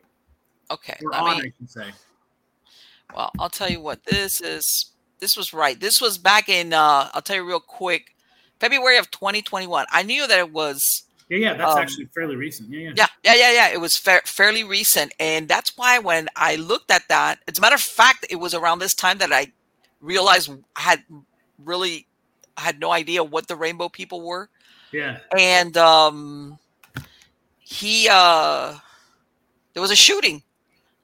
[0.70, 0.96] Okay.
[1.04, 1.90] Or on, me, I should say.
[3.14, 4.86] Well, I'll tell you what this is.
[5.18, 5.78] This was right.
[5.78, 6.72] This was back in.
[6.72, 8.14] Uh, I'll tell you real quick.
[8.58, 9.86] February of 2021.
[9.90, 11.04] I knew that it was.
[11.28, 12.70] Yeah, yeah, that's um, actually fairly recent.
[12.70, 13.52] Yeah, yeah, yeah, yeah, yeah.
[13.52, 13.68] yeah.
[13.72, 17.60] It was fa- fairly recent, and that's why when I looked at that, as a
[17.60, 19.52] matter of fact, it was around this time that I
[20.00, 21.04] realized I had
[21.64, 22.06] really
[22.56, 24.48] had no idea what the Rainbow People were.
[24.92, 26.58] Yeah, and um,
[27.60, 28.76] he uh,
[29.72, 30.42] there was a shooting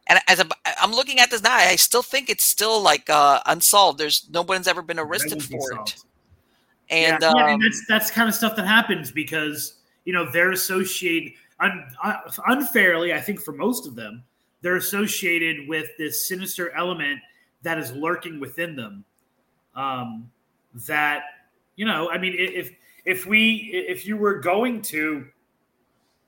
[0.08, 0.46] and as a,
[0.80, 3.98] I'm looking at this now, I still think it's still like uh, unsolved.
[3.98, 5.96] There's no one's ever been arrested for it.
[6.90, 7.28] And, yeah.
[7.28, 9.74] Um, yeah, and that's that's kind of stuff that happens because
[10.04, 12.14] you know they're associated un, uh,
[12.46, 13.12] unfairly.
[13.12, 14.24] I think for most of them,
[14.62, 17.20] they're associated with this sinister element
[17.62, 19.04] that is lurking within them.
[19.74, 20.30] Um,
[20.86, 21.24] that
[21.76, 22.72] you know, I mean, if
[23.04, 25.26] if we if you were going to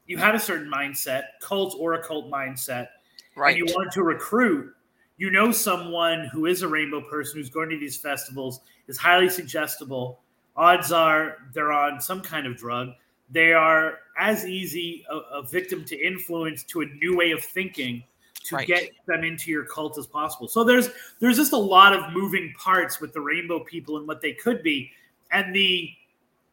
[0.06, 2.88] you had a certain mindset, cult or occult mindset,
[3.36, 3.56] right?
[3.56, 4.74] And you want to recruit.
[5.16, 9.28] You know someone who is a rainbow person who's going to these festivals is highly
[9.28, 10.20] suggestible.
[10.56, 12.90] Odds are they're on some kind of drug.
[13.30, 18.02] They are as easy a, a victim to influence to a new way of thinking
[18.44, 18.66] to right.
[18.66, 20.48] get them into your cult as possible.
[20.48, 20.88] So there's
[21.20, 24.62] there's just a lot of moving parts with the rainbow people and what they could
[24.62, 24.90] be.
[25.32, 25.90] And the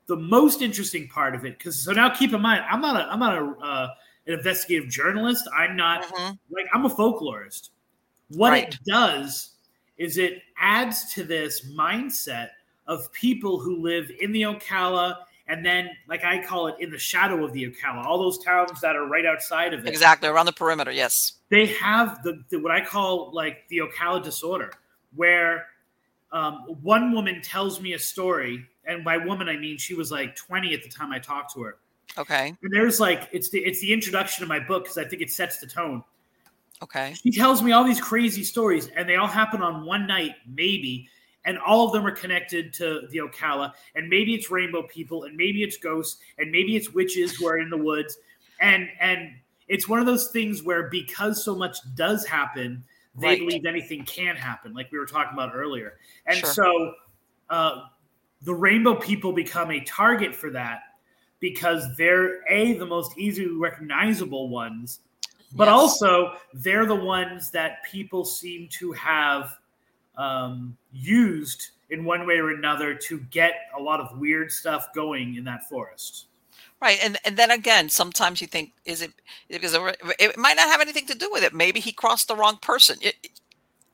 [0.07, 3.11] the most interesting part of it, because so now keep in mind, I'm not a
[3.11, 3.87] I'm not a uh,
[4.27, 5.47] an investigative journalist.
[5.55, 6.33] I'm not mm-hmm.
[6.49, 7.69] like I'm a folklorist.
[8.29, 8.67] What right.
[8.67, 9.55] it does
[9.97, 12.49] is it adds to this mindset
[12.87, 15.17] of people who live in the Ocala
[15.47, 18.81] and then like I call it in the shadow of the Ocala, all those towns
[18.81, 19.89] that are right outside of it.
[19.89, 21.33] Exactly, around the perimeter, yes.
[21.49, 24.71] They have the, the what I call like the Ocala disorder,
[25.15, 25.67] where
[26.31, 30.35] um, one woman tells me a story and by woman I mean she was like
[30.35, 31.77] 20 at the time I talked to her.
[32.17, 32.55] Okay.
[32.61, 35.29] And there's like it's the it's the introduction of my book because I think it
[35.29, 36.03] sets the tone.
[36.81, 37.15] Okay.
[37.21, 41.09] She tells me all these crazy stories, and they all happen on one night, maybe,
[41.45, 43.73] and all of them are connected to the Ocala.
[43.95, 47.57] And maybe it's rainbow people, and maybe it's ghosts, and maybe it's witches who are
[47.57, 48.17] in the woods.
[48.61, 49.31] And and
[49.67, 52.83] it's one of those things where because so much does happen,
[53.19, 53.39] they right.
[53.39, 55.97] believe anything can happen, like we were talking about earlier.
[56.25, 56.49] And sure.
[56.49, 56.93] so
[57.49, 57.81] uh,
[58.41, 60.81] the rainbow people become a target for that
[61.39, 64.99] because they're a the most easily recognizable ones
[65.55, 65.73] but yes.
[65.73, 69.57] also they're the ones that people seem to have
[70.17, 75.35] um, used in one way or another to get a lot of weird stuff going
[75.35, 76.25] in that forest.
[76.81, 79.11] Right and and then again sometimes you think is it
[79.49, 79.75] because
[80.19, 81.53] it might not have anything to do with it.
[81.53, 82.97] Maybe he crossed the wrong person.
[83.01, 83.15] It,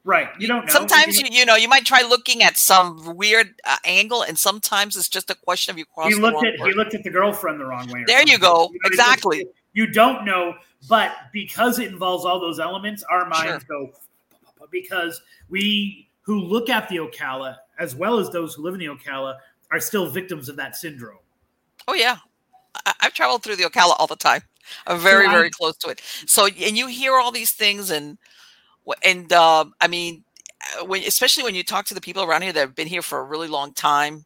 [0.05, 0.27] Right.
[0.38, 0.71] You don't know.
[0.71, 4.97] Sometimes you, you know you might try looking at some weird uh, angle, and sometimes
[4.97, 6.13] it's just a question of you crossed.
[6.13, 8.03] He looked at he looked at the girlfriend the wrong way.
[8.05, 8.69] There you go.
[8.71, 9.47] You know, exactly.
[9.71, 10.55] You don't know,
[10.89, 13.88] but because it involves all those elements, our minds sure.
[13.88, 13.93] go
[14.71, 18.88] because we who look at the Ocala as well as those who live in the
[18.88, 19.38] Ocala
[19.71, 21.17] are still victims of that syndrome.
[21.88, 22.17] Oh yeah,
[22.85, 24.41] I, have traveled through the Ocala all the time.
[24.88, 26.01] I'm very, very close to it.
[26.25, 28.17] So, and you hear all these things, and
[29.03, 30.23] and uh, I mean,
[30.80, 33.01] uh, when especially when you talk to the people around here that have been here
[33.01, 34.26] for a really long time,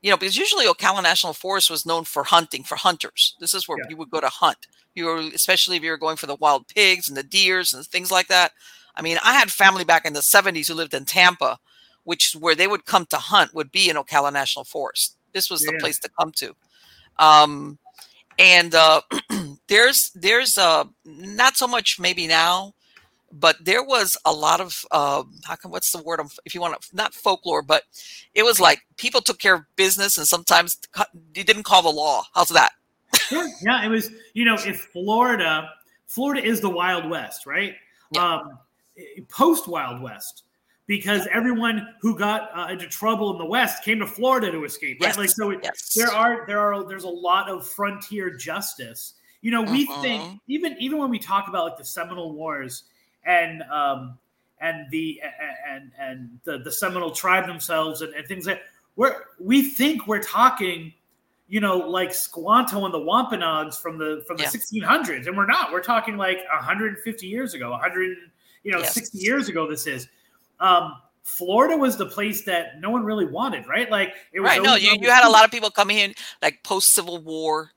[0.00, 3.36] you know, because usually Ocala National Forest was known for hunting, for hunters.
[3.40, 3.90] This is where yeah.
[3.90, 4.66] you would go to hunt.
[4.94, 7.84] You were, especially if you were going for the wild pigs and the deers and
[7.86, 8.52] things like that.
[8.94, 11.58] I mean, I had family back in the 70s who lived in Tampa,
[12.04, 15.16] which where they would come to hunt would be in Ocala National Forest.
[15.32, 15.72] This was yeah.
[15.72, 16.54] the place to come to.
[17.18, 17.78] Um,
[18.38, 19.00] and uh,
[19.68, 22.74] there's there's uh, not so much maybe now
[23.32, 26.80] but there was a lot of uh, how can what's the word if you want
[26.80, 27.84] to not folklore but
[28.34, 30.78] it was like people took care of business and sometimes
[31.34, 32.72] you didn't call the law how's that
[33.14, 33.48] sure.
[33.62, 35.68] yeah it was you know if florida
[36.06, 37.74] florida is the wild west right
[38.12, 38.34] yeah.
[38.34, 38.58] um,
[39.28, 40.42] post wild west
[40.86, 44.98] because everyone who got uh, into trouble in the west came to florida to escape
[45.00, 45.18] right yes.
[45.18, 45.94] like so yes.
[45.94, 50.02] there are there are there's a lot of frontier justice you know we uh-huh.
[50.02, 52.84] think even even when we talk about like the seminole wars
[53.24, 54.18] and um,
[54.60, 55.20] and the
[55.68, 58.62] and and the, the Seminole tribe themselves and, and things that
[58.96, 60.92] we're we think we're talking,
[61.48, 64.50] you know, like Squanto and the Wampanoags from the from the yeah.
[64.50, 65.72] 1600s, and we're not.
[65.72, 68.16] We're talking like 150 years ago, 100,
[68.64, 68.94] you know, yes.
[68.94, 69.68] 60 years ago.
[69.68, 70.08] This is.
[70.60, 70.94] Um,
[71.24, 73.88] Florida was the place that no one really wanted, right?
[73.90, 74.62] Like it was right.
[74.62, 77.70] No, you, you had a lot of people coming in like post Civil War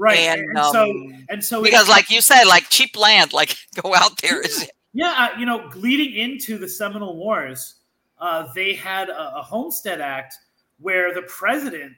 [0.00, 0.18] Right.
[0.18, 3.94] And, and um, so and so because like you said, like cheap land, like go
[3.94, 7.76] out there is yeah, uh, you know, leading into the Seminole Wars,
[8.18, 10.34] uh, they had a, a Homestead Act
[10.78, 11.92] where the president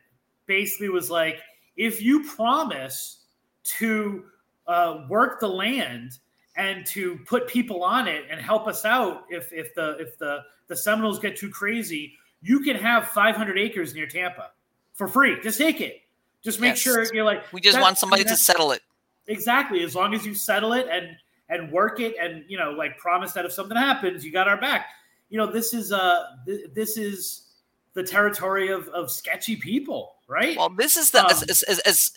[0.46, 1.38] basically was like,
[1.76, 3.20] if you promise
[3.64, 4.24] to
[4.66, 6.18] uh, work the land
[6.56, 10.40] and to put people on it and help us out if if the if the
[10.66, 14.50] the Seminoles get too crazy, you can have 500 acres near Tampa
[14.92, 15.40] for free.
[15.40, 16.02] Just take it.
[16.42, 16.78] Just make yes.
[16.78, 17.52] sure you're like.
[17.52, 18.82] We just want somebody to settle it.
[19.28, 19.82] Exactly.
[19.84, 21.16] As long as you settle it and
[21.48, 24.60] and work it, and you know, like promise that if something happens, you got our
[24.60, 24.86] back.
[25.28, 27.46] You know, this is uh, th- this is
[27.94, 30.56] the territory of of sketchy people, right?
[30.56, 32.12] Well, this is the um, as, as as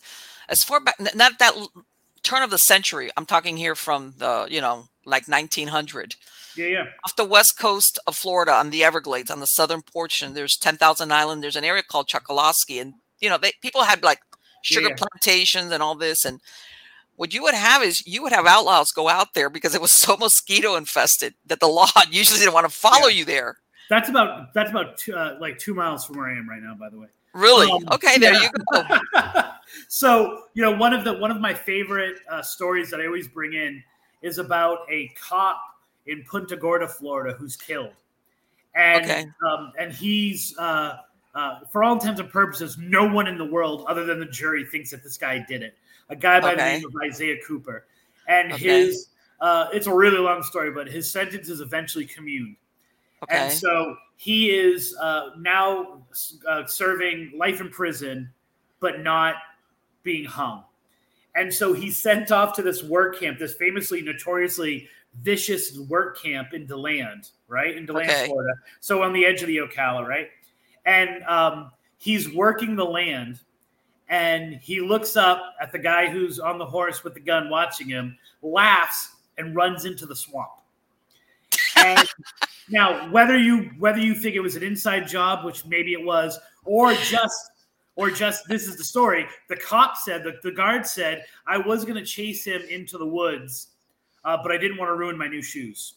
[0.50, 1.54] as far back not that
[2.24, 3.12] turn of the century.
[3.16, 6.16] I'm talking here from the you know like 1900.
[6.56, 6.86] Yeah, yeah.
[7.04, 11.12] Off the west coast of Florida, on the Everglades, on the southern portion, there's 10,000
[11.12, 11.44] Island.
[11.44, 14.20] There's an area called Chokoloskee, and you know, they people had like
[14.62, 14.96] sugar yeah.
[14.96, 16.26] plantations and all this.
[16.26, 16.42] And
[17.16, 19.92] what you would have is you would have outlaws go out there because it was
[19.92, 23.18] so mosquito infested that the law usually didn't want to follow yeah.
[23.20, 23.58] you there.
[23.90, 26.76] That's about that's about two, uh, like two miles from where I am right now.
[26.76, 27.08] By the way.
[27.34, 27.70] Really?
[27.70, 28.42] Um, okay, there yeah.
[28.42, 29.42] you go.
[29.90, 33.28] so you know, one of the one of my favorite uh, stories that I always
[33.28, 33.84] bring in
[34.22, 35.62] is about a cop
[36.08, 37.94] in Punta Gorda, Florida, who's killed,
[38.74, 39.26] and okay.
[39.48, 40.98] um, and he's uh,
[41.36, 44.66] uh, for all intents and purposes, no one in the world other than the jury
[44.66, 45.78] thinks that this guy did it.
[46.10, 46.58] A guy by okay.
[46.58, 47.86] the name of Isaiah Cooper,
[48.28, 48.86] and okay.
[48.86, 49.10] his
[49.42, 52.56] uh, it's a really long story, but his sentence is eventually commuted,
[53.24, 53.38] Okay.
[53.38, 56.04] And so he is uh, now
[56.48, 58.32] uh, serving life in prison,
[58.80, 59.36] but not
[60.04, 60.64] being hung.
[61.36, 64.88] And so he's sent off to this work camp, this famously, notoriously
[65.22, 67.76] vicious work camp in DeLand, right?
[67.76, 68.28] In DeLand, okay.
[68.28, 68.54] Florida.
[68.80, 70.30] So on the edge of the Ocala, right?
[70.86, 73.40] And um, he's working the land
[74.10, 77.90] and he looks up at the guy who's on the horse with the gun watching
[77.90, 80.52] him, laughs, and runs into the swamp.
[81.78, 82.08] And
[82.70, 86.40] now, whether you whether you think it was an inside job, which maybe it was,
[86.66, 87.52] or just
[87.96, 89.26] or just this is the story.
[89.50, 93.08] The cop said that the guard said I was going to chase him into the
[93.08, 93.70] woods,
[94.24, 95.96] uh, but I didn't want to ruin my new shoes.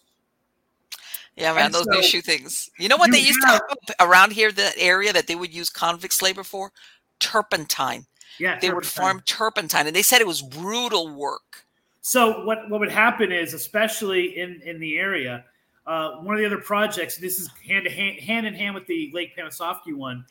[1.39, 2.69] Yeah, man, and those so, new shoe things.
[2.78, 5.55] You know what you they used have, to around here, the area that they would
[5.55, 6.73] use convicts labor for?
[7.20, 8.06] Turpentine.
[8.39, 8.74] Yeah, they turpentine.
[8.74, 11.65] would farm turpentine, and they said it was brutal work.
[12.01, 15.44] So what what would happen is, especially in in the area,
[15.86, 17.16] uh, one of the other projects.
[17.16, 20.24] This is hand to hand, hand in hand with the Lake Panasoffkee one,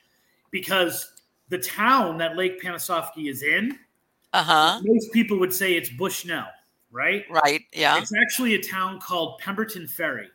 [0.51, 1.13] because
[1.49, 3.77] the town that Lake Panasoffkee is in,
[4.33, 4.81] uh-huh.
[4.83, 6.47] most people would say it's Bushnell,
[6.91, 7.25] right?
[7.29, 7.61] Right.
[7.73, 7.97] Yeah.
[7.97, 10.29] It's actually a town called Pemberton Ferry.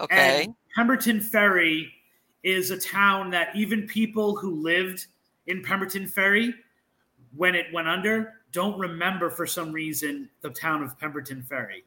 [0.00, 0.44] Okay.
[0.44, 1.92] And Pemberton Ferry
[2.42, 5.06] is a town that even people who lived
[5.46, 6.54] in Pemberton Ferry
[7.36, 11.84] when it went under don't remember for some reason the town of Pemberton Ferry.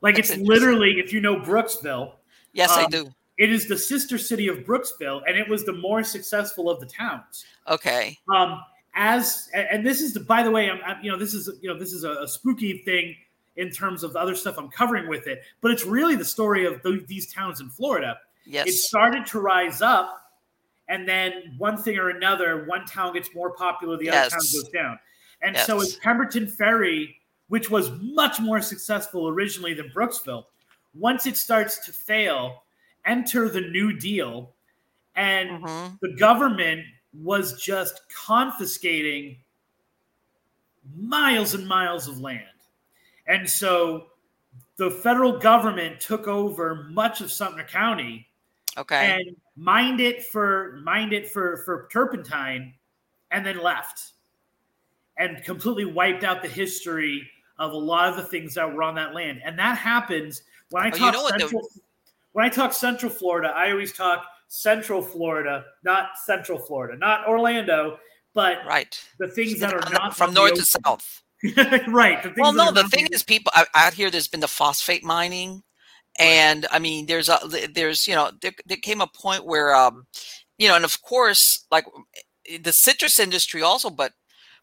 [0.00, 2.14] Like That's it's literally, if you know Brooksville.
[2.52, 3.14] Yes, um, I do.
[3.38, 6.86] It is the sister city of Brooksville, and it was the more successful of the
[6.86, 7.44] towns.
[7.68, 8.18] Okay.
[8.32, 8.62] Um,
[8.94, 11.72] as and this is the by the way, I'm, I'm you know this is you
[11.72, 13.14] know this is a, a, spooky thing
[13.56, 16.64] in terms of the other stuff I'm covering with it, but it's really the story
[16.66, 18.18] of the, these towns in Florida.
[18.46, 18.68] Yes.
[18.68, 20.32] It started to rise up,
[20.88, 24.26] and then one thing or another, one town gets more popular, the yes.
[24.26, 24.98] other town goes down,
[25.42, 25.66] and yes.
[25.66, 27.16] so it's Pemberton Ferry
[27.50, 30.44] which was much more successful originally than Brooksville,
[30.94, 32.62] once it starts to fail,
[33.04, 34.52] enter the New Deal,
[35.16, 35.94] and mm-hmm.
[36.00, 39.36] the government was just confiscating
[40.96, 42.44] miles and miles of land.
[43.30, 44.06] And so
[44.76, 48.26] the federal government took over much of Sumter County.
[48.76, 49.12] Okay.
[49.12, 52.74] And mined it for mined it for for turpentine
[53.30, 54.12] and then left
[55.16, 57.28] and completely wiped out the history
[57.58, 59.40] of a lot of the things that were on that land.
[59.44, 61.68] And that happens when I oh, talk you know central,
[62.32, 68.00] when I talk Central Florida, I always talk Central Florida, not Central Florida, not Orlando,
[68.34, 71.22] but right the things that are not from north to south.
[71.88, 72.36] right.
[72.36, 74.10] well, no, the thing is, people out here.
[74.10, 75.62] There's been the phosphate mining,
[76.18, 77.38] and I mean, there's a
[77.72, 80.06] there's you know there, there came a point where um
[80.58, 81.86] you know, and of course, like
[82.62, 84.12] the citrus industry also, but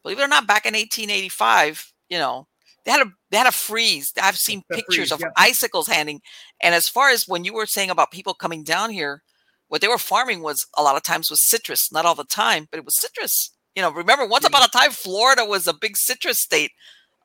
[0.03, 2.47] believe it or not, back in 1885, you know,
[2.85, 4.13] they had a they had a freeze.
[4.21, 5.29] I've seen the pictures freeze, of yeah.
[5.35, 6.21] icicles handing.
[6.61, 9.23] And as far as when you were saying about people coming down here,
[9.67, 12.67] what they were farming was a lot of times was citrus, not all the time,
[12.69, 13.51] but it was citrus.
[13.77, 16.71] You know, remember once upon a time Florida was a big citrus state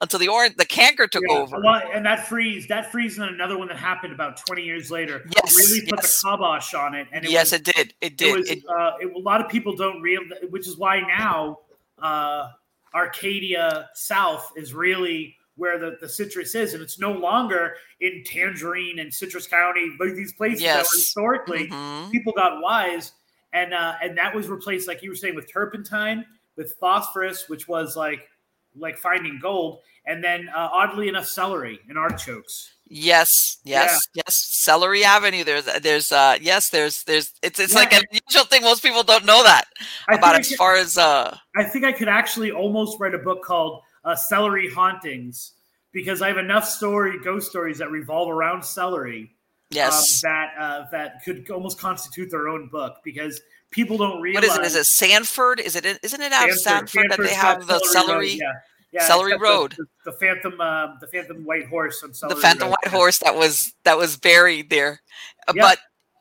[0.02, 1.58] until the orange the canker took yeah, over.
[1.58, 5.22] Well, and that freeze, that freeze, and another one that happened about twenty years later.
[5.34, 6.20] Yes, really put yes.
[6.20, 7.08] the kibosh on it.
[7.10, 7.94] And it yes, was, it did.
[8.02, 8.28] It did.
[8.28, 11.60] It was, it, uh, it, a lot of people don't realize, which is why now
[12.02, 12.48] uh,
[12.94, 18.98] Arcadia South is really where the, the citrus is, and it's no longer in Tangerine
[18.98, 20.74] and Citrus County, like these places yes.
[20.74, 22.10] that were historically mm-hmm.
[22.10, 23.12] people got wise,
[23.54, 26.26] and uh, and that was replaced, like you were saying, with turpentine,
[26.62, 28.28] with phosphorus, which was like
[28.76, 32.74] like finding gold, and then uh, oddly enough, celery and artichokes.
[32.88, 34.22] Yes, yes, yeah.
[34.26, 34.36] yes.
[34.36, 35.44] Celery Avenue.
[35.44, 37.32] There's, there's, uh, yes, there's, there's.
[37.42, 37.78] It's, it's yeah.
[37.78, 38.62] like an unusual thing.
[38.62, 39.64] Most people don't know that
[40.08, 40.98] I about as could, far as.
[40.98, 45.52] uh I think I could actually almost write a book called uh, celery hauntings
[45.92, 49.20] because I have enough story ghost stories that revolve around celery.
[49.20, 49.28] Um,
[49.70, 53.40] yes, um, that uh, that could almost constitute their own book because
[53.72, 54.48] people don't realize.
[54.48, 54.76] What is it?
[54.76, 55.60] Is it Sanford?
[55.60, 55.84] Is it?
[56.02, 58.32] Isn't it out Sanford, of Sanford that they have the celery?
[58.32, 58.52] yeah,
[58.92, 59.72] yeah, Celery Road.
[59.72, 62.76] The, the, the Phantom, uh, the Phantom White Horse on Celery The Phantom Road.
[62.82, 65.00] White Horse that was that was buried there,
[65.48, 65.78] uh, but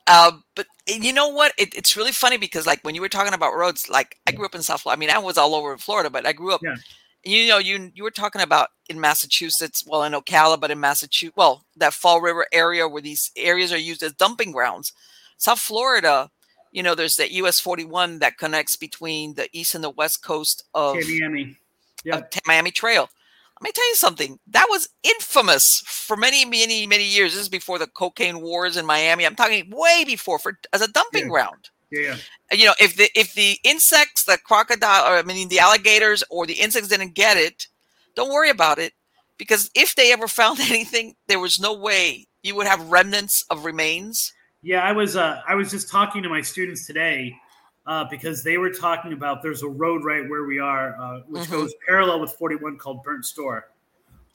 [0.07, 1.53] uh, but you know what?
[1.57, 4.45] It, it's really funny because like when you were talking about roads, like I grew
[4.45, 4.97] up in South Florida.
[4.97, 6.61] I mean, I was all over Florida, but I grew up.
[6.63, 6.75] Yeah.
[7.23, 11.35] You know, you you were talking about in Massachusetts, well, in Ocala, but in Massachusetts,
[11.35, 14.93] well, that Fall River area where these areas are used as dumping grounds.
[15.37, 16.29] South Florida,
[16.71, 20.63] you know, there's that US 41 that connects between the east and the west coast
[20.73, 21.57] of Miami,
[22.03, 23.09] yeah, Miami Trail.
[23.61, 24.39] Let me tell you something.
[24.47, 27.33] That was infamous for many, many, many years.
[27.33, 29.23] This is before the cocaine wars in Miami.
[29.23, 31.29] I'm talking way before for as a dumping yeah.
[31.29, 31.69] ground.
[31.91, 32.15] Yeah.
[32.51, 36.23] Uh, you know, if the if the insects, the crocodile, or I mean the alligators
[36.31, 37.67] or the insects didn't get it,
[38.15, 38.93] don't worry about it.
[39.37, 43.65] Because if they ever found anything, there was no way you would have remnants of
[43.65, 44.33] remains.
[44.63, 47.35] Yeah, I was uh, I was just talking to my students today
[47.87, 51.43] uh, because they were talking about there's a road right where we are, uh, which
[51.43, 51.53] mm-hmm.
[51.53, 53.69] goes parallel with 41 called Burnt Store.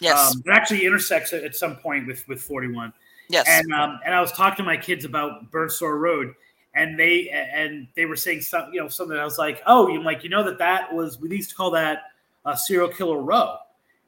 [0.01, 2.93] Yes, um, it actually intersects at some point with with 41.
[3.29, 6.35] Yes, and um, and I was talking to my kids about Burnt Store Road,
[6.75, 9.17] and they and they were saying something, you know, something.
[9.17, 11.71] I was like, oh, you like, you know that that was we used to call
[11.71, 12.03] that
[12.45, 13.57] a serial killer row,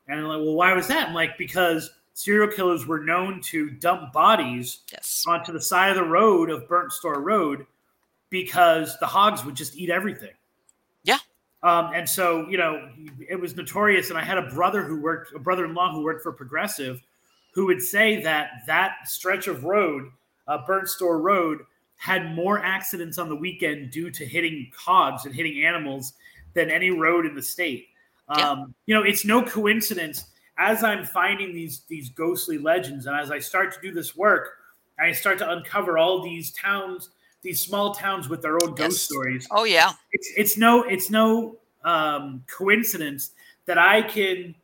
[0.08, 1.08] and I'm like, well, why was that?
[1.08, 5.22] I'm like, because serial killers were known to dump bodies yes.
[5.28, 7.64] onto the side of the road of Burnt Store Road
[8.28, 10.32] because the hogs would just eat everything.
[11.04, 11.18] Yeah.
[11.62, 12.90] Um, and so, you know,
[13.28, 14.10] it was notorious.
[14.10, 17.00] And I had a brother who worked, a brother in law who worked for Progressive,
[17.54, 20.10] who would say that that stretch of road,
[20.48, 21.60] uh, Burnt Store Road,
[21.98, 26.14] had more accidents on the weekend due to hitting hogs and hitting animals
[26.54, 27.86] than any road in the state.
[28.36, 28.50] Yeah.
[28.50, 30.24] Um, you know, it's no coincidence
[30.58, 34.50] as I'm finding these these ghostly legends, and as I start to do this work,
[34.98, 37.10] I start to uncover all these towns
[37.42, 39.00] these small towns with their own ghost yes.
[39.00, 39.46] stories.
[39.50, 43.30] Oh yeah, it's it's no it's no um, coincidence
[43.66, 44.54] that I can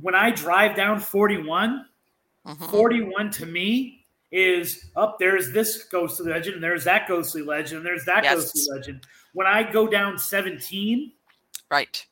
[0.00, 1.86] when I drive down 41,
[2.46, 2.64] mm-hmm.
[2.64, 7.78] 41 to me is up oh, there's this ghostly legend and there's that ghostly legend
[7.78, 8.34] and there's that yes.
[8.34, 9.06] ghostly legend.
[9.32, 11.12] When I go down 17,
[11.70, 12.04] right,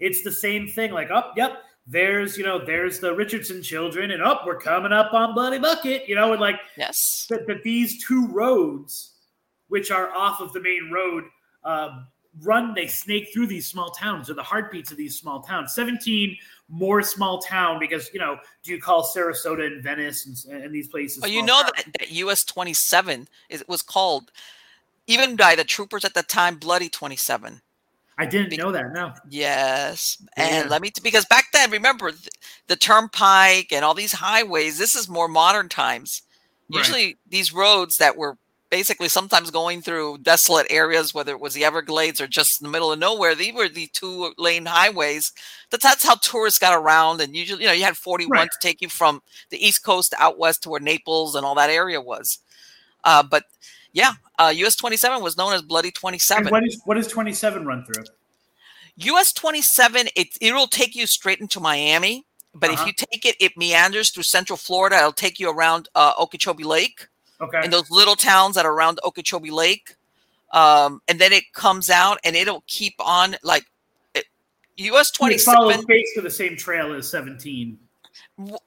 [0.00, 0.92] it's the same thing.
[0.92, 4.60] Like, up, oh, yep, there's you know there's the Richardson children, and up oh, we're
[4.60, 9.14] coming up on Bloody Bucket, you know, and like yes, that, that these two roads
[9.68, 11.24] which are off of the main road,
[11.64, 12.00] uh,
[12.42, 15.74] run, they snake through these small towns or the heartbeats of these small towns.
[15.74, 16.36] 17
[16.68, 20.88] more small town because, you know, do you call Sarasota and Venice and, and these
[20.88, 21.22] places?
[21.22, 24.30] Well, you know that, that, US 27 is, was called,
[25.06, 27.60] even by the troopers at the time, Bloody 27.
[28.18, 28.92] I didn't know that.
[28.92, 29.12] No.
[29.28, 30.70] Yes, and yeah.
[30.70, 32.30] let me because back then, remember the,
[32.66, 34.76] the, turnpike and all these highways.
[34.76, 36.22] This is more modern times.
[36.68, 36.78] Right.
[36.78, 38.36] Usually, these roads that were
[38.70, 42.70] basically sometimes going through desolate areas, whether it was the Everglades or just in the
[42.70, 43.34] middle of nowhere.
[43.34, 45.32] These were the two lane highways.
[45.70, 47.20] That's, that's how tourists got around.
[47.20, 48.50] And usually, you know, you had 41 right.
[48.50, 51.70] to take you from the East Coast out west to where Naples and all that
[51.70, 52.40] area was.
[53.04, 53.44] Uh, but
[53.98, 56.46] yeah, uh, US 27 was known as Bloody 27.
[56.46, 58.04] And what is what does 27 run through?
[58.96, 62.24] US 27, it, it will take you straight into Miami.
[62.54, 62.82] But uh-huh.
[62.82, 64.96] if you take it, it meanders through Central Florida.
[64.96, 67.08] It'll take you around uh, Okeechobee Lake
[67.40, 67.64] Okay.
[67.64, 69.94] In those little towns that are around Okeechobee Lake.
[70.52, 73.64] Um, and then it comes out and it'll keep on like
[74.14, 74.24] it,
[74.78, 75.54] US 27.
[75.54, 77.78] follows basically the same trail as 17.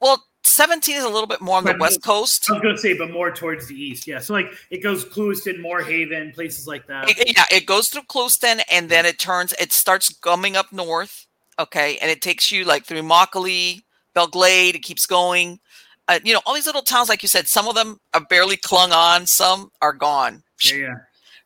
[0.00, 2.50] Well, 17 is a little bit more on the west coast.
[2.50, 4.06] I was going to say, but more towards the east.
[4.06, 4.18] Yeah.
[4.18, 7.08] So, like, it goes Clewiston, Moore Haven, places like that.
[7.08, 7.44] It, yeah.
[7.50, 11.26] It goes through Clewiston and then it turns, it starts gumming up north.
[11.58, 11.98] Okay.
[11.98, 13.82] And it takes you like through Immokalee,
[14.14, 14.74] Belle Glade.
[14.74, 15.60] It keeps going
[16.08, 18.56] uh, you know, all these little towns, like you said, some of them are barely
[18.56, 20.42] clung on, some are gone.
[20.64, 20.94] Yeah, yeah.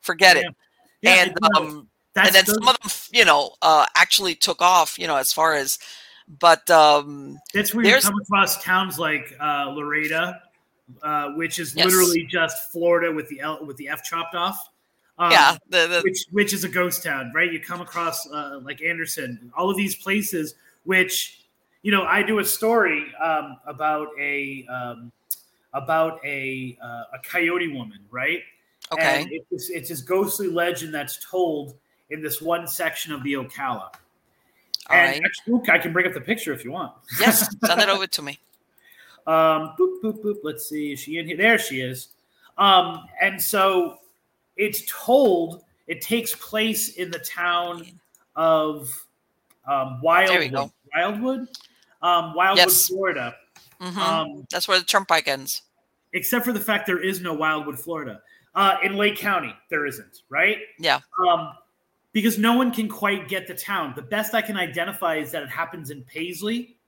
[0.00, 0.42] Forget yeah.
[0.42, 0.54] it.
[1.02, 4.98] Yeah, and um, and then some of them, you know, uh, actually took off.
[4.98, 5.78] You know, as far as,
[6.40, 10.42] but um, that's where you come across towns like uh, Lorida,
[11.02, 11.86] uh, which is yes.
[11.86, 14.70] literally just Florida with the L with the F chopped off.
[15.18, 17.50] Um, yeah, the, the, which which is a ghost town, right?
[17.50, 20.54] You come across uh, like Anderson, all of these places
[20.84, 21.46] which
[21.86, 25.12] you know, I do a story um, about a um,
[25.72, 28.40] about a uh, a coyote woman, right?
[28.92, 29.22] Okay.
[29.22, 31.76] And it's, it's this ghostly legend that's told
[32.10, 33.90] in this one section of the Ocala.
[34.88, 35.22] All and right.
[35.24, 36.92] actually, I can bring up the picture if you want.
[37.20, 38.38] Yes, send it over to me.
[39.26, 40.36] Um, boop, boop, boop.
[40.44, 40.92] Let's see.
[40.92, 41.36] Is she in here?
[41.36, 42.08] There she is.
[42.58, 43.98] Um, and so
[44.56, 47.86] it's told, it takes place in the town
[48.36, 49.04] of
[49.66, 50.70] um, Wildwood.
[50.94, 51.48] Wildwood?
[52.02, 52.86] um, Wildwood, yes.
[52.86, 53.34] Florida.
[53.80, 53.98] Mm-hmm.
[53.98, 55.62] Um, That's where the turnpike ends.
[56.12, 58.22] Except for the fact there is no Wildwood, Florida.
[58.54, 60.58] Uh, in Lake County, there isn't, right?
[60.78, 61.00] Yeah.
[61.28, 61.52] Um,
[62.16, 63.92] because no one can quite get the town.
[63.94, 66.78] The best I can identify is that it happens in Paisley.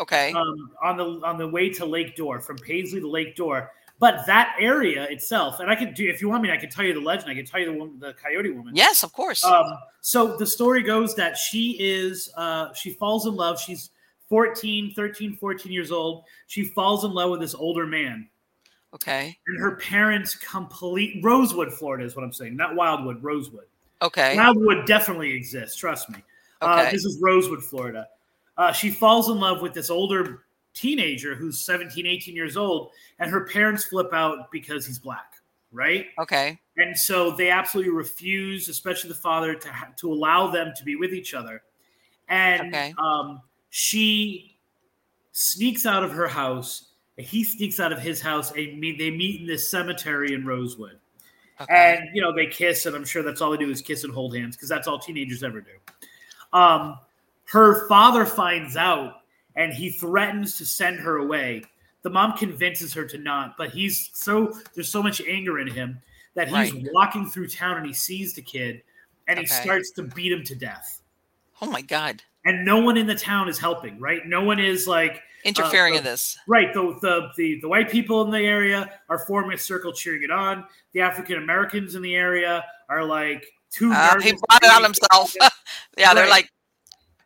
[0.00, 0.32] Okay.
[0.32, 3.70] Um, on the on the way to Lake Dorr, from Paisley to Lake Dorr.
[3.98, 6.86] But that area itself, and I could do if you want me, I can tell
[6.86, 7.30] you the legend.
[7.30, 8.74] I can tell you the woman, the coyote woman.
[8.74, 9.44] Yes, of course.
[9.44, 13.60] Um, so the story goes that she is uh, she falls in love.
[13.60, 13.90] She's
[14.30, 16.24] 14, 13, 14 years old.
[16.46, 18.26] She falls in love with this older man.
[18.94, 19.36] Okay.
[19.48, 23.66] And her parents complete Rosewood, Florida is what I'm saying, not Wildwood, Rosewood.
[24.02, 24.36] Okay.
[24.36, 26.22] Wildwood definitely exists, trust me.
[26.60, 26.88] Uh, okay.
[26.88, 28.06] Uh, this is Rosewood, Florida.
[28.56, 30.44] Uh, she falls in love with this older
[30.74, 35.34] teenager who's 17, 18 years old, and her parents flip out because he's black,
[35.72, 36.06] right?
[36.18, 36.58] Okay.
[36.76, 40.96] And so they absolutely refuse, especially the father, to ha- to allow them to be
[40.96, 41.62] with each other.
[42.28, 42.94] And okay.
[42.98, 44.58] um, she
[45.32, 46.90] sneaks out of her house.
[47.16, 50.98] He sneaks out of his house, and they meet in this cemetery in Rosewood.
[51.60, 51.96] Okay.
[51.98, 54.12] And you know they kiss, and I'm sure that's all they do is kiss and
[54.12, 55.70] hold hands because that's all teenagers ever do.
[56.52, 56.98] Um,
[57.46, 59.22] her father finds out,
[59.56, 61.64] and he threatens to send her away.
[62.02, 66.00] The mom convinces her to not, but he's so there's so much anger in him
[66.34, 66.88] that he's right.
[66.92, 68.82] walking through town and he sees the kid,
[69.26, 69.42] and okay.
[69.42, 71.02] he starts to beat him to death.
[71.60, 72.22] Oh my god!
[72.44, 73.98] And no one in the town is helping.
[73.98, 74.24] Right?
[74.26, 76.38] No one is like interfering uh, in this.
[76.46, 76.72] Right.
[76.72, 80.30] The, the, the the white people in the area are forming a circle cheering it
[80.30, 80.64] on.
[80.92, 83.92] The African Americans in the area are like too.
[83.92, 85.34] Uh, he brought it on himself.
[85.96, 86.14] yeah, right.
[86.14, 86.50] they're like.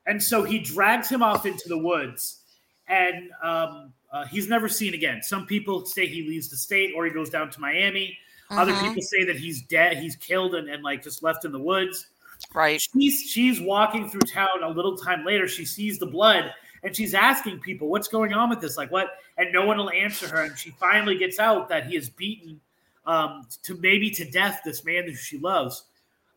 [0.07, 2.40] And so he drags him off into the woods,
[2.89, 5.23] and um, uh, he's never seen again.
[5.23, 8.19] Some people say he leaves the state or he goes down to Miami.
[8.51, 8.59] Mm-hmm.
[8.59, 11.61] Other people say that he's dead, he's killed, and, and like just left in the
[11.61, 12.09] woods.
[12.53, 12.81] Right.
[12.81, 15.47] She's she's walking through town a little time later.
[15.47, 18.76] She sees the blood and she's asking people what's going on with this?
[18.76, 19.18] Like what?
[19.38, 20.42] And no one will answer her.
[20.42, 22.60] And she finally gets out that he has beaten
[23.06, 25.84] um, to maybe to death this man who she loves.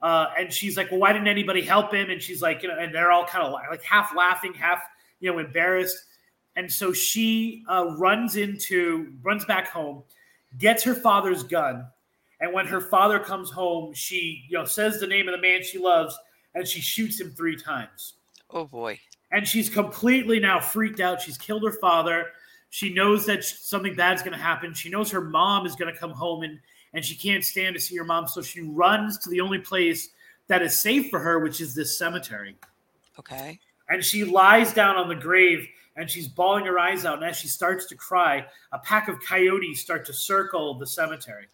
[0.02, 2.10] Uh, and she's like well why didn't anybody help him?
[2.10, 4.82] And she's like you know and they're all kind of like half laughing half
[5.20, 5.98] you know embarrassed.
[6.58, 10.04] And so she uh, runs into runs back home
[10.58, 11.88] gets her father's gun.
[12.40, 15.64] And when her father comes home she you know says the name of the man
[15.64, 16.16] she loves
[16.54, 18.14] and she shoots him three times.
[18.52, 19.00] Oh boy
[19.36, 21.22] and she's completely now freaked out.
[21.22, 22.28] She's killed her father.
[22.70, 24.74] She knows that something bad's going to happen.
[24.74, 26.60] She knows her mom is going to come home and
[26.94, 30.12] and she can't stand to see her mom, so she runs to the only place
[30.48, 32.56] that is safe for her, which is this cemetery.
[33.20, 33.60] Okay.
[33.90, 35.68] And she lies down on the grave
[35.98, 37.16] and she's bawling her eyes out.
[37.16, 41.48] And as she starts to cry, a pack of coyotes start to circle the cemetery.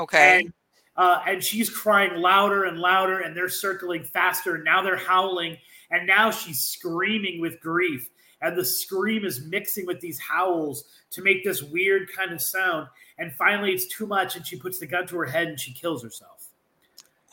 [0.00, 0.40] Okay.
[0.40, 0.52] And,
[0.96, 4.54] uh, and she's crying louder and louder, and they're circling faster.
[4.54, 5.58] And Now they're howling,
[5.90, 8.10] and now she's screaming with grief.
[8.42, 12.88] And the scream is mixing with these howls to make this weird kind of sound.
[13.18, 15.72] And finally, it's too much, and she puts the gun to her head and she
[15.72, 16.48] kills herself.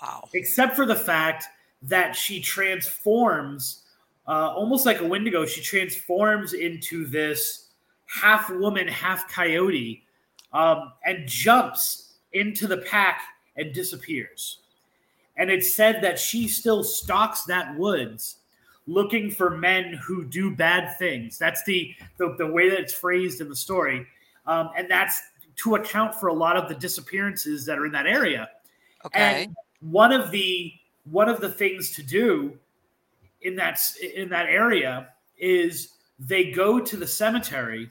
[0.02, 0.30] Wow.
[0.34, 1.46] Except for the fact
[1.84, 3.84] that she transforms,
[4.28, 7.70] uh, almost like a Wendigo, she transforms into this
[8.08, 10.04] half woman, half coyote,
[10.54, 13.22] um, and jumps into the pack
[13.56, 14.60] and disappears.
[15.36, 18.38] And it's said that she still stalks that woods
[18.88, 21.38] looking for men who do bad things.
[21.38, 24.06] That's the the, the way that it's phrased in the story,
[24.46, 25.22] um, and that's
[25.58, 28.50] to account for a lot of the disappearances that are in that area.
[29.06, 29.44] Okay.
[29.44, 30.74] And one of the
[31.10, 32.58] one of the things to do
[33.42, 33.80] in that
[34.16, 37.90] in that area is they go to the cemetery.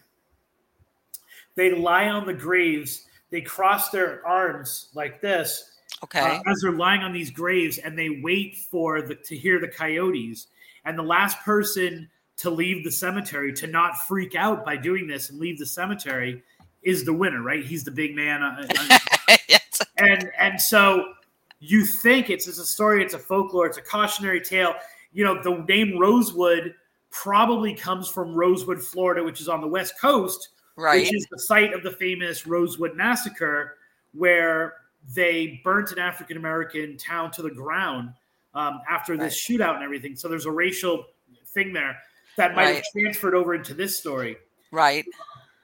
[1.54, 3.06] They lie on the graves.
[3.30, 5.70] They cross their arms like this.
[6.04, 6.20] Okay.
[6.20, 9.68] Uh, as they're lying on these graves, and they wait for the to hear the
[9.68, 10.48] coyotes
[10.84, 15.30] and the last person to leave the cemetery to not freak out by doing this
[15.30, 16.42] and leave the cemetery
[16.82, 17.64] is the winner, right?
[17.64, 18.42] He's the big man.
[18.42, 19.80] Uh, uh, yes.
[19.98, 21.12] And and so
[21.60, 24.74] you think it's, it's a story, it's a folklore, it's a cautionary tale.
[25.12, 26.74] You know, the name Rosewood
[27.10, 31.02] probably comes from Rosewood, Florida, which is on the west coast, right?
[31.02, 33.76] Which is the site of the famous Rosewood massacre,
[34.12, 34.74] where
[35.14, 38.14] they burnt an African American town to the ground
[38.54, 39.58] um, after this right.
[39.58, 40.16] shootout and everything.
[40.16, 41.06] So there's a racial
[41.48, 41.96] thing there
[42.36, 42.74] that might right.
[42.76, 44.36] have transferred over into this story.
[44.70, 45.04] Right.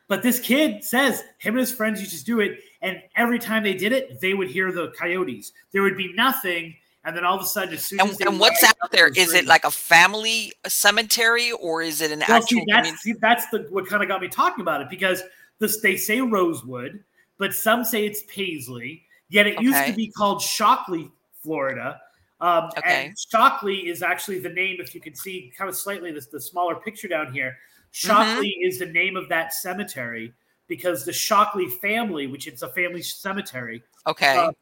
[0.08, 3.62] But this kid says him and his friends used to do it, and every time
[3.62, 5.52] they did it, they would hear the coyotes.
[5.72, 6.74] There would be nothing,
[7.04, 9.08] and then all of a sudden, as soon and, as and what's out there?
[9.08, 12.60] Is it like a family cemetery, or is it an well, actual?
[12.60, 15.22] See, that's, see, that's the what kind of got me talking about it because
[15.58, 17.04] this they say Rosewood,
[17.36, 19.04] but some say it's Paisley.
[19.28, 19.64] Yet it okay.
[19.64, 21.10] used to be called Shockley,
[21.42, 22.00] Florida.
[22.40, 23.06] Um, okay.
[23.06, 26.40] And Shockley is actually the name, if you can see kind of slightly this, the
[26.40, 27.56] smaller picture down here.
[27.90, 28.68] Shockley mm-hmm.
[28.68, 30.32] is the name of that cemetery
[30.68, 34.52] because the Shockley family, which it's a family cemetery, okay, uh,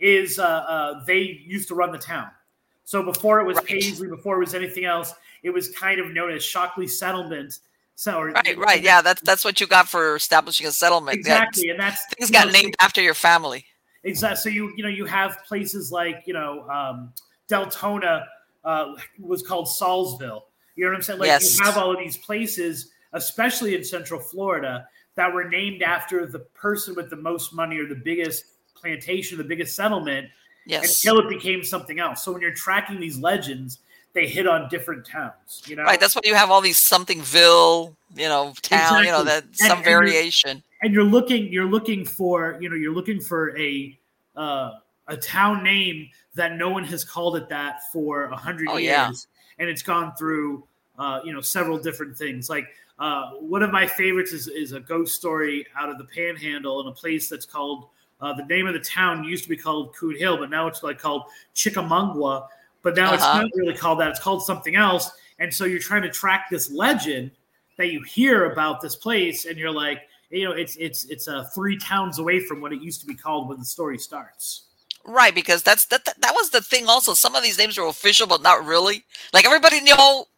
[0.00, 2.30] is uh, uh, they used to run the town.
[2.84, 3.66] So before it was right.
[3.66, 7.58] Paisley, before it was anything else, it was kind of known as Shockley Settlement.
[7.94, 11.18] So right, right, yeah, that's that's what you got for establishing a settlement.
[11.18, 11.72] Exactly, yeah.
[11.72, 13.66] and that's things got know, named after your family.
[14.04, 14.36] Exactly.
[14.36, 17.12] So you you know you have places like you know um,
[17.48, 18.24] Deltona
[18.64, 20.42] uh, was called Saulsville.
[20.74, 21.18] You know what I'm saying?
[21.18, 21.58] Like yes.
[21.58, 26.40] you have all of these places, especially in Central Florida, that were named after the
[26.40, 30.28] person with the most money or the biggest plantation, the biggest settlement,
[30.66, 31.04] yes.
[31.04, 32.24] until it became something else.
[32.24, 33.78] So when you're tracking these legends,
[34.14, 35.62] they hit on different towns.
[35.66, 36.00] You know, right?
[36.00, 39.06] That's why you have all these somethingville, you know, town, exactly.
[39.06, 40.62] you know, that some and, variation.
[40.82, 43.98] And you're, looking, you're looking for, you know, you're looking for a
[44.34, 44.72] uh,
[45.08, 48.86] a town name that no one has called it that for a hundred oh, years,
[48.86, 49.12] yeah.
[49.58, 50.64] and it's gone through,
[50.98, 52.48] uh, you know, several different things.
[52.48, 52.68] Like
[52.98, 56.86] uh, one of my favorites is is a ghost story out of the Panhandle in
[56.86, 57.86] a place that's called.
[58.20, 60.84] Uh, the name of the town used to be called Coon Hill, but now it's
[60.84, 62.46] like called Chickamauga
[62.82, 63.14] but now uh-huh.
[63.14, 64.10] it's not really called that.
[64.10, 65.10] It's called something else.
[65.38, 67.30] And so you're trying to track this legend
[67.78, 70.02] that you hear about this place, and you're like,
[70.32, 73.14] you know, it's it's it's uh, three towns away from what it used to be
[73.14, 74.64] called when the story starts.
[75.04, 76.86] Right, because that's that, that that was the thing.
[76.88, 79.04] Also, some of these names were official, but not really.
[79.32, 79.94] Like everybody knew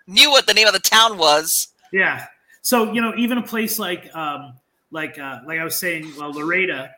[0.06, 1.68] knew what the name of the town was.
[1.92, 2.26] Yeah.
[2.62, 4.54] So you know, even a place like um,
[4.90, 6.90] like uh, like I was saying, uh, Lorida,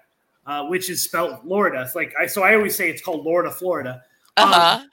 [0.46, 1.90] uh, which is spelled Florida.
[1.94, 4.02] Like I so I always say it's called Lorida, Florida.
[4.36, 4.84] Um, uh-huh.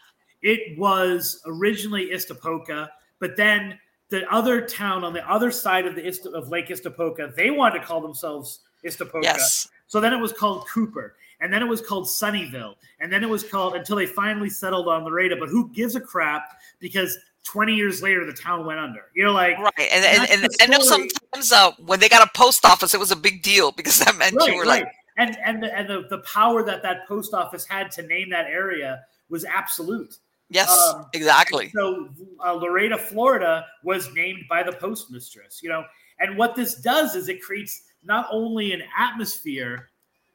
[0.42, 2.90] It was originally Istokpoga,
[3.20, 3.80] but then
[4.14, 7.86] the other town on the other side of the of Lake Istokpoga, they wanted to
[7.86, 9.24] call themselves Istokpoga.
[9.24, 9.68] Yes.
[9.88, 13.30] So then it was called Cooper, and then it was called Sunnyville, and then it
[13.30, 15.36] was called until they finally settled on Lorida.
[15.36, 16.44] But who gives a crap?
[16.80, 20.44] Because 20 years later the town went under you know like right and and, and,
[20.44, 23.44] and I know sometimes uh, when they got a post office it was a big
[23.44, 24.84] deal because that meant right, you were right.
[24.84, 28.30] like and and the, and the, the power that that post office had to name
[28.30, 30.20] that area was absolute
[30.54, 31.72] Yes, um, exactly.
[31.74, 32.10] So
[32.46, 35.64] uh, Lorida, Florida, was named by the postmistress.
[35.64, 35.84] You know,
[36.20, 39.90] and what this does is it creates not only an atmosphere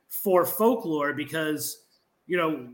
[0.09, 1.85] for folklore because
[2.27, 2.69] you know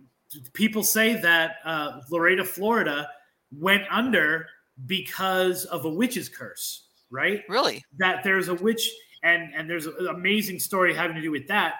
[0.55, 3.09] people say that uh, Lorida, Florida,
[3.53, 4.47] went under
[4.87, 6.87] because of a witch's curse.
[7.11, 7.43] Right?
[7.47, 7.85] Really?
[7.99, 8.91] That there's a witch,
[9.23, 11.75] and and there's an amazing story having to do with that.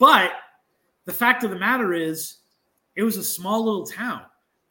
[0.00, 0.32] But
[1.04, 2.38] the fact of the matter is,
[2.96, 4.22] it was a small little town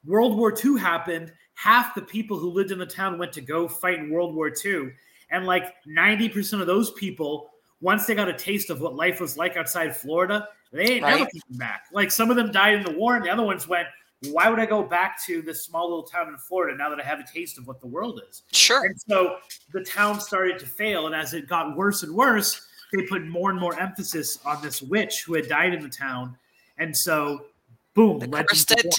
[0.06, 1.32] World War II happened.
[1.54, 4.52] Half the people who lived in the town went to go fight in World War
[4.64, 4.92] II.
[5.32, 7.50] And like 90% of those people,
[7.82, 11.20] once they got a taste of what life was like outside Florida, they ain't right.
[11.20, 11.86] never coming back.
[11.92, 13.88] Like some of them died in the war, and the other ones went,
[14.32, 17.04] why would I go back to this small little town in Florida now that I
[17.04, 18.44] have a taste of what the world is?
[18.52, 18.86] Sure.
[18.86, 19.38] And so
[19.72, 21.06] the town started to fail.
[21.06, 24.82] And as it got worse and worse, they put more and more emphasis on this
[24.82, 26.38] witch who had died in the town.
[26.78, 27.46] And so,
[27.94, 28.96] boom, they cursed it.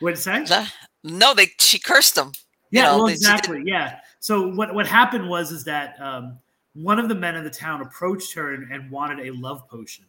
[0.00, 0.66] What did say?
[1.04, 2.32] No, they she cursed them.
[2.70, 3.62] Yeah, know, well, they, exactly.
[3.64, 4.00] Yeah.
[4.20, 6.38] So what what happened was is that um,
[6.74, 10.04] one of the men in the town approached her and, and wanted a love potion.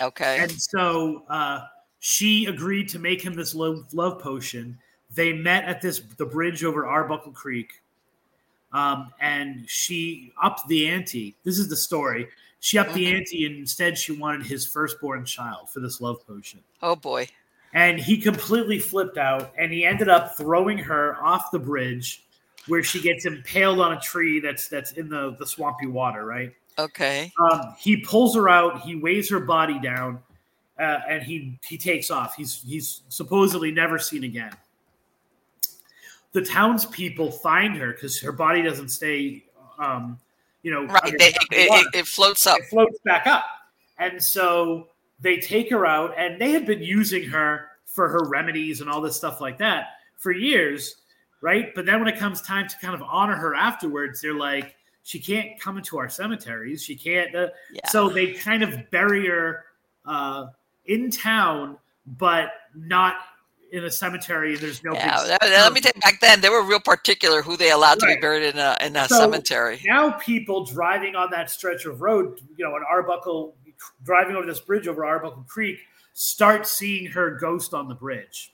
[0.00, 0.38] Okay.
[0.40, 1.66] And so uh,
[1.98, 4.78] she agreed to make him this love, love potion.
[5.14, 7.72] They met at this the bridge over Arbuckle Creek,
[8.72, 11.36] um, and she upped the ante.
[11.44, 12.28] This is the story.
[12.60, 12.98] She upped mm-hmm.
[12.98, 16.60] the ante, and instead she wanted his firstborn child for this love potion.
[16.80, 17.28] Oh boy!
[17.72, 22.24] And he completely flipped out and he ended up throwing her off the bridge
[22.66, 26.52] where she gets impaled on a tree that's that's in the the swampy water right?
[26.78, 27.32] Okay.
[27.40, 30.20] Um, he pulls her out he weighs her body down
[30.80, 32.34] uh, and he he takes off.
[32.34, 34.52] He's he's supposedly never seen again.
[36.32, 39.44] The townspeople find her because her body doesn't stay
[39.78, 40.18] um,
[40.62, 42.58] you know right it, it, it, floats up.
[42.58, 43.44] It floats back up.
[43.98, 44.88] And so
[45.20, 49.00] they take her out, and they had been using her for her remedies and all
[49.00, 50.96] this stuff like that for years,
[51.40, 51.74] right?
[51.74, 55.18] But then when it comes time to kind of honor her afterwards, they're like, she
[55.18, 56.82] can't come into our cemeteries.
[56.82, 57.34] She can't.
[57.34, 57.88] Uh, yeah.
[57.88, 59.64] So they kind of bury her
[60.04, 60.46] uh,
[60.86, 63.16] in town, but not
[63.72, 64.56] in a cemetery.
[64.56, 64.92] There's no.
[64.92, 66.40] Yeah, that, let me take back then.
[66.40, 68.10] They were real particular who they allowed right.
[68.10, 69.80] to be buried in a in a so cemetery.
[69.86, 73.54] Now people driving on that stretch of road, you know, in Arbuckle,
[74.04, 75.78] driving over this bridge over Arbuckle Creek,
[76.14, 78.52] start seeing her ghost on the bridge.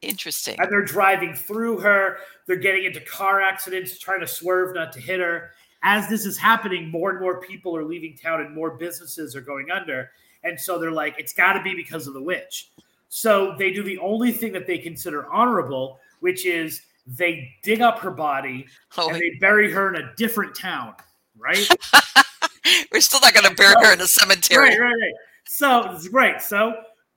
[0.00, 0.56] Interesting.
[0.58, 2.18] And they're driving through her.
[2.46, 5.52] They're getting into car accidents, trying to swerve not to hit her.
[5.84, 9.40] As this is happening, more and more people are leaving town and more businesses are
[9.40, 10.10] going under.
[10.44, 12.70] And so they're like, it's got to be because of the witch.
[13.08, 17.98] So they do the only thing that they consider honorable, which is they dig up
[17.98, 20.94] her body oh, and they bury her in a different town,
[21.36, 21.68] right?
[22.92, 24.70] We're still not going to bury so, her in a cemetery.
[24.70, 25.14] Right, right, right.
[25.44, 26.40] So it's great.
[26.40, 26.74] So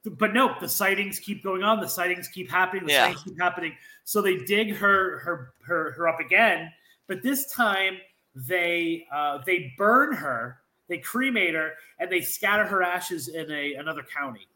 [0.09, 1.79] but no, the sightings keep going on.
[1.79, 2.85] The sightings keep happening.
[2.85, 3.05] The yeah.
[3.05, 3.75] sightings keep happening.
[4.03, 6.71] So they dig her her her her up again,
[7.07, 7.97] but this time
[8.35, 13.75] they uh, they burn her, they cremate her, and they scatter her ashes in a
[13.75, 14.47] another county.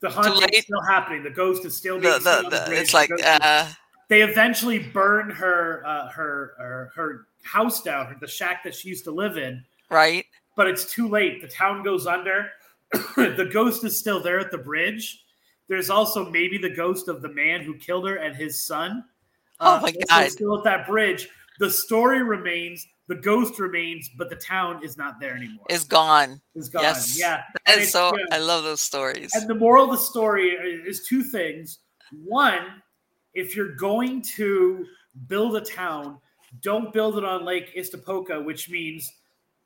[0.00, 1.22] The hunt is still happening.
[1.22, 3.66] The ghost is still being the, the, the, It's like uh...
[4.08, 9.04] they eventually burn her uh, her her her house down, the shack that she used
[9.04, 9.64] to live in.
[9.90, 10.26] Right.
[10.56, 11.40] But it's too late.
[11.40, 12.50] The town goes under.
[13.16, 15.24] the ghost is still there at the bridge.
[15.68, 19.04] There's also maybe the ghost of the man who killed her and his son.
[19.60, 20.30] Oh uh, my god!
[20.30, 21.28] Still at that bridge.
[21.58, 22.86] The story remains.
[23.08, 25.64] The ghost remains, but the town is not there anymore.
[25.70, 26.40] Is gone.
[26.54, 26.82] Is gone.
[26.82, 27.18] Yes.
[27.18, 27.42] Yeah.
[27.64, 29.30] And so I love those stories.
[29.34, 31.78] And the moral of the story is two things.
[32.24, 32.82] One,
[33.34, 34.84] if you're going to
[35.28, 36.18] build a town,
[36.60, 39.12] don't build it on Lake Istokpoga, which means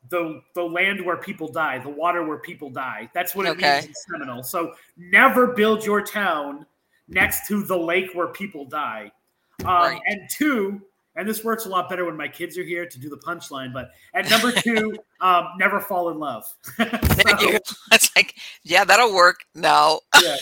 [0.09, 3.11] the the land where people die, the water where people die.
[3.15, 3.81] That's what it okay.
[3.81, 4.43] means in Seminole.
[4.43, 6.67] So never build your town
[7.09, 9.13] next to the lake where people die.
[9.61, 10.01] Um, right.
[10.07, 10.81] And two,
[11.17, 13.73] and this works a lot better when my kids are here to do the punchline.
[13.73, 16.45] But at number two, um, never fall in love.
[16.77, 17.59] so, Thank you.
[17.93, 19.41] It's like, yeah, that'll work.
[19.55, 20.01] No.
[20.23, 20.37] yeah,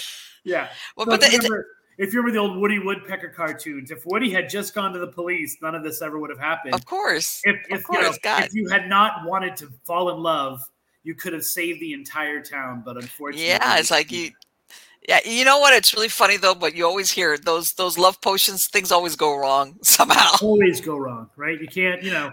[0.44, 0.68] yeah.
[0.96, 1.66] Well, so but the, remember,
[1.98, 5.08] if you remember the old Woody Woodpecker cartoons, if Woody had just gone to the
[5.08, 6.74] police, none of this ever would have happened.
[6.74, 7.42] Of course.
[7.44, 10.62] If, if, of course, you, know, if you had not wanted to fall in love,
[11.02, 12.82] you could have saved the entire town.
[12.84, 14.30] But unfortunately, yeah, it's like you.
[15.08, 15.74] Yeah, you know what?
[15.74, 18.68] It's really funny though, but you always hear those those love potions.
[18.68, 20.36] Things always go wrong somehow.
[20.40, 21.60] Always go wrong, right?
[21.60, 22.32] You can't, you know,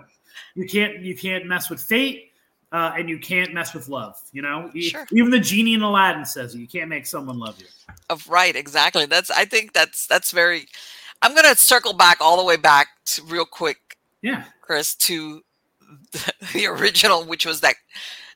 [0.56, 2.34] you can't you can't mess with fate
[2.72, 4.20] uh, and you can't mess with love.
[4.32, 5.06] You know, sure.
[5.12, 7.68] even the genie in Aladdin says you can't make someone love you.
[8.10, 9.06] Of right, exactly.
[9.06, 10.68] That's I think that's that's very.
[11.22, 13.98] I'm gonna circle back all the way back to real quick.
[14.22, 15.42] Yeah, Chris, to
[16.12, 17.76] the, the original, which was that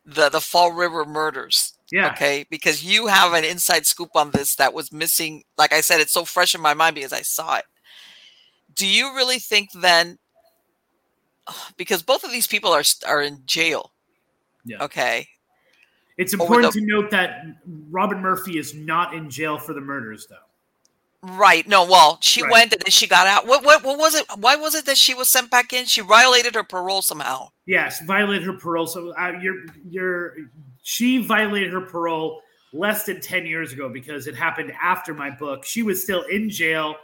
[0.06, 1.74] the the Fall River murders.
[1.92, 2.12] Yeah.
[2.12, 2.46] Okay.
[2.50, 5.44] Because you have an inside scoop on this that was missing.
[5.58, 7.66] Like I said, it's so fresh in my mind because I saw it.
[8.76, 10.18] Do you really think then?
[11.78, 13.92] Because both of these people are are in jail
[14.70, 14.84] yeah.
[14.84, 15.28] Okay.
[16.18, 17.46] It's important the- to note that
[17.90, 20.36] Robin Murphy is not in jail for the murders, though.
[21.22, 21.68] Right.
[21.68, 21.84] No.
[21.84, 22.52] Well, she right.
[22.52, 23.46] went and then she got out.
[23.46, 23.84] What, what?
[23.84, 24.26] What was it?
[24.38, 25.86] Why was it that she was sent back in?
[25.86, 27.50] She violated her parole somehow.
[27.66, 28.88] Yes, violated her parole.
[28.88, 30.36] So uh, you're you're
[30.82, 32.42] she violated her parole
[32.72, 35.66] less than ten years ago because it happened after my book.
[35.66, 36.96] She was still in jail,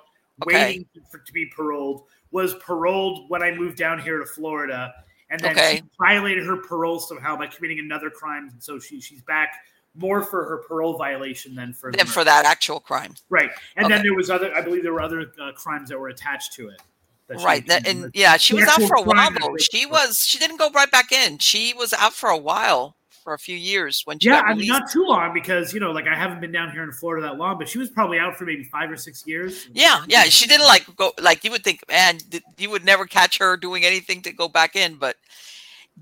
[0.43, 0.65] okay.
[0.65, 2.03] waiting for, to be paroled.
[2.31, 4.93] Was paroled when I moved down here to Florida,
[5.29, 5.77] and then okay.
[5.77, 9.53] she violated her parole somehow by committing another crime, and so she she's back
[9.95, 13.13] more for her parole violation than for than for that actual crime.
[13.29, 13.95] Right, and okay.
[13.95, 14.53] then there was other.
[14.53, 16.81] I believe there were other uh, crimes that were attached to it.
[17.27, 19.57] Right, that, and yeah, she was out for a while though.
[19.57, 21.39] She was she didn't go right back in.
[21.39, 24.67] She was out for a while for a few years when she yeah, I mean
[24.67, 27.37] not too long because you know like I haven't been down here in Florida that
[27.37, 29.67] long, but she was probably out for maybe five or six years.
[29.73, 32.19] Yeah, yeah, she didn't like go like you would think, man,
[32.57, 34.95] you would never catch her doing anything to go back in.
[34.95, 35.15] But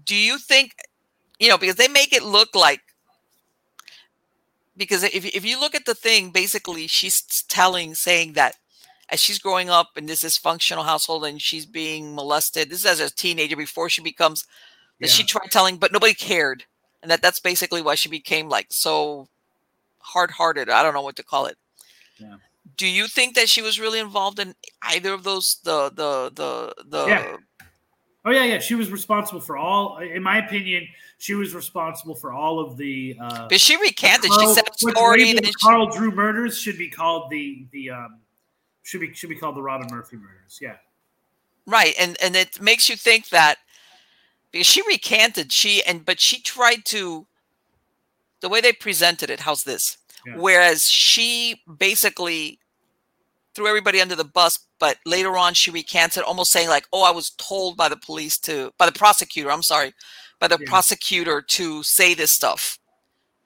[0.06, 0.76] do you think,
[1.40, 2.82] you know, because they make it look like
[4.76, 8.58] because if if you look at the thing, basically she's telling saying that
[9.10, 13.00] as she's growing up in this dysfunctional household and she's being molested, this is as
[13.00, 14.46] a teenager before she becomes
[15.00, 15.14] that yeah.
[15.14, 16.66] she tried telling, but nobody cared
[17.04, 19.28] and that that's basically why she became like so
[20.00, 20.70] hard-hearted.
[20.70, 21.58] I don't know what to call it.
[22.18, 22.38] Yeah.
[22.78, 25.60] Do you think that she was really involved in either of those?
[25.64, 27.06] The the the the.
[27.06, 27.38] Yeah.
[28.26, 28.60] Oh yeah, yeah.
[28.60, 29.98] She was responsible for all.
[30.00, 33.18] In my opinion, she was responsible for all of the.
[33.22, 34.32] Uh, but she recanted.
[34.32, 35.34] Carl, she said story.
[35.34, 38.20] That Carl Drew murders should be called the the um,
[38.84, 40.58] should be should be called the Robin Murphy murders.
[40.62, 40.78] Yeah.
[41.68, 43.58] Right, and and it makes you think that
[44.54, 47.28] because she recanted she and but she tried to
[48.40, 50.36] the way they presented it how's this yeah.
[50.38, 52.60] whereas she basically
[53.54, 57.12] threw everybody under the bus but later on she recanted almost saying like oh i
[57.12, 59.94] was told by the police to by the prosecutor i'm sorry
[60.40, 60.70] by the yeah.
[60.70, 62.80] prosecutor to say this stuff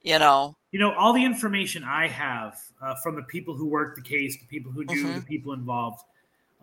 [0.03, 3.95] you know you know all the information i have uh, from the people who work
[3.95, 5.19] the case the people who do mm-hmm.
[5.19, 6.01] the people involved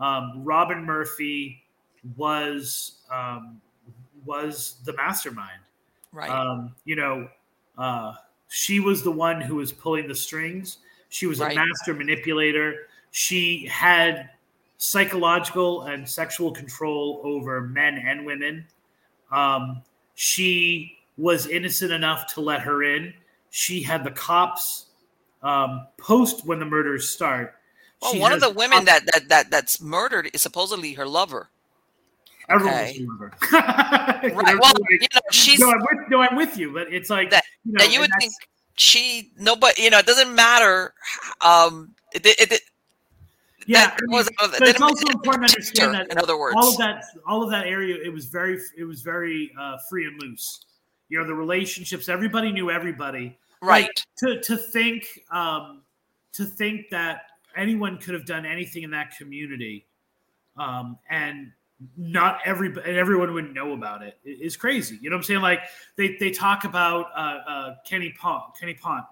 [0.01, 1.63] um, robin murphy
[2.17, 3.61] was um,
[4.25, 5.61] was the mastermind.
[6.13, 6.31] Right.
[6.31, 7.29] Um, you know,
[7.77, 8.15] uh,
[8.49, 10.79] she was the one who was pulling the strings.
[11.09, 11.53] She was right.
[11.53, 12.89] a master manipulator.
[13.11, 14.31] She had
[14.79, 18.67] psychological and sexual control over men and women.
[19.31, 19.83] Um,
[20.15, 23.15] she was innocent enough to let her in.
[23.51, 24.87] She had the cops
[25.43, 27.55] um, post when the murders start.
[28.03, 31.51] Well, one of the women that, that that that's murdered is supposedly her lover.
[32.49, 32.99] Everyone okay.
[33.01, 33.33] remember.
[33.53, 34.35] right.
[34.35, 37.31] Well, like, you know, she's no I'm, with, no, I'm with you, but it's like
[37.31, 38.33] that you, know, that you would think
[38.77, 40.95] she nobody you know it doesn't matter
[41.41, 42.61] um it, it, it
[43.67, 47.05] yeah, was, but it's also important to understand that in other words all of that
[47.27, 50.67] all of that area it was very it was very uh, free and loose
[51.09, 55.83] you know the relationships everybody knew everybody right like, to to think um
[56.33, 57.23] to think that
[57.57, 59.87] anyone could have done anything in that community
[60.59, 61.51] um and
[61.97, 64.19] not every and everyone would know about it.
[64.25, 64.99] it is crazy.
[65.01, 65.41] You know what I'm saying?
[65.41, 65.61] Like
[65.97, 69.05] they they talk about uh, uh, Kenny Ponte, Kenny Ponte,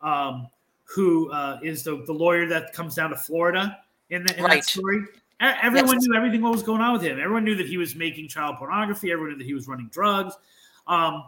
[0.00, 0.48] um,
[0.84, 3.78] who uh, is the the lawyer that comes down to Florida
[4.10, 4.62] in, the, in right.
[4.62, 5.02] that story.
[5.40, 6.06] Everyone yes.
[6.06, 7.20] knew everything what was going on with him.
[7.20, 9.12] Everyone knew that he was making child pornography.
[9.12, 10.34] Everyone knew that he was running drugs.
[10.86, 11.24] Um,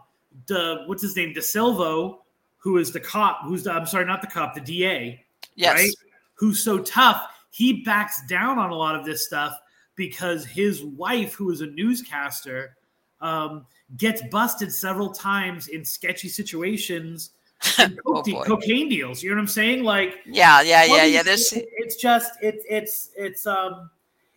[0.47, 2.19] the what's his name, DeSilvo,
[2.57, 5.23] who is the cop, who's the I'm sorry, not the cop, the DA,
[5.55, 5.75] yes.
[5.75, 5.91] right?
[6.35, 7.23] Who's so tough?
[7.51, 9.59] He backs down on a lot of this stuff
[9.99, 12.77] because his wife, who is a newscaster,
[13.19, 13.65] um,
[13.97, 17.31] gets busted several times in sketchy situations.
[18.05, 19.21] oh cocaine deals.
[19.21, 19.83] You know what I'm saying?
[19.83, 21.21] Like, yeah, yeah, yeah, yeah.
[21.21, 23.89] There's it's just it's it's it's um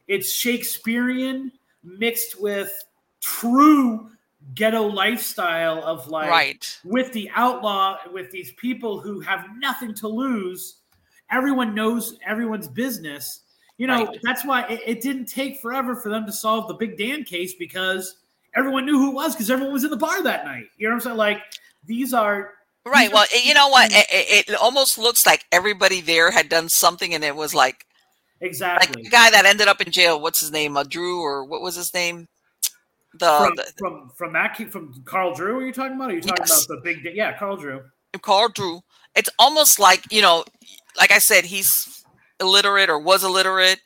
[0.08, 1.52] it's Shakespearean
[1.84, 2.76] mixed with
[3.20, 4.10] true
[4.56, 10.08] ghetto lifestyle of like right with the outlaw with these people who have nothing to
[10.08, 10.78] lose.
[11.30, 13.41] Everyone knows everyone's business
[13.78, 14.18] you know, right.
[14.22, 17.54] that's why it, it, didn't take forever for them to solve the Big Dan case
[17.54, 18.16] because
[18.54, 20.66] everyone knew who it was because everyone was in the bar that night.
[20.76, 21.16] You know what I'm saying?
[21.16, 21.42] Like
[21.84, 22.50] these are
[22.86, 23.06] right.
[23.08, 23.90] These well, are- you know what?
[23.92, 27.86] It, it, almost looks like everybody there had done something, and it was like
[28.40, 30.20] exactly like the guy that ended up in jail.
[30.20, 30.76] What's his name?
[30.76, 32.28] Uh, Drew or what was his name?
[33.14, 35.58] The from, the, from from that from Carl Drew.
[35.58, 36.10] Are you talking about?
[36.10, 36.66] Are you talking yes.
[36.66, 37.16] about the big?
[37.16, 37.82] Yeah, Carl Drew.
[38.20, 38.80] Carl Drew.
[39.14, 40.44] It's almost like you know,
[40.96, 42.01] like I said, he's
[42.42, 43.80] illiterate or was illiterate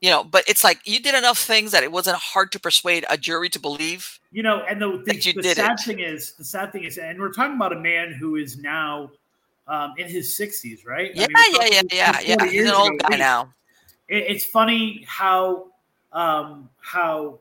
[0.00, 3.04] you know but it's like you did enough things that it wasn't hard to persuade
[3.10, 5.80] a jury to believe you know and the, the, the sad it.
[5.80, 9.10] thing is the sad thing is and we're talking about a man who is now
[9.70, 11.12] um, in his 60s right?
[11.14, 13.54] Yeah I mean, yeah yeah yeah yeah he's an old guy now.
[14.08, 15.68] It, it's funny how
[16.12, 17.38] um, how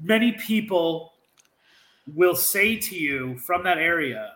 [0.00, 1.12] many people
[2.12, 4.32] will say to you from that area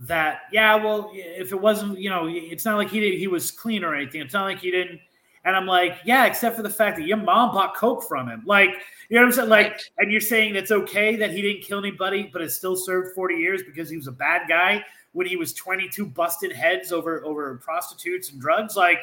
[0.00, 3.50] that yeah well if it wasn't you know it's not like he did, he was
[3.50, 4.98] clean or anything it's not like he didn't
[5.44, 8.42] and i'm like yeah except for the fact that your mom bought coke from him
[8.46, 8.70] like
[9.10, 11.78] you know what i'm saying like and you're saying it's okay that he didn't kill
[11.78, 14.82] anybody but it still served 40 years because he was a bad guy
[15.12, 19.00] when he was 22 busted heads over over prostitutes and drugs like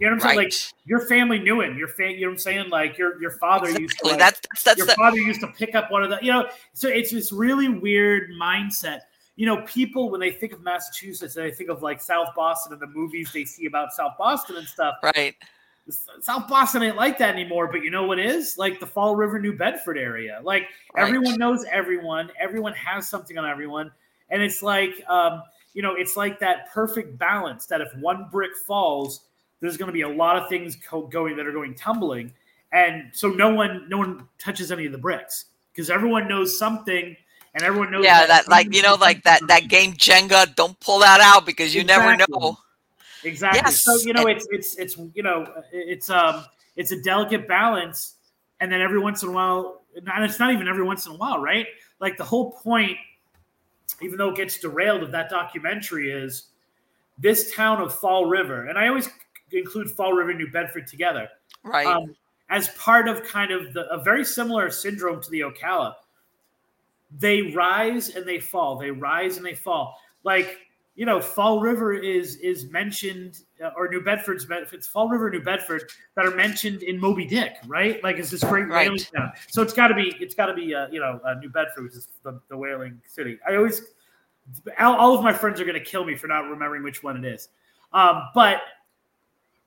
[0.00, 0.36] you know what I'm saying?
[0.36, 0.52] Like
[0.84, 1.78] your family knew him.
[1.78, 2.70] Your family, you know what I'm saying?
[2.70, 3.82] Like your your father exactly.
[3.82, 4.08] used to.
[4.08, 6.18] Like, that's, that's, your the- father used to pick up one of the.
[6.20, 9.02] You know, so it's this really weird mindset
[9.36, 12.82] you know, people when they think of Massachusetts, they think of like South Boston and
[12.82, 14.96] the movies they see about South Boston and stuff.
[15.02, 15.34] Right.
[16.20, 18.56] South Boston ain't like that anymore, but you know what is?
[18.56, 20.40] Like the Fall River, New Bedford area.
[20.42, 21.06] Like right.
[21.06, 23.90] everyone knows everyone, everyone has something on everyone.
[24.30, 25.42] And it's like, um,
[25.74, 29.24] you know, it's like that perfect balance that if one brick falls,
[29.60, 32.32] there's going to be a lot of things co- going that are going tumbling.
[32.72, 37.16] And so no one, no one touches any of the bricks because everyone knows something
[37.54, 38.04] and everyone knows.
[38.04, 40.54] Yeah, that, that like you know, like that that game Jenga.
[40.54, 42.16] Don't pull that out because you exactly.
[42.16, 42.58] never know.
[43.24, 43.60] Exactly.
[43.64, 43.82] Yes.
[43.82, 46.44] So you know, it's it's it's you know, it's um,
[46.76, 48.16] it's a delicate balance,
[48.60, 51.16] and then every once in a while, and it's not even every once in a
[51.16, 51.66] while, right?
[52.00, 52.96] Like the whole point,
[54.00, 56.48] even though it gets derailed of that documentary, is
[57.18, 59.08] this town of Fall River, and I always
[59.52, 61.28] include Fall River, New Bedford together,
[61.62, 61.86] right?
[61.86, 62.16] Um,
[62.50, 65.94] as part of kind of the, a very similar syndrome to the Ocala
[67.18, 68.76] they rise and they fall.
[68.76, 69.98] They rise and they fall.
[70.24, 70.58] Like
[70.94, 75.30] you know, Fall River is is mentioned, uh, or New Bedford's if it's Fall River,
[75.30, 78.02] New Bedford that are mentioned in Moby Dick, right?
[78.04, 78.88] Like it's this great right.
[78.88, 79.32] whaling town.
[79.48, 81.84] So it's got to be it's got to be uh, you know uh, New Bedford,
[81.84, 83.38] which is the, the whaling city.
[83.48, 83.82] I always
[84.78, 87.16] all, all of my friends are going to kill me for not remembering which one
[87.16, 87.48] it is,
[87.94, 88.60] um, but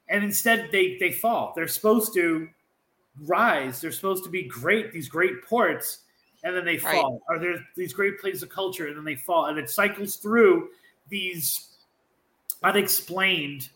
[0.09, 1.53] and instead they they fall.
[1.55, 2.47] They're supposed to
[3.25, 3.81] rise.
[3.81, 4.91] They're supposed to be great.
[4.91, 6.03] These great ports
[6.45, 7.01] and then they right.
[7.01, 7.21] fall.
[7.27, 10.69] Are there these great places of culture and then they fall, and it cycles through
[11.09, 11.69] these
[12.63, 13.69] unexplained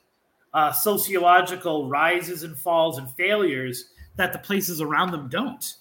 [0.53, 5.75] uh, sociological rises and falls and failures that the places around them don't.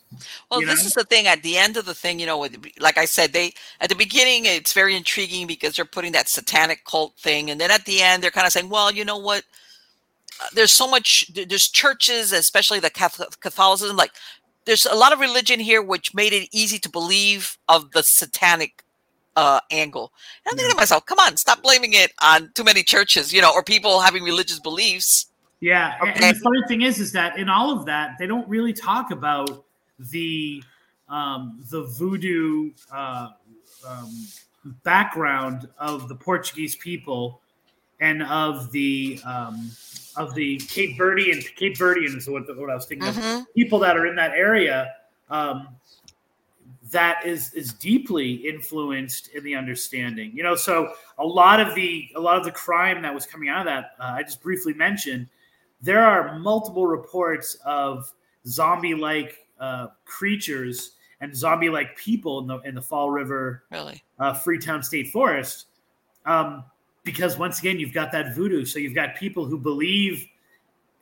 [0.51, 0.87] Well, this know?
[0.87, 1.27] is the thing.
[1.27, 2.47] At the end of the thing, you know,
[2.79, 6.85] like I said, they at the beginning it's very intriguing because they're putting that satanic
[6.85, 9.43] cult thing, and then at the end they're kind of saying, well, you know what?
[10.41, 11.31] Uh, there's so much.
[11.35, 12.91] There's churches, especially the
[13.41, 14.13] Catholicism, like
[14.69, 18.85] there's a lot of religion here which made it easy to believe of the satanic
[19.35, 20.13] uh, angle.
[20.45, 23.41] And I'm thinking to myself, come on, stop blaming it on too many churches, you
[23.41, 25.31] know, or people having religious beliefs.
[25.61, 26.13] Yeah, okay.
[26.13, 29.11] and the funny thing is, is that in all of that, they don't really talk
[29.11, 29.65] about
[29.99, 30.63] the
[31.09, 33.29] um, the voodoo uh,
[33.87, 34.27] um,
[34.85, 37.41] background of the Portuguese people
[38.01, 39.71] and of the um,
[40.17, 43.41] of the Cape Verdean Cape Verdeans is what, what I was thinking mm-hmm.
[43.41, 44.93] of people that are in that area
[45.31, 45.69] um,
[46.91, 50.33] that is is deeply influenced in the understanding.
[50.35, 53.49] You know, so a lot of the a lot of the crime that was coming
[53.49, 55.29] out of that uh, I just briefly mentioned.
[55.81, 58.13] There are multiple reports of
[58.47, 64.03] zombie like uh, creatures and zombie like people in the in the Fall River really
[64.19, 65.67] uh, Freetown State Forest.
[66.27, 66.65] Um,
[67.09, 68.67] because once again, you've got that voodoo.
[68.67, 70.27] So you've got people who believe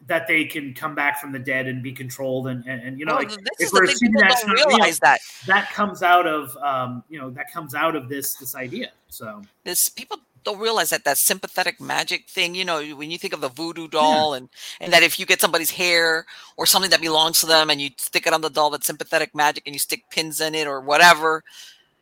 [0.06, 3.04] that they can come back from the dead and be controlled, and and, and you
[3.04, 6.56] know, well, like, if we're assuming that's not realize real, that that comes out of
[6.58, 8.90] um, you know that comes out of this this idea.
[9.08, 13.32] So this people don't realize that that sympathetic magic thing you know when you think
[13.32, 14.36] of the voodoo doll yeah.
[14.36, 14.48] and
[14.80, 16.24] and that if you get somebody's hair
[16.56, 19.34] or something that belongs to them and you stick it on the doll that's sympathetic
[19.34, 21.42] magic and you stick pins in it or whatever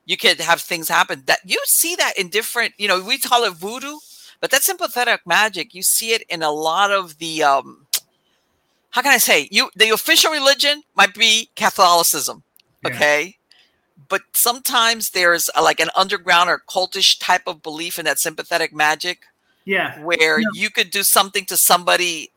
[0.07, 3.45] you could have things happen that you see that in different you know we call
[3.45, 3.97] it voodoo
[4.41, 7.87] but that sympathetic magic you see it in a lot of the um
[8.91, 12.43] how can i say you the official religion might be catholicism
[12.85, 14.05] okay yeah.
[14.09, 18.73] but sometimes there's a, like an underground or cultish type of belief in that sympathetic
[18.73, 19.23] magic
[19.65, 22.31] yeah where you could do something to somebody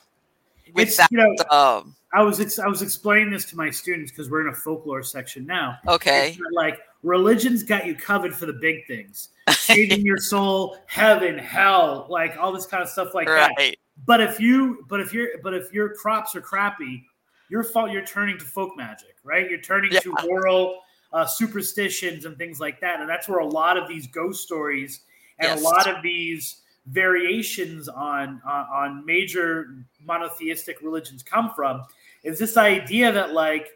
[0.73, 4.11] with it's, that you know, um, I was I was explaining this to my students
[4.11, 5.77] because we're in a folklore section now.
[5.87, 6.37] Okay.
[6.53, 12.37] Like religion's got you covered for the big things saving your soul heaven hell like
[12.37, 13.51] all this kind of stuff like right.
[13.57, 13.75] that
[14.05, 17.05] but if you but if you're but if your crops are crappy
[17.49, 17.91] your fault.
[17.91, 19.99] you're turning to folk magic right you're turning yeah.
[19.99, 20.81] to rural
[21.13, 25.01] uh, superstitions and things like that and that's where a lot of these ghost stories
[25.39, 25.61] and yes.
[25.61, 29.75] a lot of these variations on, on on major
[30.05, 31.83] monotheistic religions come from
[32.23, 33.69] is this idea that like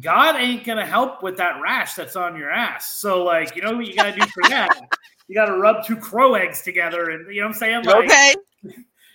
[0.00, 2.98] God ain't gonna help with that rash that's on your ass.
[2.98, 4.70] So like, you know what you gotta do for that?
[5.28, 7.84] You gotta rub two crow eggs together, and you know what I'm saying?
[7.84, 8.34] Like, okay.
[8.62, 8.74] Do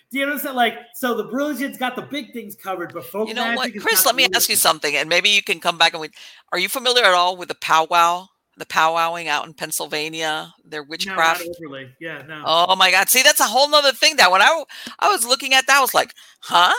[0.12, 0.56] you understand?
[0.56, 4.04] Like, so the religion's got the big things covered, but folk You know what, Chris?
[4.04, 6.10] Let me ask you something, and maybe you can come back and we.
[6.52, 8.28] Are you familiar at all with the powwow?
[8.56, 11.42] The powwowing out in Pennsylvania, their witchcraft.
[11.46, 11.92] No, overly.
[12.00, 12.42] Yeah, no.
[12.44, 13.10] Oh my God!
[13.10, 14.16] See, that's a whole nother thing.
[14.16, 14.64] That when I
[14.98, 16.74] I was looking at that, I was like, huh?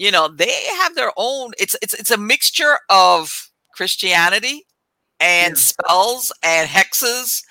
[0.00, 4.66] You know they have their own it's it's it's a mixture of christianity
[5.20, 5.60] and yeah.
[5.60, 7.42] spells and hexes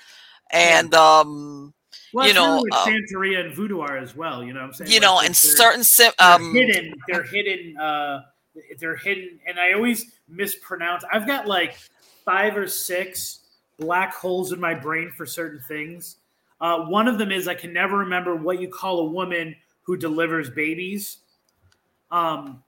[0.52, 1.20] and yeah.
[1.20, 1.72] um
[2.12, 4.90] well, you know really um, santeria and voodoo are as well you know i'm saying
[4.90, 8.22] you like know and certain sim- um they're hidden they're hidden uh
[8.80, 11.78] they're hidden and i always mispronounce i've got like
[12.24, 13.46] five or six
[13.78, 16.16] black holes in my brain for certain things
[16.60, 19.96] uh, one of them is i can never remember what you call a woman who
[19.96, 21.18] delivers babies
[22.10, 22.62] um,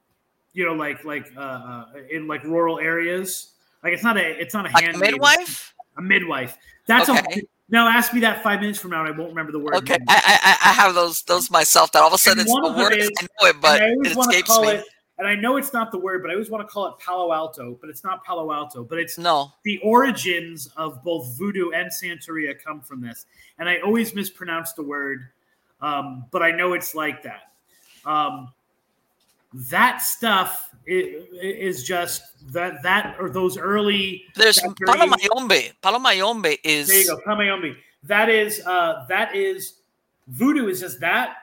[0.52, 3.52] you know, like like uh, uh, in like rural areas.
[3.82, 5.74] Like it's not a it's not a like midwife.
[5.96, 6.56] A midwife.
[6.86, 7.40] That's okay.
[7.40, 7.42] a
[7.72, 9.74] now ask me that five minutes from now, and I won't remember the word.
[9.76, 11.90] Okay, I, I, I have those those myself.
[11.92, 12.92] That all of a sudden and it's the word.
[12.92, 14.68] Is, I know it, but it escapes me.
[14.68, 14.84] It,
[15.18, 17.32] and I know it's not the word, but I always want to call it Palo
[17.32, 18.84] Alto, but it's not Palo Alto.
[18.84, 19.52] But it's no.
[19.64, 23.24] The origins of both voodoo and Santeria come from this,
[23.58, 25.28] and I always mispronounce the word,
[25.80, 27.52] um, but I know it's like that.
[28.04, 28.52] Um,
[29.54, 32.22] that stuff is just
[32.52, 34.24] that that or those early.
[34.34, 35.72] There's Palo Mayombe.
[35.82, 37.00] Palomayombe is there.
[37.00, 37.76] You go, Palo Mayombe.
[38.04, 39.74] That is uh, that is
[40.26, 40.68] voodoo.
[40.68, 41.36] Is just that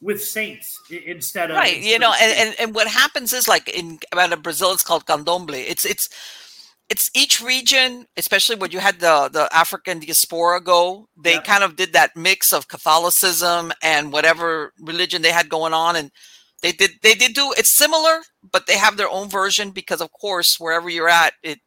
[0.00, 1.80] with saints instead of right.
[1.80, 5.64] You know, and, and and what happens is like in about Brazil, it's called candomblé.
[5.66, 6.08] It's it's
[6.90, 11.76] it's each region, especially when you had the the African diaspora go, they kind of
[11.76, 16.10] did that mix of Catholicism and whatever religion they had going on, and
[16.64, 20.10] they did they did do it's similar, but they have their own version because of
[20.12, 21.58] course wherever you're at, it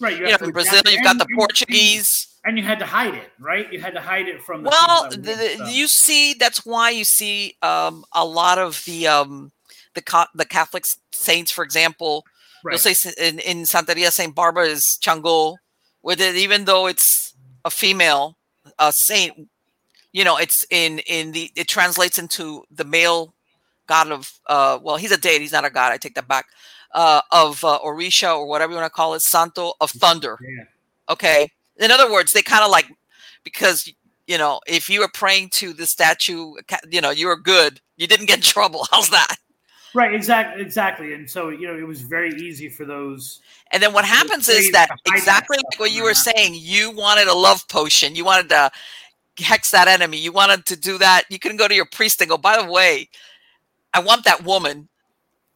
[0.00, 0.16] right.
[0.16, 2.26] You, you know, in Brazil, you've got the Portuguese.
[2.44, 3.70] And you had to hide it, right?
[3.70, 5.10] You had to hide it from the well.
[5.10, 9.52] The, the, you see, that's why you see um, a lot of the um,
[9.94, 12.24] the the Catholic saints, for example.
[12.64, 12.72] Right.
[12.72, 15.56] You'll say in, in Santeria, Saint Barbara is Chango,
[16.02, 18.38] with it, even though it's a female
[18.78, 19.50] a saint.
[20.12, 23.34] You know, it's in in the it translates into the male
[23.88, 26.46] god of uh well he's a deity he's not a god i take that back
[26.92, 30.38] uh of uh, orisha or whatever you want to call it santo of thunder.
[30.40, 30.64] Yeah.
[31.10, 31.50] okay?
[31.76, 32.86] In other words they kind of like
[33.44, 33.92] because
[34.26, 36.54] you know if you were praying to the statue
[36.90, 39.36] you know you were good you didn't get in trouble how's that?
[39.94, 43.40] Right exactly exactly and so you know it was very easy for those
[43.72, 47.26] and then what happens is that exactly that like what you were saying you wanted
[47.26, 48.70] a love potion you wanted to
[49.38, 52.28] hex that enemy you wanted to do that you couldn't go to your priest and
[52.28, 53.08] go by the way
[53.94, 54.88] I want that woman.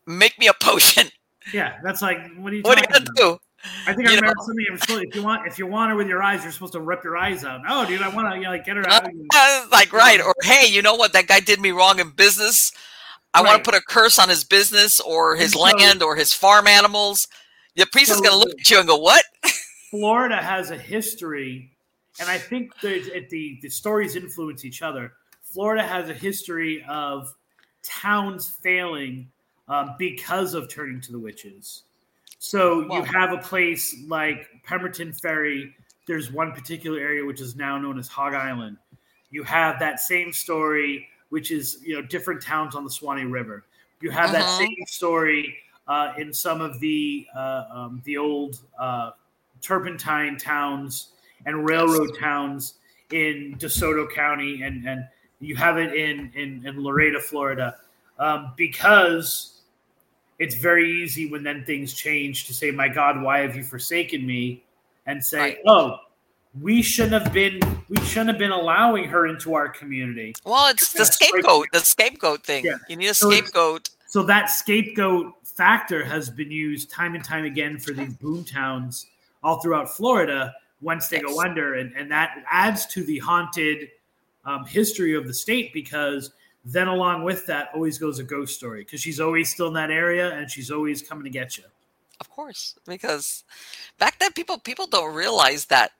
[0.06, 1.08] Make me a potion.
[1.52, 2.62] Yeah, that's like what are you?
[2.62, 3.16] What are you gonna about?
[3.16, 3.38] do?
[3.86, 4.44] I think I remember know.
[4.44, 4.78] something.
[4.78, 7.04] Supposed, if you want, if you want her with your eyes, you're supposed to rip
[7.04, 7.60] your eyes out.
[7.68, 9.08] Oh, dude, I want to you know, like get her out.
[9.34, 11.12] Uh, like right, or hey, you know what?
[11.12, 12.72] That guy did me wrong in business.
[13.34, 13.48] I right.
[13.48, 16.66] want to put a curse on his business or his so, land or his farm
[16.66, 17.26] animals.
[17.76, 19.24] The priest so, is going to look at you and go, "What?"
[19.90, 21.70] Florida has a history,
[22.20, 25.12] and I think the the the stories influence each other.
[25.42, 27.32] Florida has a history of
[27.82, 29.28] towns failing
[29.68, 31.82] um, because of turning to the witches.
[32.38, 35.74] So you have a place like Pemberton Ferry.
[36.08, 38.78] There's one particular area which is now known as Hog Island.
[39.30, 43.64] You have that same story, which is you know different towns on the Suwannee River.
[44.00, 44.38] You have uh-huh.
[44.40, 45.56] that same story
[45.86, 49.12] uh, in some of the uh, um, the old uh,
[49.60, 51.12] turpentine towns
[51.46, 52.74] and railroad towns
[53.12, 55.06] in DeSoto County, and and
[55.42, 57.76] you have it in in, in Lorida, Florida,
[58.18, 59.60] um, because
[60.38, 64.26] it's very easy when then things change to say, "My God, why have you forsaken
[64.26, 64.64] me?"
[65.06, 65.58] and say, right.
[65.66, 65.98] "Oh,
[66.60, 70.92] we shouldn't have been we shouldn't have been allowing her into our community." Well, it's
[70.92, 72.64] the scapegoat, the scapegoat thing.
[72.64, 72.76] Yeah.
[72.88, 73.88] You need a scapegoat.
[74.06, 78.44] So, so that scapegoat factor has been used time and time again for these boom
[78.44, 79.06] towns
[79.42, 81.26] all throughout Florida once they yes.
[81.26, 83.88] go under, and, and that adds to the haunted
[84.44, 86.32] um, history of the state because
[86.64, 89.90] then along with that always goes a ghost story because she's always still in that
[89.90, 91.64] area and she's always coming to get you.
[92.20, 93.42] Of course, because
[93.98, 95.92] back then people people don't realize that.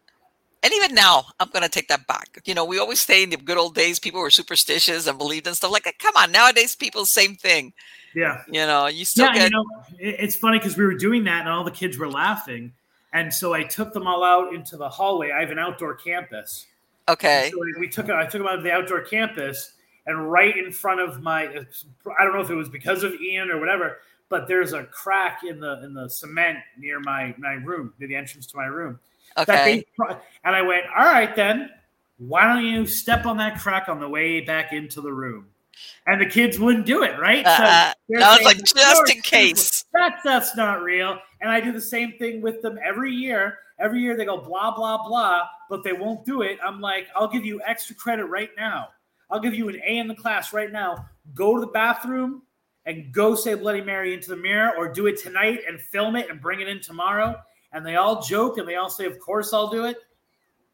[0.65, 2.41] And even now, I'm going to take that back.
[2.45, 5.49] You know, we always say in the good old days, people were superstitious and believed
[5.49, 5.99] in stuff like that.
[5.99, 7.73] Come on, nowadays, people, same thing.
[8.15, 8.43] Yeah.
[8.47, 9.51] You know, you still yeah, get.
[9.51, 9.65] You know,
[9.99, 12.73] it's funny because we were doing that and all the kids were laughing.
[13.13, 15.33] And so I took them all out into the hallway.
[15.33, 16.67] I have an outdoor campus.
[17.09, 17.51] Okay.
[17.53, 19.73] So we took I took them out to the outdoor campus
[20.07, 23.51] and right in front of my I don't know if it was because of Ian
[23.51, 23.99] or whatever,
[24.29, 28.17] but there's a crack in the in the cement near my my room, near the
[28.17, 28.99] entrance to my room.
[29.37, 29.85] Okay.
[30.45, 31.71] And I went, all right then,
[32.19, 35.47] why don't you step on that crack on the way back into the room?
[36.07, 37.45] And the kids wouldn't do it, right?
[37.47, 39.85] Uh, so I was like, just in case.
[39.93, 41.19] That's that's not real.
[41.41, 43.59] And I do the same thing with them every year.
[43.79, 46.59] Every year they go blah blah blah, but they won't do it.
[46.65, 48.89] I'm like, I'll give you extra credit right now
[49.33, 51.07] I'll give you an A in the class right now.
[51.35, 52.43] Go to the bathroom
[52.85, 56.29] and go say Bloody Mary into the mirror or do it tonight and film it
[56.29, 57.41] and bring it in tomorrow.
[57.73, 59.97] And they all joke and they all say, Of course, I'll do it.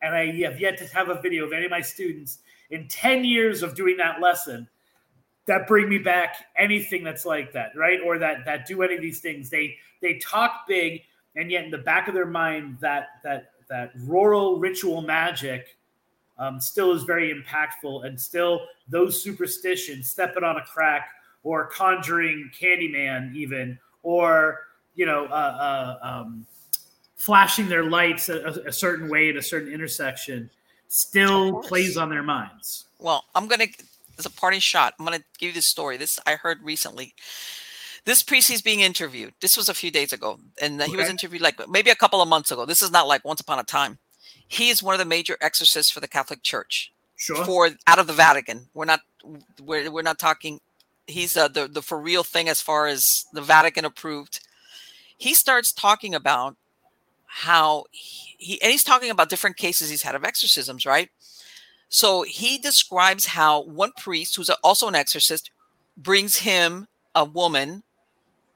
[0.02, 3.25] And I have yet to have a video of any of my students in 10
[3.25, 4.68] years of doing that lesson
[5.47, 8.01] that bring me back anything that's like that, right?
[8.05, 9.51] Or that that do any of these things.
[9.51, 11.02] They they talk big,
[11.39, 15.76] and yet in the back of their mind, that that that rural ritual magic
[16.39, 21.08] um, still is very impactful, and still those superstitions, stepping on a crack
[21.44, 24.68] or conjuring Candyman, even or
[24.99, 26.44] you know, uh, uh, um,
[27.15, 30.50] flashing their lights a, a, certain way at a certain intersection,
[30.89, 32.86] still plays on their minds.
[32.99, 33.68] Well, I'm gonna
[34.18, 34.94] as a parting shot.
[34.99, 35.97] I'm gonna give you this story.
[35.97, 37.15] This I heard recently
[38.09, 39.35] this priest he's being interviewed.
[39.41, 42.28] This was a few days ago, and he was interviewed like maybe a couple of
[42.28, 42.67] months ago.
[42.67, 43.99] This is not like once upon a time
[44.49, 46.93] he is one of the major exorcists for the Catholic Church.
[47.17, 47.45] Sure.
[47.45, 49.01] For out of the Vatican, we're not
[49.62, 50.61] we're, we're not talking.
[51.07, 54.41] He's uh, the the for real thing as far as the Vatican approved.
[55.17, 56.57] He starts talking about
[57.27, 61.11] how he, he and he's talking about different cases he's had of exorcisms, right?
[61.89, 65.51] So he describes how one priest, who's also an exorcist,
[65.97, 67.83] brings him a woman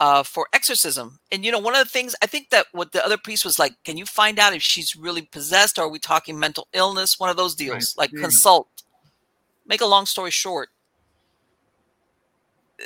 [0.01, 1.19] uh, for exorcism.
[1.31, 3.59] And you know, one of the things I think that what the other priest was
[3.59, 7.19] like, can you find out if she's really possessed, or are we talking mental illness?
[7.19, 8.05] One of those deals, right.
[8.05, 8.21] like yeah.
[8.21, 8.69] consult.
[9.67, 10.71] Make a long story short,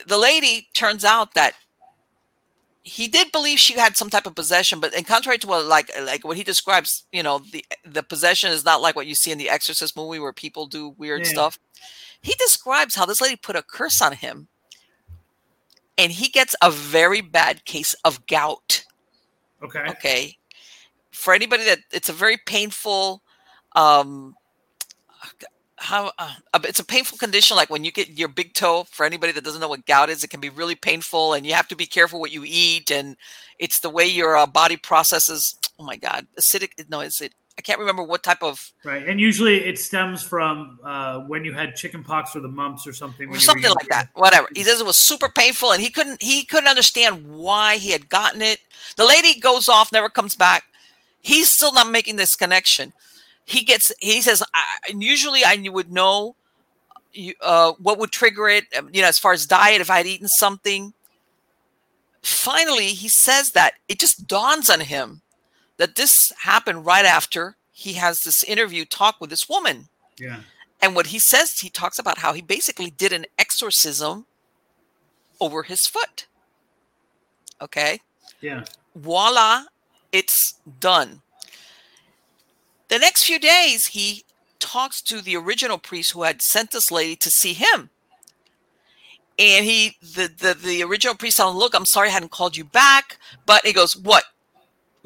[0.07, 1.55] the lady turns out that
[2.83, 5.91] he did believe she had some type of possession, but in contrary to what like
[6.02, 9.33] like what he describes, you know, the the possession is not like what you see
[9.33, 11.33] in the Exorcist movie where people do weird yeah.
[11.33, 11.59] stuff.
[12.20, 14.49] He describes how this lady put a curse on him
[15.99, 18.84] and he gets a very bad case of gout.
[19.62, 19.84] Okay.
[19.89, 20.36] Okay.
[21.12, 23.23] For anybody that it's a very painful,
[23.75, 24.34] um,
[25.78, 26.34] how uh,
[26.65, 27.57] it's a painful condition.
[27.57, 28.84] Like when you get your big toe.
[28.91, 31.55] For anybody that doesn't know what gout is, it can be really painful, and you
[31.55, 33.16] have to be careful what you eat, and
[33.58, 35.57] it's the way your uh, body processes.
[35.78, 36.70] Oh my God, acidic.
[36.89, 39.07] No, is it I can't remember what type of right.
[39.07, 42.93] And usually it stems from uh, when you had chicken pox or the mumps or
[42.93, 43.31] something.
[43.31, 44.10] Or something like that.
[44.15, 44.49] Whatever.
[44.55, 48.09] He says it was super painful, and he couldn't he couldn't understand why he had
[48.10, 48.60] gotten it.
[48.97, 50.65] The lady goes off, never comes back.
[51.23, 52.93] He's still not making this connection.
[53.47, 53.91] He gets.
[54.01, 56.36] He says, I, usually I would know
[57.41, 58.65] uh, what would trigger it.
[58.76, 60.93] Um, you know, as far as diet, if I had eaten something.
[62.23, 65.23] Finally, he says that it just dawns on him
[65.77, 69.89] that this happened right after he has this interview talk with this woman.
[70.19, 70.41] Yeah.
[70.81, 74.27] And what he says, he talks about how he basically did an exorcism
[75.41, 76.27] over his foot.
[77.61, 78.01] Okay.
[78.41, 78.65] Yeah.
[78.95, 79.65] Voila,
[80.13, 81.23] it's done.
[82.89, 84.25] The next few days, he
[84.59, 87.91] talks to the original priest who had sent this lady to see him.
[89.39, 92.57] And he, the, the, the original priest tells him, look, I'm sorry I hadn't called
[92.57, 93.19] you back.
[93.45, 94.25] But he goes, what?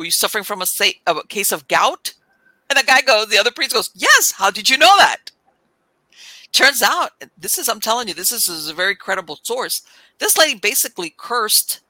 [0.00, 0.66] Were you suffering from a,
[1.06, 2.14] a case of gout?
[2.70, 4.32] And the guy goes, the other priest goes, yes.
[4.32, 5.30] How did you know that?
[6.52, 9.82] Turns out, this is, I'm telling you, this is, is a very credible source.
[10.18, 11.80] This lady basically cursed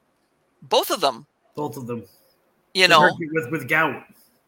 [0.60, 1.26] both of them.
[1.54, 2.02] Both of them.
[2.74, 4.02] You know, with, with gout.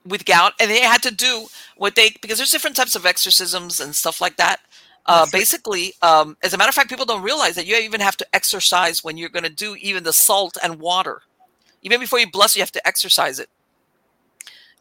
[0.05, 0.55] With gout.
[0.59, 4.21] And they had to do what they, because there's different types of exorcisms and stuff
[4.21, 4.59] like that.
[5.07, 8.17] Uh, basically, um, as a matter of fact, people don't realize that you even have
[8.17, 11.23] to exercise when you're going to do even the salt and water.
[11.83, 13.49] Even before you bless, you have to exercise it.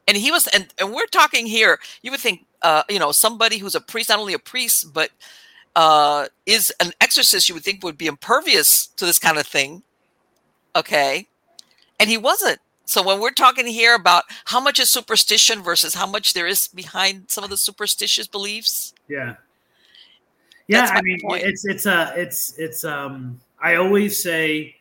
[0.08, 3.58] And he was, and, and we're talking here, you would think uh, you know, somebody
[3.58, 5.10] who's a priest, not only a priest, but
[5.76, 9.84] uh, is an exorcist, you would think would be impervious to this kind of thing.
[10.76, 11.28] Okay.
[12.00, 12.60] And he wasn't.
[12.86, 16.68] So when we're talking here about how much is superstition versus how much there is
[16.68, 18.94] behind some of the superstitious beliefs.
[19.08, 19.36] Yeah.
[20.68, 20.90] Yeah.
[20.94, 21.44] I mean, point.
[21.44, 24.76] it's, it's, uh, it's, it's, um, I always say,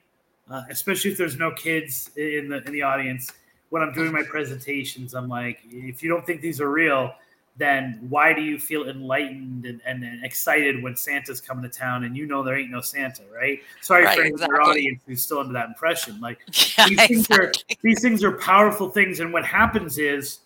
[0.50, 3.32] uh, especially if there's no kids in the, in the audience,
[3.70, 7.14] when I'm doing my presentations, I'm like, if you don't think these are real,
[7.56, 12.04] then why do you feel enlightened and, and, and, excited when Santa's coming to town
[12.04, 13.60] and you know there ain't no Santa, right?
[13.80, 14.54] Sorry right, for exactly.
[14.54, 16.18] your audience who's still under that impression.
[16.20, 16.38] Like
[16.78, 17.62] yeah, these things exactly.
[17.70, 20.38] are these things are powerful things, and what happens is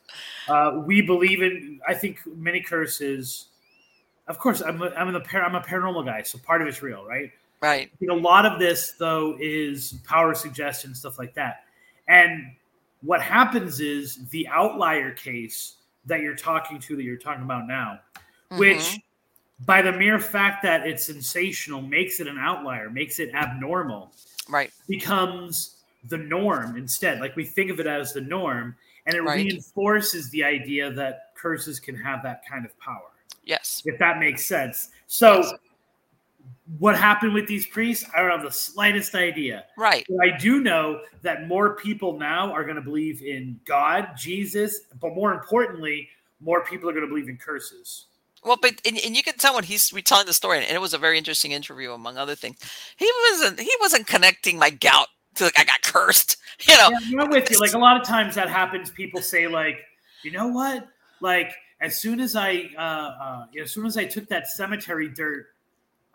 [0.49, 1.81] uh, we believe in.
[1.86, 3.47] I think many curses.
[4.26, 6.83] Of course, I'm a, I'm, a par- I'm a paranormal guy, so part of it's
[6.83, 7.31] real, right?
[7.60, 7.91] Right.
[7.99, 11.65] You know, a lot of this though is power suggestion stuff like that,
[12.08, 12.52] and
[13.02, 15.76] what happens is the outlier case
[16.07, 18.00] that you're talking to that you're talking about now,
[18.50, 18.58] mm-hmm.
[18.58, 19.00] which
[19.66, 24.12] by the mere fact that it's sensational makes it an outlier, makes it abnormal.
[24.49, 24.70] Right.
[24.89, 25.76] Becomes
[26.08, 27.20] the norm instead.
[27.20, 28.74] Like we think of it as the norm,
[29.07, 29.36] and it right.
[29.36, 33.10] reinforces the idea that curses can have that kind of power.
[33.44, 33.83] Yes.
[33.84, 34.89] If that makes sense.
[35.07, 35.52] So yes
[36.78, 39.65] what happened with these priests, I don't have the slightest idea.
[39.76, 40.07] Right.
[40.09, 44.81] But I do know that more people now are going to believe in God, Jesus,
[45.01, 46.09] but more importantly,
[46.41, 48.07] more people are going to believe in curses.
[48.43, 50.93] Well, but and, and you can tell when he's retelling the story, and it was
[50.93, 52.59] a very interesting interview, among other things.
[52.97, 56.36] He wasn't he wasn't connecting my gout to like I got cursed.
[56.68, 57.59] You know, yeah, I'm with you.
[57.59, 58.89] Like a lot of times that happens.
[58.89, 59.81] People say like,
[60.23, 60.86] you know what?
[61.20, 65.47] Like as soon as I uh, uh as soon as I took that cemetery dirt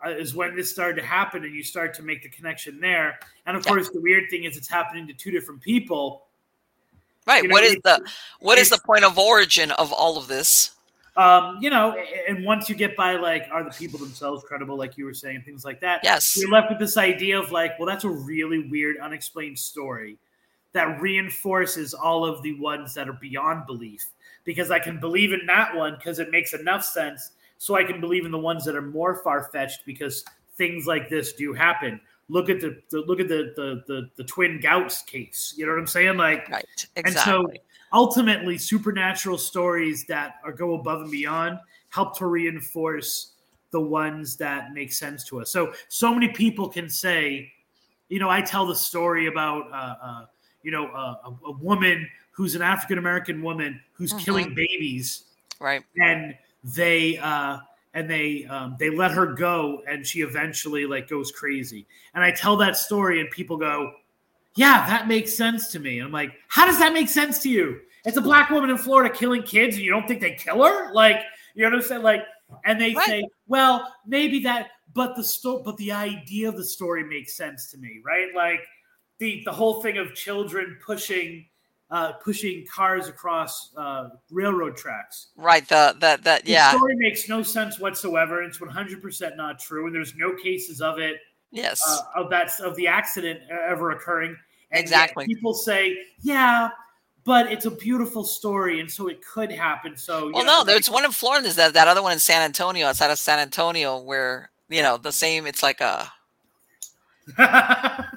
[0.06, 3.18] is when this started to happen and you start to make the connection there.
[3.46, 3.72] And of yeah.
[3.72, 6.26] course, the weird thing is it's happening to two different people.
[7.26, 7.42] Right.
[7.42, 8.00] You know, what is the
[8.40, 10.72] what is the point of origin of all of this?
[11.16, 11.96] Um, you know,
[12.28, 15.42] and once you get by like, are the people themselves credible, like you were saying,
[15.42, 16.00] things like that.
[16.02, 16.36] Yes.
[16.36, 20.16] You're left with this idea of like, well, that's a really weird, unexplained story
[20.72, 24.06] that reinforces all of the ones that are beyond belief.
[24.44, 28.00] Because I can believe in that one because it makes enough sense so I can
[28.00, 30.24] believe in the ones that are more far fetched because
[30.56, 32.00] things like this do happen.
[32.30, 35.52] Look at the, the look at the, the, the the twin gouts case.
[35.58, 36.16] You know what I'm saying?
[36.16, 36.64] Like, right,
[36.96, 37.02] exactly.
[37.04, 37.52] And so
[37.92, 41.58] ultimately, supernatural stories that are go above and beyond
[41.90, 43.32] help to reinforce
[43.72, 45.50] the ones that make sense to us.
[45.50, 47.52] So so many people can say,
[48.08, 50.26] you know, I tell the story about uh, uh,
[50.62, 54.24] you know uh, a, a, woman who's an African American woman who's mm-hmm.
[54.24, 55.24] killing babies,
[55.60, 55.84] right?
[55.98, 57.58] And they uh,
[57.94, 61.86] and they um, they let her go, and she eventually like goes crazy.
[62.14, 63.92] And I tell that story, and people go,
[64.56, 67.48] "Yeah, that makes sense to me." And I'm like, "How does that make sense to
[67.48, 67.80] you?
[68.04, 70.92] It's a black woman in Florida killing kids, and you don't think they kill her?
[70.92, 71.20] Like,
[71.54, 72.02] you know what I'm saying?
[72.02, 72.22] Like,
[72.64, 73.06] and they right.
[73.06, 77.70] say, "Well, maybe that." But the sto- but the idea of the story makes sense
[77.70, 78.34] to me, right?
[78.34, 78.60] Like
[79.18, 81.46] the the whole thing of children pushing
[81.90, 85.28] uh, pushing cars across uh, railroad tracks.
[85.36, 85.66] Right.
[85.68, 86.72] The that that yeah.
[86.72, 88.42] The story makes no sense whatsoever.
[88.42, 91.16] It's one hundred percent not true, and there's no cases of it.
[91.50, 91.80] Yes.
[91.86, 94.36] Uh, of that of the accident ever occurring.
[94.70, 95.26] And exactly.
[95.26, 96.70] People say, yeah.
[97.24, 99.94] But it's a beautiful story, and so it could happen.
[99.94, 101.42] So, well, know, no, there's one in Florida.
[101.42, 104.96] There's that, that other one in San Antonio, outside of San Antonio, where you know
[104.96, 105.46] the same.
[105.46, 106.10] It's like a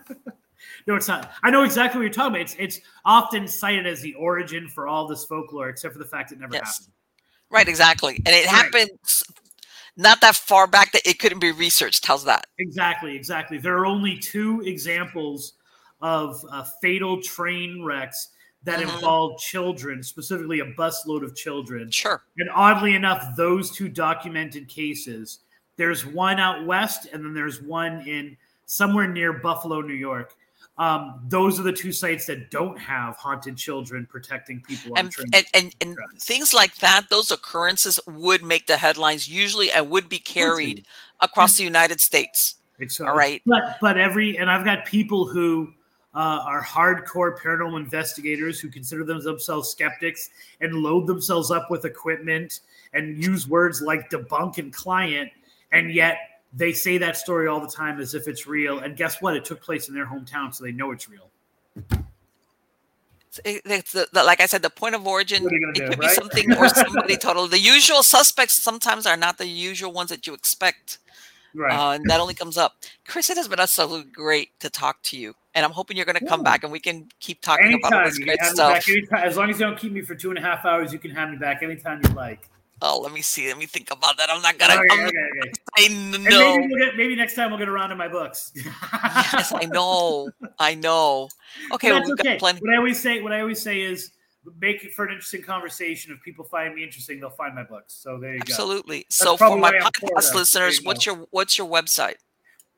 [0.87, 1.31] No, it's not.
[1.43, 2.41] I know exactly what you're talking about.
[2.41, 6.31] It's it's often cited as the origin for all this folklore, except for the fact
[6.31, 6.79] it never yes.
[6.79, 6.93] happened.
[7.49, 8.15] Right, exactly.
[8.25, 8.55] And it right.
[8.55, 8.89] happened
[9.95, 12.05] not that far back that it couldn't be researched.
[12.05, 12.47] How's that?
[12.57, 13.57] Exactly, exactly.
[13.57, 15.53] There are only two examples
[16.01, 18.29] of uh, fatal train wrecks
[18.63, 18.95] that mm-hmm.
[18.95, 21.91] involved children, specifically a busload of children.
[21.91, 22.23] Sure.
[22.37, 25.39] And oddly enough, those two documented cases,
[25.75, 30.33] there's one out west, and then there's one in somewhere near Buffalo, New York.
[30.77, 34.93] Um, those are the two sites that don't have haunted children protecting people.
[34.97, 39.89] And, and, and, and things like that, those occurrences would make the headlines usually and
[39.91, 40.85] would be carried
[41.19, 42.55] across the United States.
[42.87, 43.05] So.
[43.05, 43.41] All right.
[43.45, 45.71] But, but every, and I've got people who
[46.15, 52.61] uh, are hardcore paranormal investigators who consider themselves skeptics and load themselves up with equipment
[52.93, 55.29] and use words like debunk and client.
[55.71, 56.17] And yet
[56.53, 58.79] they say that story all the time as if it's real.
[58.79, 59.35] And guess what?
[59.35, 61.29] It took place in their hometown, so they know it's real.
[63.43, 65.43] It's the, the, like I said, the point of origin.
[65.45, 66.01] It do, could right?
[66.01, 67.47] be something or somebody total.
[67.47, 70.99] The usual suspects sometimes are not the usual ones that you expect.
[71.55, 71.73] Right.
[71.73, 72.75] Uh, and that only comes up.
[73.07, 75.33] Chris, it has been absolutely great to talk to you.
[75.55, 76.51] And I'm hoping you're going to come yeah.
[76.51, 77.93] back and we can keep talking anytime.
[77.93, 78.83] about all this great stuff.
[79.13, 81.11] As long as you don't keep me for two and a half hours, you can
[81.11, 82.49] have me back anytime you like.
[82.85, 83.47] Oh, let me see.
[83.47, 84.29] Let me think about that.
[84.29, 84.73] I'm not gonna.
[84.73, 85.51] Okay, I'm okay, okay.
[85.77, 86.57] I know.
[86.57, 88.51] Maybe, we'll get, maybe, next time we'll get around to my books.
[88.55, 90.29] yes, I know.
[90.59, 91.29] I know.
[91.71, 92.37] Okay, well, okay.
[92.39, 94.11] What I always say, what I always say is,
[94.59, 96.11] make it for an interesting conversation.
[96.11, 97.93] If people find me interesting, they'll find my books.
[97.93, 98.99] So there you Absolutely.
[98.99, 99.05] go.
[99.07, 99.37] Absolutely.
[99.37, 102.15] So for my podcast listeners, you what's your what's your website?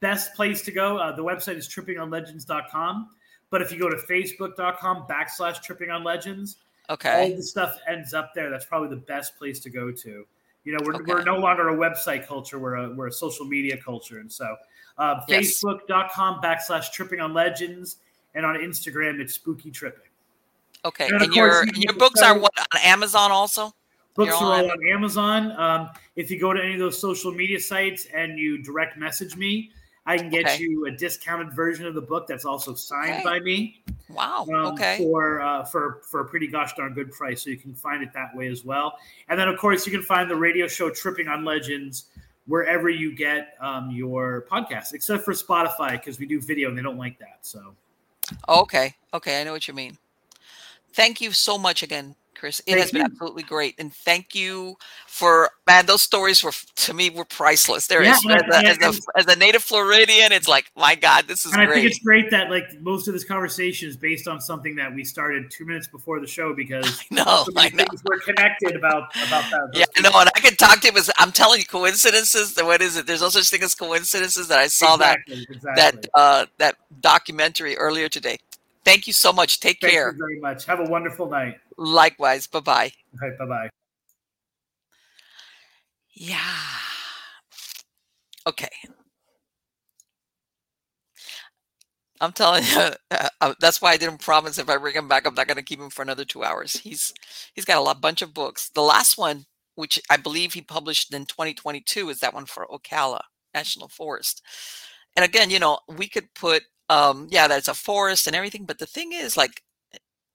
[0.01, 0.97] Best place to go.
[0.97, 3.09] Uh, the website is trippingonlegends.com.
[3.49, 6.57] But if you go to facebook.com backslash tripping on legends,
[6.89, 7.31] Okay.
[7.31, 8.49] All the stuff ends up there.
[8.49, 10.25] That's probably the best place to go to.
[10.63, 11.03] You know, we're, okay.
[11.07, 12.57] we're no longer a website culture.
[12.59, 14.19] We're a, we're a social media culture.
[14.19, 14.55] And so
[14.97, 15.63] uh, yes.
[15.63, 17.97] facebook.com backslash tripping on legends.
[18.33, 20.09] And on Instagram, it's spooky tripping.
[20.83, 21.07] Okay.
[21.07, 23.71] And, and your, your books are what on Amazon also?
[24.15, 25.51] Books You're are all on Amazon.
[25.59, 29.35] Um, if you go to any of those social media sites and you direct message
[29.35, 29.71] me,
[30.05, 30.61] I can get okay.
[30.61, 33.23] you a discounted version of the book that's also signed okay.
[33.23, 33.81] by me.
[34.09, 34.45] Wow.
[34.53, 34.97] Um, okay.
[34.97, 38.13] For uh, for for a pretty gosh darn good price, so you can find it
[38.13, 38.97] that way as well.
[39.29, 42.05] And then of course you can find the radio show Tripping on Legends
[42.47, 46.83] wherever you get um, your podcast, except for Spotify because we do video and they
[46.83, 47.39] don't like that.
[47.41, 47.73] So.
[48.47, 48.93] Okay.
[49.13, 49.97] Okay, I know what you mean.
[50.93, 52.59] Thank you so much again, Chris.
[52.61, 52.99] It thank has you.
[52.99, 54.75] been absolutely great, and thank you
[55.07, 55.85] for man.
[55.85, 57.87] Those stories were to me were priceless.
[57.87, 61.27] There yeah, is as, a, as, a, as, a, native Floridian, it's like my God,
[61.27, 61.53] this is.
[61.53, 61.69] And great.
[61.69, 64.93] I think it's great that like most of this conversation is based on something that
[64.93, 69.49] we started two minutes before the show because no, I know we're connected about about
[69.51, 69.69] that.
[69.73, 70.97] Yeah, no, and I can talk to him.
[70.97, 72.55] As, I'm telling you, coincidences.
[72.61, 73.07] What is it?
[73.07, 74.47] There's no such thing as coincidences.
[74.47, 75.73] That I saw exactly, that exactly.
[75.75, 78.37] that uh, that documentary earlier today.
[78.85, 79.59] Thank you so much.
[79.59, 79.89] Take care.
[79.89, 80.11] Thank care.
[80.11, 80.65] you very much.
[80.65, 81.57] Have a wonderful night.
[81.77, 82.47] Likewise.
[82.47, 82.91] Bye bye.
[83.21, 83.69] Right, bye bye.
[86.15, 86.39] Yeah.
[88.47, 88.69] Okay.
[92.21, 92.77] I'm telling you,
[93.11, 95.57] uh, uh, that's why I didn't promise if I bring him back, I'm not going
[95.57, 96.77] to keep him for another two hours.
[96.79, 97.13] He's
[97.53, 98.69] he's got a lot, bunch of books.
[98.69, 99.45] The last one,
[99.75, 103.21] which I believe he published in 2022, is that one for Ocala
[103.53, 104.41] National Forest.
[105.15, 108.77] And again, you know, we could put um yeah that's a forest and everything but
[108.77, 109.63] the thing is like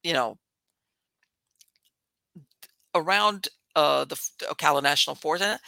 [0.04, 0.38] you know
[2.94, 5.58] around uh the, ocala national forest and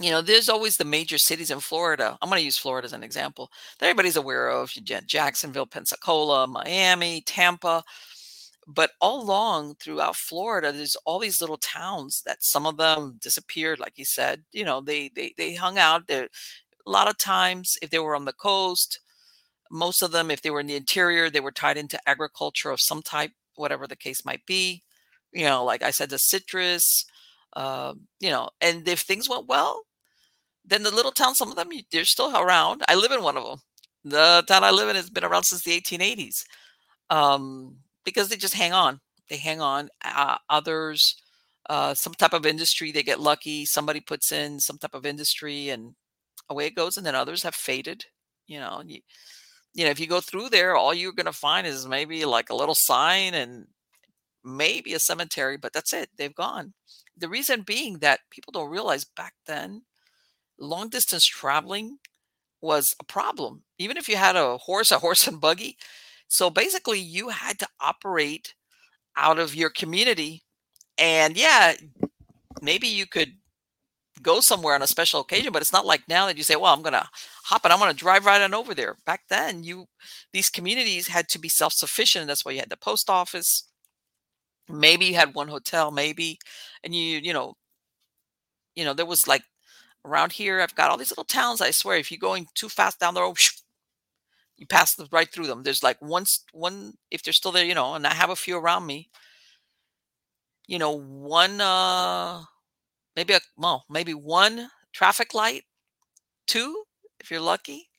[0.00, 2.92] you know there's always the major cities in florida i'm going to use florida as
[2.92, 7.82] an example that everybody's aware of jacksonville pensacola miami tampa
[8.66, 13.78] but all along throughout florida there's all these little towns that some of them disappeared
[13.78, 16.28] like you said you know they they, they hung out a
[16.86, 19.00] lot of times if they were on the coast
[19.70, 22.80] most of them, if they were in the interior, they were tied into agriculture of
[22.80, 24.82] some type, whatever the case might be.
[25.32, 27.04] You know, like I said, the citrus,
[27.54, 29.82] uh, you know, and if things went well,
[30.64, 32.82] then the little town, some of them, they're still around.
[32.88, 33.58] I live in one of them.
[34.04, 36.44] The town I live in has been around since the 1880s
[37.10, 39.00] um, because they just hang on.
[39.28, 39.88] They hang on.
[40.04, 41.16] Uh, others,
[41.68, 43.64] uh, some type of industry, they get lucky.
[43.64, 45.94] Somebody puts in some type of industry and
[46.48, 46.96] away it goes.
[46.96, 48.04] And then others have faded.
[48.46, 49.00] You know, you,
[49.74, 52.50] you know, if you go through there, all you're going to find is maybe like
[52.50, 53.66] a little sign and
[54.56, 56.10] maybe a cemetery, but that's it.
[56.16, 56.74] They've gone.
[57.16, 59.82] The reason being that people don't realize back then,
[60.58, 61.98] long distance traveling
[62.60, 63.62] was a problem.
[63.78, 65.76] Even if you had a horse, a horse and buggy.
[66.28, 68.54] So basically, you had to operate
[69.16, 70.42] out of your community.
[70.96, 71.74] And yeah,
[72.60, 73.34] maybe you could
[74.20, 76.74] go somewhere on a special occasion, but it's not like now that you say, well,
[76.74, 77.08] I'm going to
[77.44, 78.96] hop and I'm going to drive right on over there.
[79.06, 79.86] Back then, you
[80.32, 82.26] these communities had to be self-sufficient.
[82.26, 83.67] That's why you had the post office.
[84.68, 86.38] Maybe you had one hotel, maybe,
[86.84, 87.56] and you, you know,
[88.74, 89.42] you know, there was like
[90.04, 91.60] around here, I've got all these little towns.
[91.60, 93.38] I swear, if you're going too fast down the road,
[94.56, 95.62] You pass the, right through them.
[95.62, 98.56] There's like one one if they're still there, you know, and I have a few
[98.58, 99.08] around me.
[100.66, 102.42] You know, one uh
[103.16, 105.64] maybe a well, maybe one traffic light,
[106.46, 106.84] two
[107.20, 107.90] if you're lucky.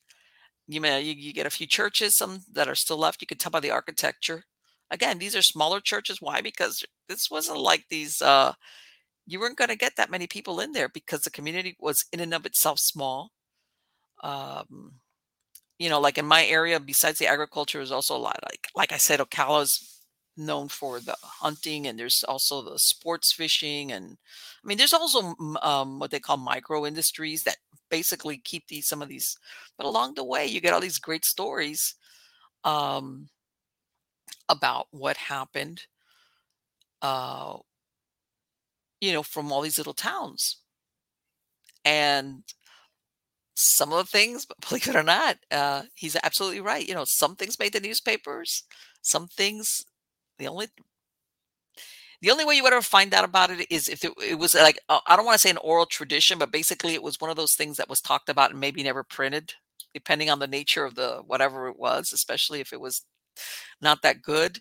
[0.68, 3.22] You may you, you get a few churches, some that are still left.
[3.22, 4.46] You can tell by the architecture.
[4.92, 6.22] Again, these are smaller churches.
[6.22, 6.42] Why?
[6.42, 8.54] Because this wasn't like these uh
[9.30, 12.20] you weren't going to get that many people in there because the community was in
[12.20, 13.32] and of itself small.
[14.24, 14.94] Um,
[15.78, 18.40] you know, like in my area, besides the agriculture, is also a lot.
[18.44, 20.02] Like, like I said, Ocala is
[20.36, 24.18] known for the hunting, and there's also the sports fishing, and
[24.64, 27.58] I mean, there's also um, what they call micro industries that
[27.90, 29.38] basically keep these some of these.
[29.78, 31.96] But along the way, you get all these great stories
[32.64, 33.30] um,
[34.50, 35.84] about what happened
[37.02, 37.58] uh,
[39.02, 40.58] you know, from all these little towns.
[41.86, 42.44] And
[43.56, 46.88] some of the things, believe it or not, uh, he's absolutely right.
[46.88, 48.64] You know, some things made the newspapers,
[49.02, 49.86] some things,
[50.38, 50.68] the only
[52.22, 54.54] the only way you would ever find out about it is if it, it was
[54.56, 57.30] like uh, I don't want to say an oral tradition, but basically it was one
[57.30, 59.54] of those things that was talked about and maybe never printed,
[59.94, 63.04] depending on the nature of the whatever it was, especially if it was
[63.82, 64.60] not that good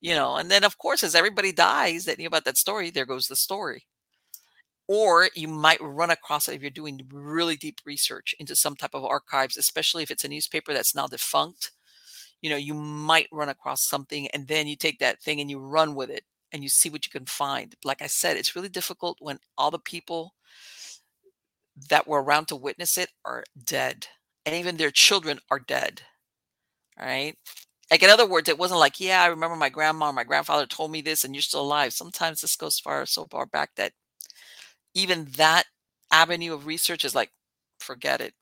[0.00, 3.06] you know and then of course as everybody dies that knew about that story there
[3.06, 3.86] goes the story.
[4.88, 8.94] Or you might run across it if you're doing really deep research into some type
[8.94, 11.72] of archives especially if it's a newspaper that's now defunct
[12.42, 15.58] you know you might run across something and then you take that thing and you
[15.58, 17.74] run with it and you see what you can find.
[17.84, 20.34] Like i said it's really difficult when all the people
[21.88, 24.06] that were around to witness it are dead
[24.44, 26.02] and even their children are dead
[26.98, 27.36] all right
[27.92, 30.66] like in other words, it wasn't like, yeah, I remember my grandma or my grandfather
[30.66, 31.94] told me this and you're still alive.
[31.94, 33.94] Sometimes this goes far so far back that
[34.94, 35.64] even that
[36.10, 37.30] avenue of research is like,
[37.80, 38.34] forget it.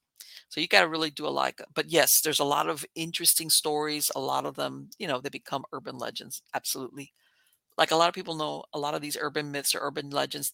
[0.49, 1.55] So you got to really do a lot.
[1.75, 4.11] But yes, there's a lot of interesting stories.
[4.17, 6.43] A lot of them, you know, they become urban legends.
[6.55, 7.12] Absolutely.
[7.79, 10.53] Like a lot of people know a lot of these urban myths or urban legends.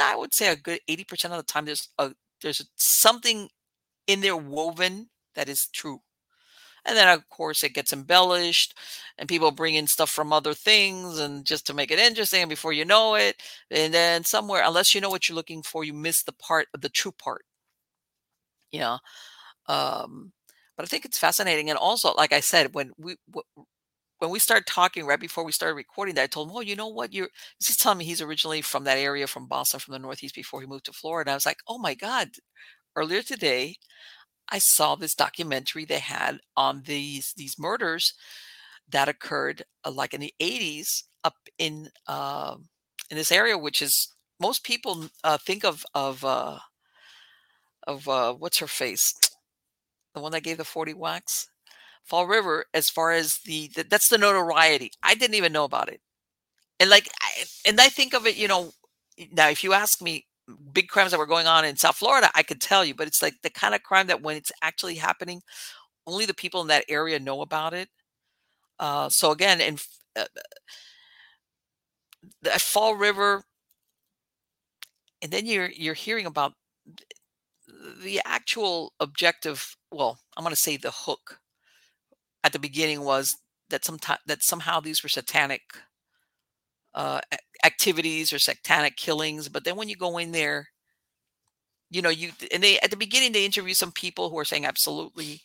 [0.00, 3.48] I would say a good 80% of the time there's a there's something
[4.06, 6.00] in there woven that is true
[6.84, 8.74] and then of course it gets embellished
[9.18, 12.72] and people bring in stuff from other things and just to make it interesting before
[12.72, 13.36] you know it
[13.70, 16.80] and then somewhere unless you know what you're looking for you miss the part of
[16.80, 17.44] the true part.
[18.72, 18.98] Know
[19.68, 20.32] um
[20.76, 23.16] but i think it's fascinating and also like i said when we
[24.18, 26.76] when we started talking right before we started recording that i told him oh you
[26.76, 27.12] know what?
[27.14, 27.28] You're
[27.64, 30.66] he's telling me he's originally from that area from boston from the northeast before he
[30.66, 31.30] moved to florida.
[31.32, 32.30] I was like oh my god
[32.96, 33.76] earlier today
[34.50, 38.14] I saw this documentary they had on these these murders
[38.90, 42.56] that occurred uh, like in the 80s up in uh,
[43.10, 46.58] in this area, which is most people uh, think of of uh,
[47.86, 49.14] of uh, what's her face,
[50.14, 51.48] the one that gave the 40 whacks,
[52.04, 52.66] Fall River.
[52.74, 56.00] As far as the, the that's the notoriety, I didn't even know about it,
[56.78, 58.72] and like I, and I think of it, you know.
[59.32, 60.26] Now, if you ask me,
[60.72, 63.22] big crimes that were going on in South Florida, I could tell you, but it's
[63.22, 65.42] like the kind of crime that when it's actually happening,
[66.06, 67.88] only the people in that area know about it.
[68.78, 69.78] Uh, so again, in
[70.16, 70.24] uh,
[72.50, 73.44] at Fall River,
[75.22, 76.54] and then you're you're hearing about
[78.02, 79.76] the actual objective.
[79.92, 81.40] Well, I'm going to say the hook
[82.42, 83.36] at the beginning was
[83.68, 85.62] that some that somehow these were satanic
[86.94, 87.20] uh,
[87.64, 89.48] activities or satanic killings.
[89.48, 90.68] But then when you go in there,
[91.90, 94.64] you know, you and they at the beginning they interview some people who are saying
[94.64, 95.42] absolutely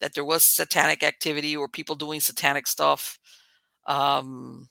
[0.00, 3.18] that there was satanic activity or people doing satanic stuff.
[3.86, 4.68] Um,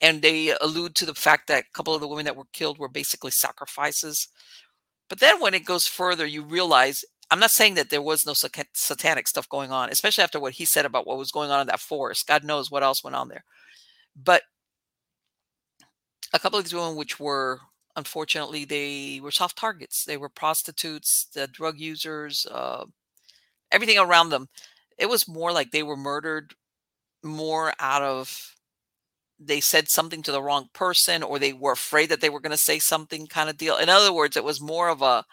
[0.00, 2.78] and they allude to the fact that a couple of the women that were killed
[2.78, 4.28] were basically sacrifices.
[5.08, 8.34] But then when it goes further, you realize I'm not saying that there was no
[8.34, 11.66] satanic stuff going on, especially after what he said about what was going on in
[11.66, 12.28] that forest.
[12.28, 13.44] God knows what else went on there.
[14.14, 14.42] But
[16.32, 17.60] a couple of these women, which were
[17.96, 20.04] unfortunately they were soft targets.
[20.04, 22.84] They were prostitutes, the drug users, uh,
[23.72, 24.48] everything around them.
[24.98, 26.54] It was more like they were murdered
[27.24, 28.54] more out of
[29.38, 32.52] they said something to the wrong person or they were afraid that they were going
[32.52, 33.76] to say something kind of deal.
[33.76, 35.24] In other words, it was more of a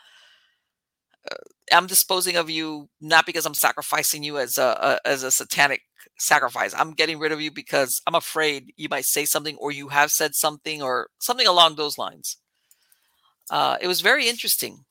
[1.71, 5.81] I'm disposing of you not because I'm sacrificing you as a, a, as a satanic
[6.19, 6.73] sacrifice.
[6.77, 10.11] I'm getting rid of you because I'm afraid you might say something or you have
[10.11, 12.37] said something or something along those lines.
[13.49, 14.85] Uh, it was very interesting,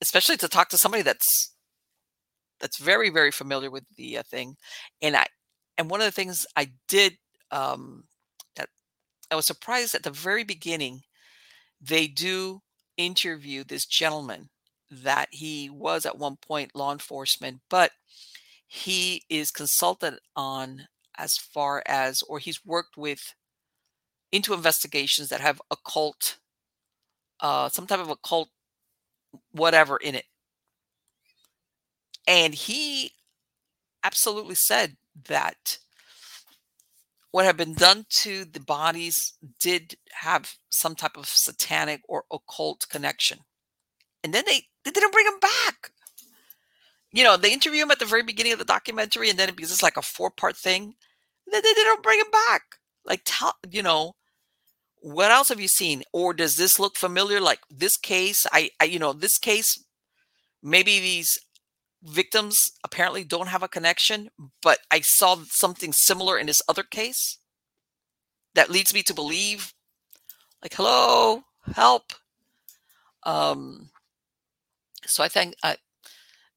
[0.00, 1.54] especially to talk to somebody that's
[2.60, 4.56] that's very very familiar with the uh, thing.
[5.02, 5.26] And I
[5.76, 7.14] and one of the things I did
[7.50, 8.04] um,
[8.56, 8.68] that
[9.30, 11.02] I was surprised at the very beginning
[11.80, 12.60] they do
[12.96, 14.48] interview this gentleman
[14.90, 17.92] that he was at one point law enforcement, but
[18.66, 23.34] he is consulted on as far as, or he's worked with
[24.30, 26.38] into investigations that have occult,
[27.40, 28.50] uh, some type of occult,
[29.52, 30.24] whatever in it.
[32.26, 33.12] And he
[34.04, 34.96] absolutely said
[35.28, 35.78] that
[37.30, 42.86] what had been done to the bodies did have some type of satanic or occult
[42.90, 43.40] connection.
[44.22, 45.90] And then they, they didn't bring him back.
[47.12, 49.70] You know, they interview him at the very beginning of the documentary, and then because
[49.70, 50.94] it's like a four part thing,
[51.46, 52.62] then they didn't bring him back.
[53.04, 54.14] Like, tell, you know,
[55.00, 56.02] what else have you seen?
[56.12, 57.40] Or does this look familiar?
[57.40, 59.82] Like this case, I, I you know, this case,
[60.62, 61.38] maybe these
[62.02, 64.30] victims apparently don't have a connection,
[64.62, 67.38] but I saw something similar in this other case
[68.54, 69.72] that leads me to believe
[70.62, 71.42] like hello,
[71.74, 72.12] help.
[73.24, 73.90] Um
[75.08, 75.76] so I think I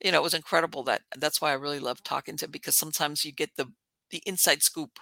[0.03, 2.77] you know, it was incredible that that's why I really love talking to him because
[2.77, 3.71] sometimes you get the
[4.11, 4.99] the inside scoop.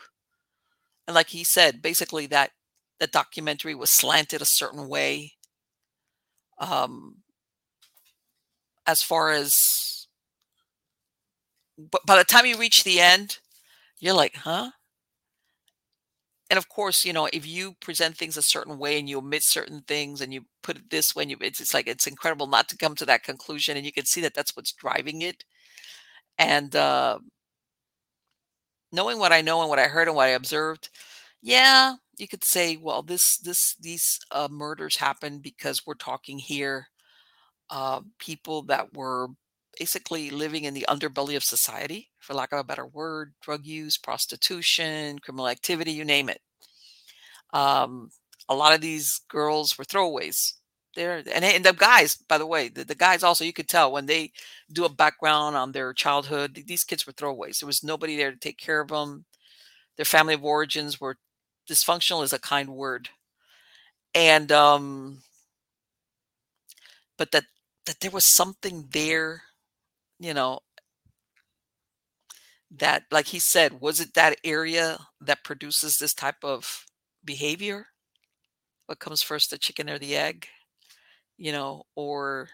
[1.07, 2.51] And like he said, basically that
[2.99, 5.33] the documentary was slanted a certain way.
[6.57, 7.23] Um
[8.85, 10.07] as far as
[11.77, 13.39] but by the time you reach the end,
[13.99, 14.71] you're like, huh?
[16.49, 19.43] And of course, you know, if you present things a certain way and you omit
[19.43, 22.47] certain things and you put it this way, and you, it's, it's like it's incredible
[22.47, 25.43] not to come to that conclusion, and you can see that that's what's driving it.
[26.39, 27.19] And uh,
[28.91, 30.89] knowing what I know and what I heard and what I observed,
[31.41, 36.87] yeah, you could say, well, this this these uh, murders happened because we're talking here
[37.69, 39.29] uh, people that were
[39.79, 43.97] basically living in the underbelly of society, for lack of a better word, drug use,
[43.97, 46.41] prostitution, criminal activity, you name it.
[47.53, 48.11] Um,
[48.49, 50.53] a lot of these girls were throwaways.
[50.95, 53.91] There and, and the guys, by the way, the, the guys also you could tell
[53.91, 54.31] when they
[54.71, 57.59] do a background on their childhood, these kids were throwaways.
[57.59, 59.25] There was nobody there to take care of them.
[59.97, 61.17] Their family of origins were
[61.69, 63.09] dysfunctional is a kind word.
[64.15, 65.21] And um
[67.17, 67.45] but that
[67.85, 69.43] that there was something there
[70.19, 70.59] you know,
[72.71, 76.85] that, like he said, was it that area that produces this type of
[77.23, 77.87] behavior?
[78.87, 80.47] What comes first, the chicken or the egg?
[81.37, 82.49] You know, or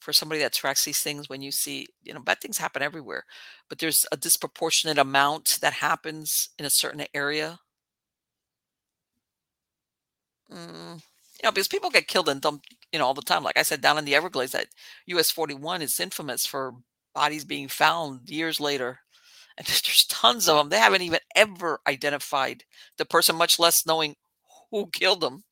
[0.00, 3.24] for somebody that tracks these things, when you see, you know, bad things happen everywhere,
[3.68, 7.60] but there's a disproportionate amount that happens in a certain area.
[10.50, 13.42] Mm, you know, because people get killed and dumped, you know, all the time.
[13.44, 14.68] Like I said, down in the Everglades, that
[15.06, 16.74] US 41 is infamous for
[17.14, 19.00] bodies being found years later.
[19.58, 20.70] And there's tons of them.
[20.70, 22.64] They haven't even ever identified
[22.96, 24.16] the person, much less knowing
[24.70, 25.44] who killed them.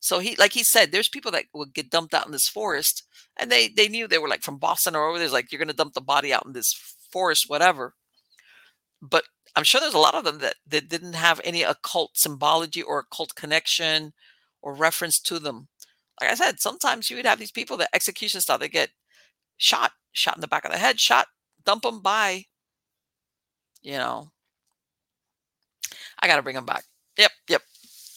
[0.00, 3.02] So he, like he said, there's people that would get dumped out in this forest,
[3.36, 5.28] and they they knew they were like from Boston or over there.
[5.28, 6.72] Like you're going to dump the body out in this
[7.12, 7.94] forest, whatever.
[9.02, 9.24] But
[9.56, 12.98] I'm sure there's a lot of them that that didn't have any occult symbology or
[13.00, 14.12] occult connection
[14.62, 15.68] or reference to them.
[16.20, 18.90] Like I said, sometimes you would have these people that execution style, they get
[19.56, 21.26] shot, shot in the back of the head, shot,
[21.64, 22.44] dump them by.
[23.82, 24.30] You know,
[26.20, 26.84] I got to bring them back.
[27.16, 27.62] Yep, yep.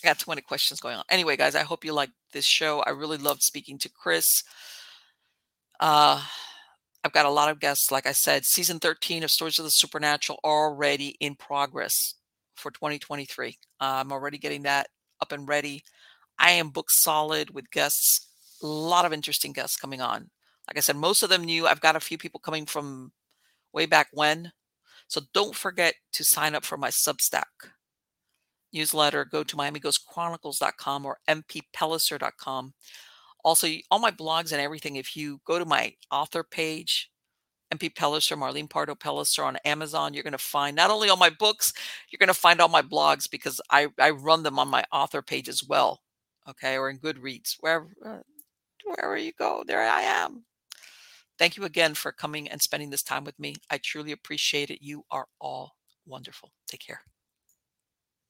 [0.03, 1.03] I got 20 questions going on.
[1.09, 2.79] Anyway, guys, I hope you liked this show.
[2.81, 4.43] I really loved speaking to Chris.
[5.79, 6.21] Uh,
[7.03, 7.91] I've got a lot of guests.
[7.91, 12.15] Like I said, season 13 of Stories of the Supernatural already in progress
[12.55, 13.49] for 2023.
[13.49, 14.87] Uh, I'm already getting that
[15.19, 15.83] up and ready.
[16.41, 18.27] I am booked solid with guests,
[18.63, 20.31] a lot of interesting guests coming on.
[20.67, 21.67] Like I said, most of them new.
[21.67, 23.11] I've got a few people coming from
[23.73, 24.51] way back when.
[25.07, 27.43] So don't forget to sign up for my Substack
[28.73, 29.23] newsletter.
[29.23, 32.73] Go to MiamiGhostChronicles.com or mppellicer.com.
[33.43, 37.11] Also, all my blogs and everything, if you go to my author page,
[37.71, 41.29] MP Pellicer, Marlene Pardo Pellicer on Amazon, you're going to find not only all my
[41.29, 41.71] books,
[42.09, 45.21] you're going to find all my blogs because I, I run them on my author
[45.21, 46.01] page as well
[46.49, 48.19] okay, or in Goodreads, wherever uh,
[48.85, 50.45] wherever you go, there I am.
[51.37, 53.55] Thank you again for coming and spending this time with me.
[53.69, 54.83] I truly appreciate it.
[54.83, 55.73] You are all
[56.05, 56.51] wonderful.
[56.67, 57.01] Take care.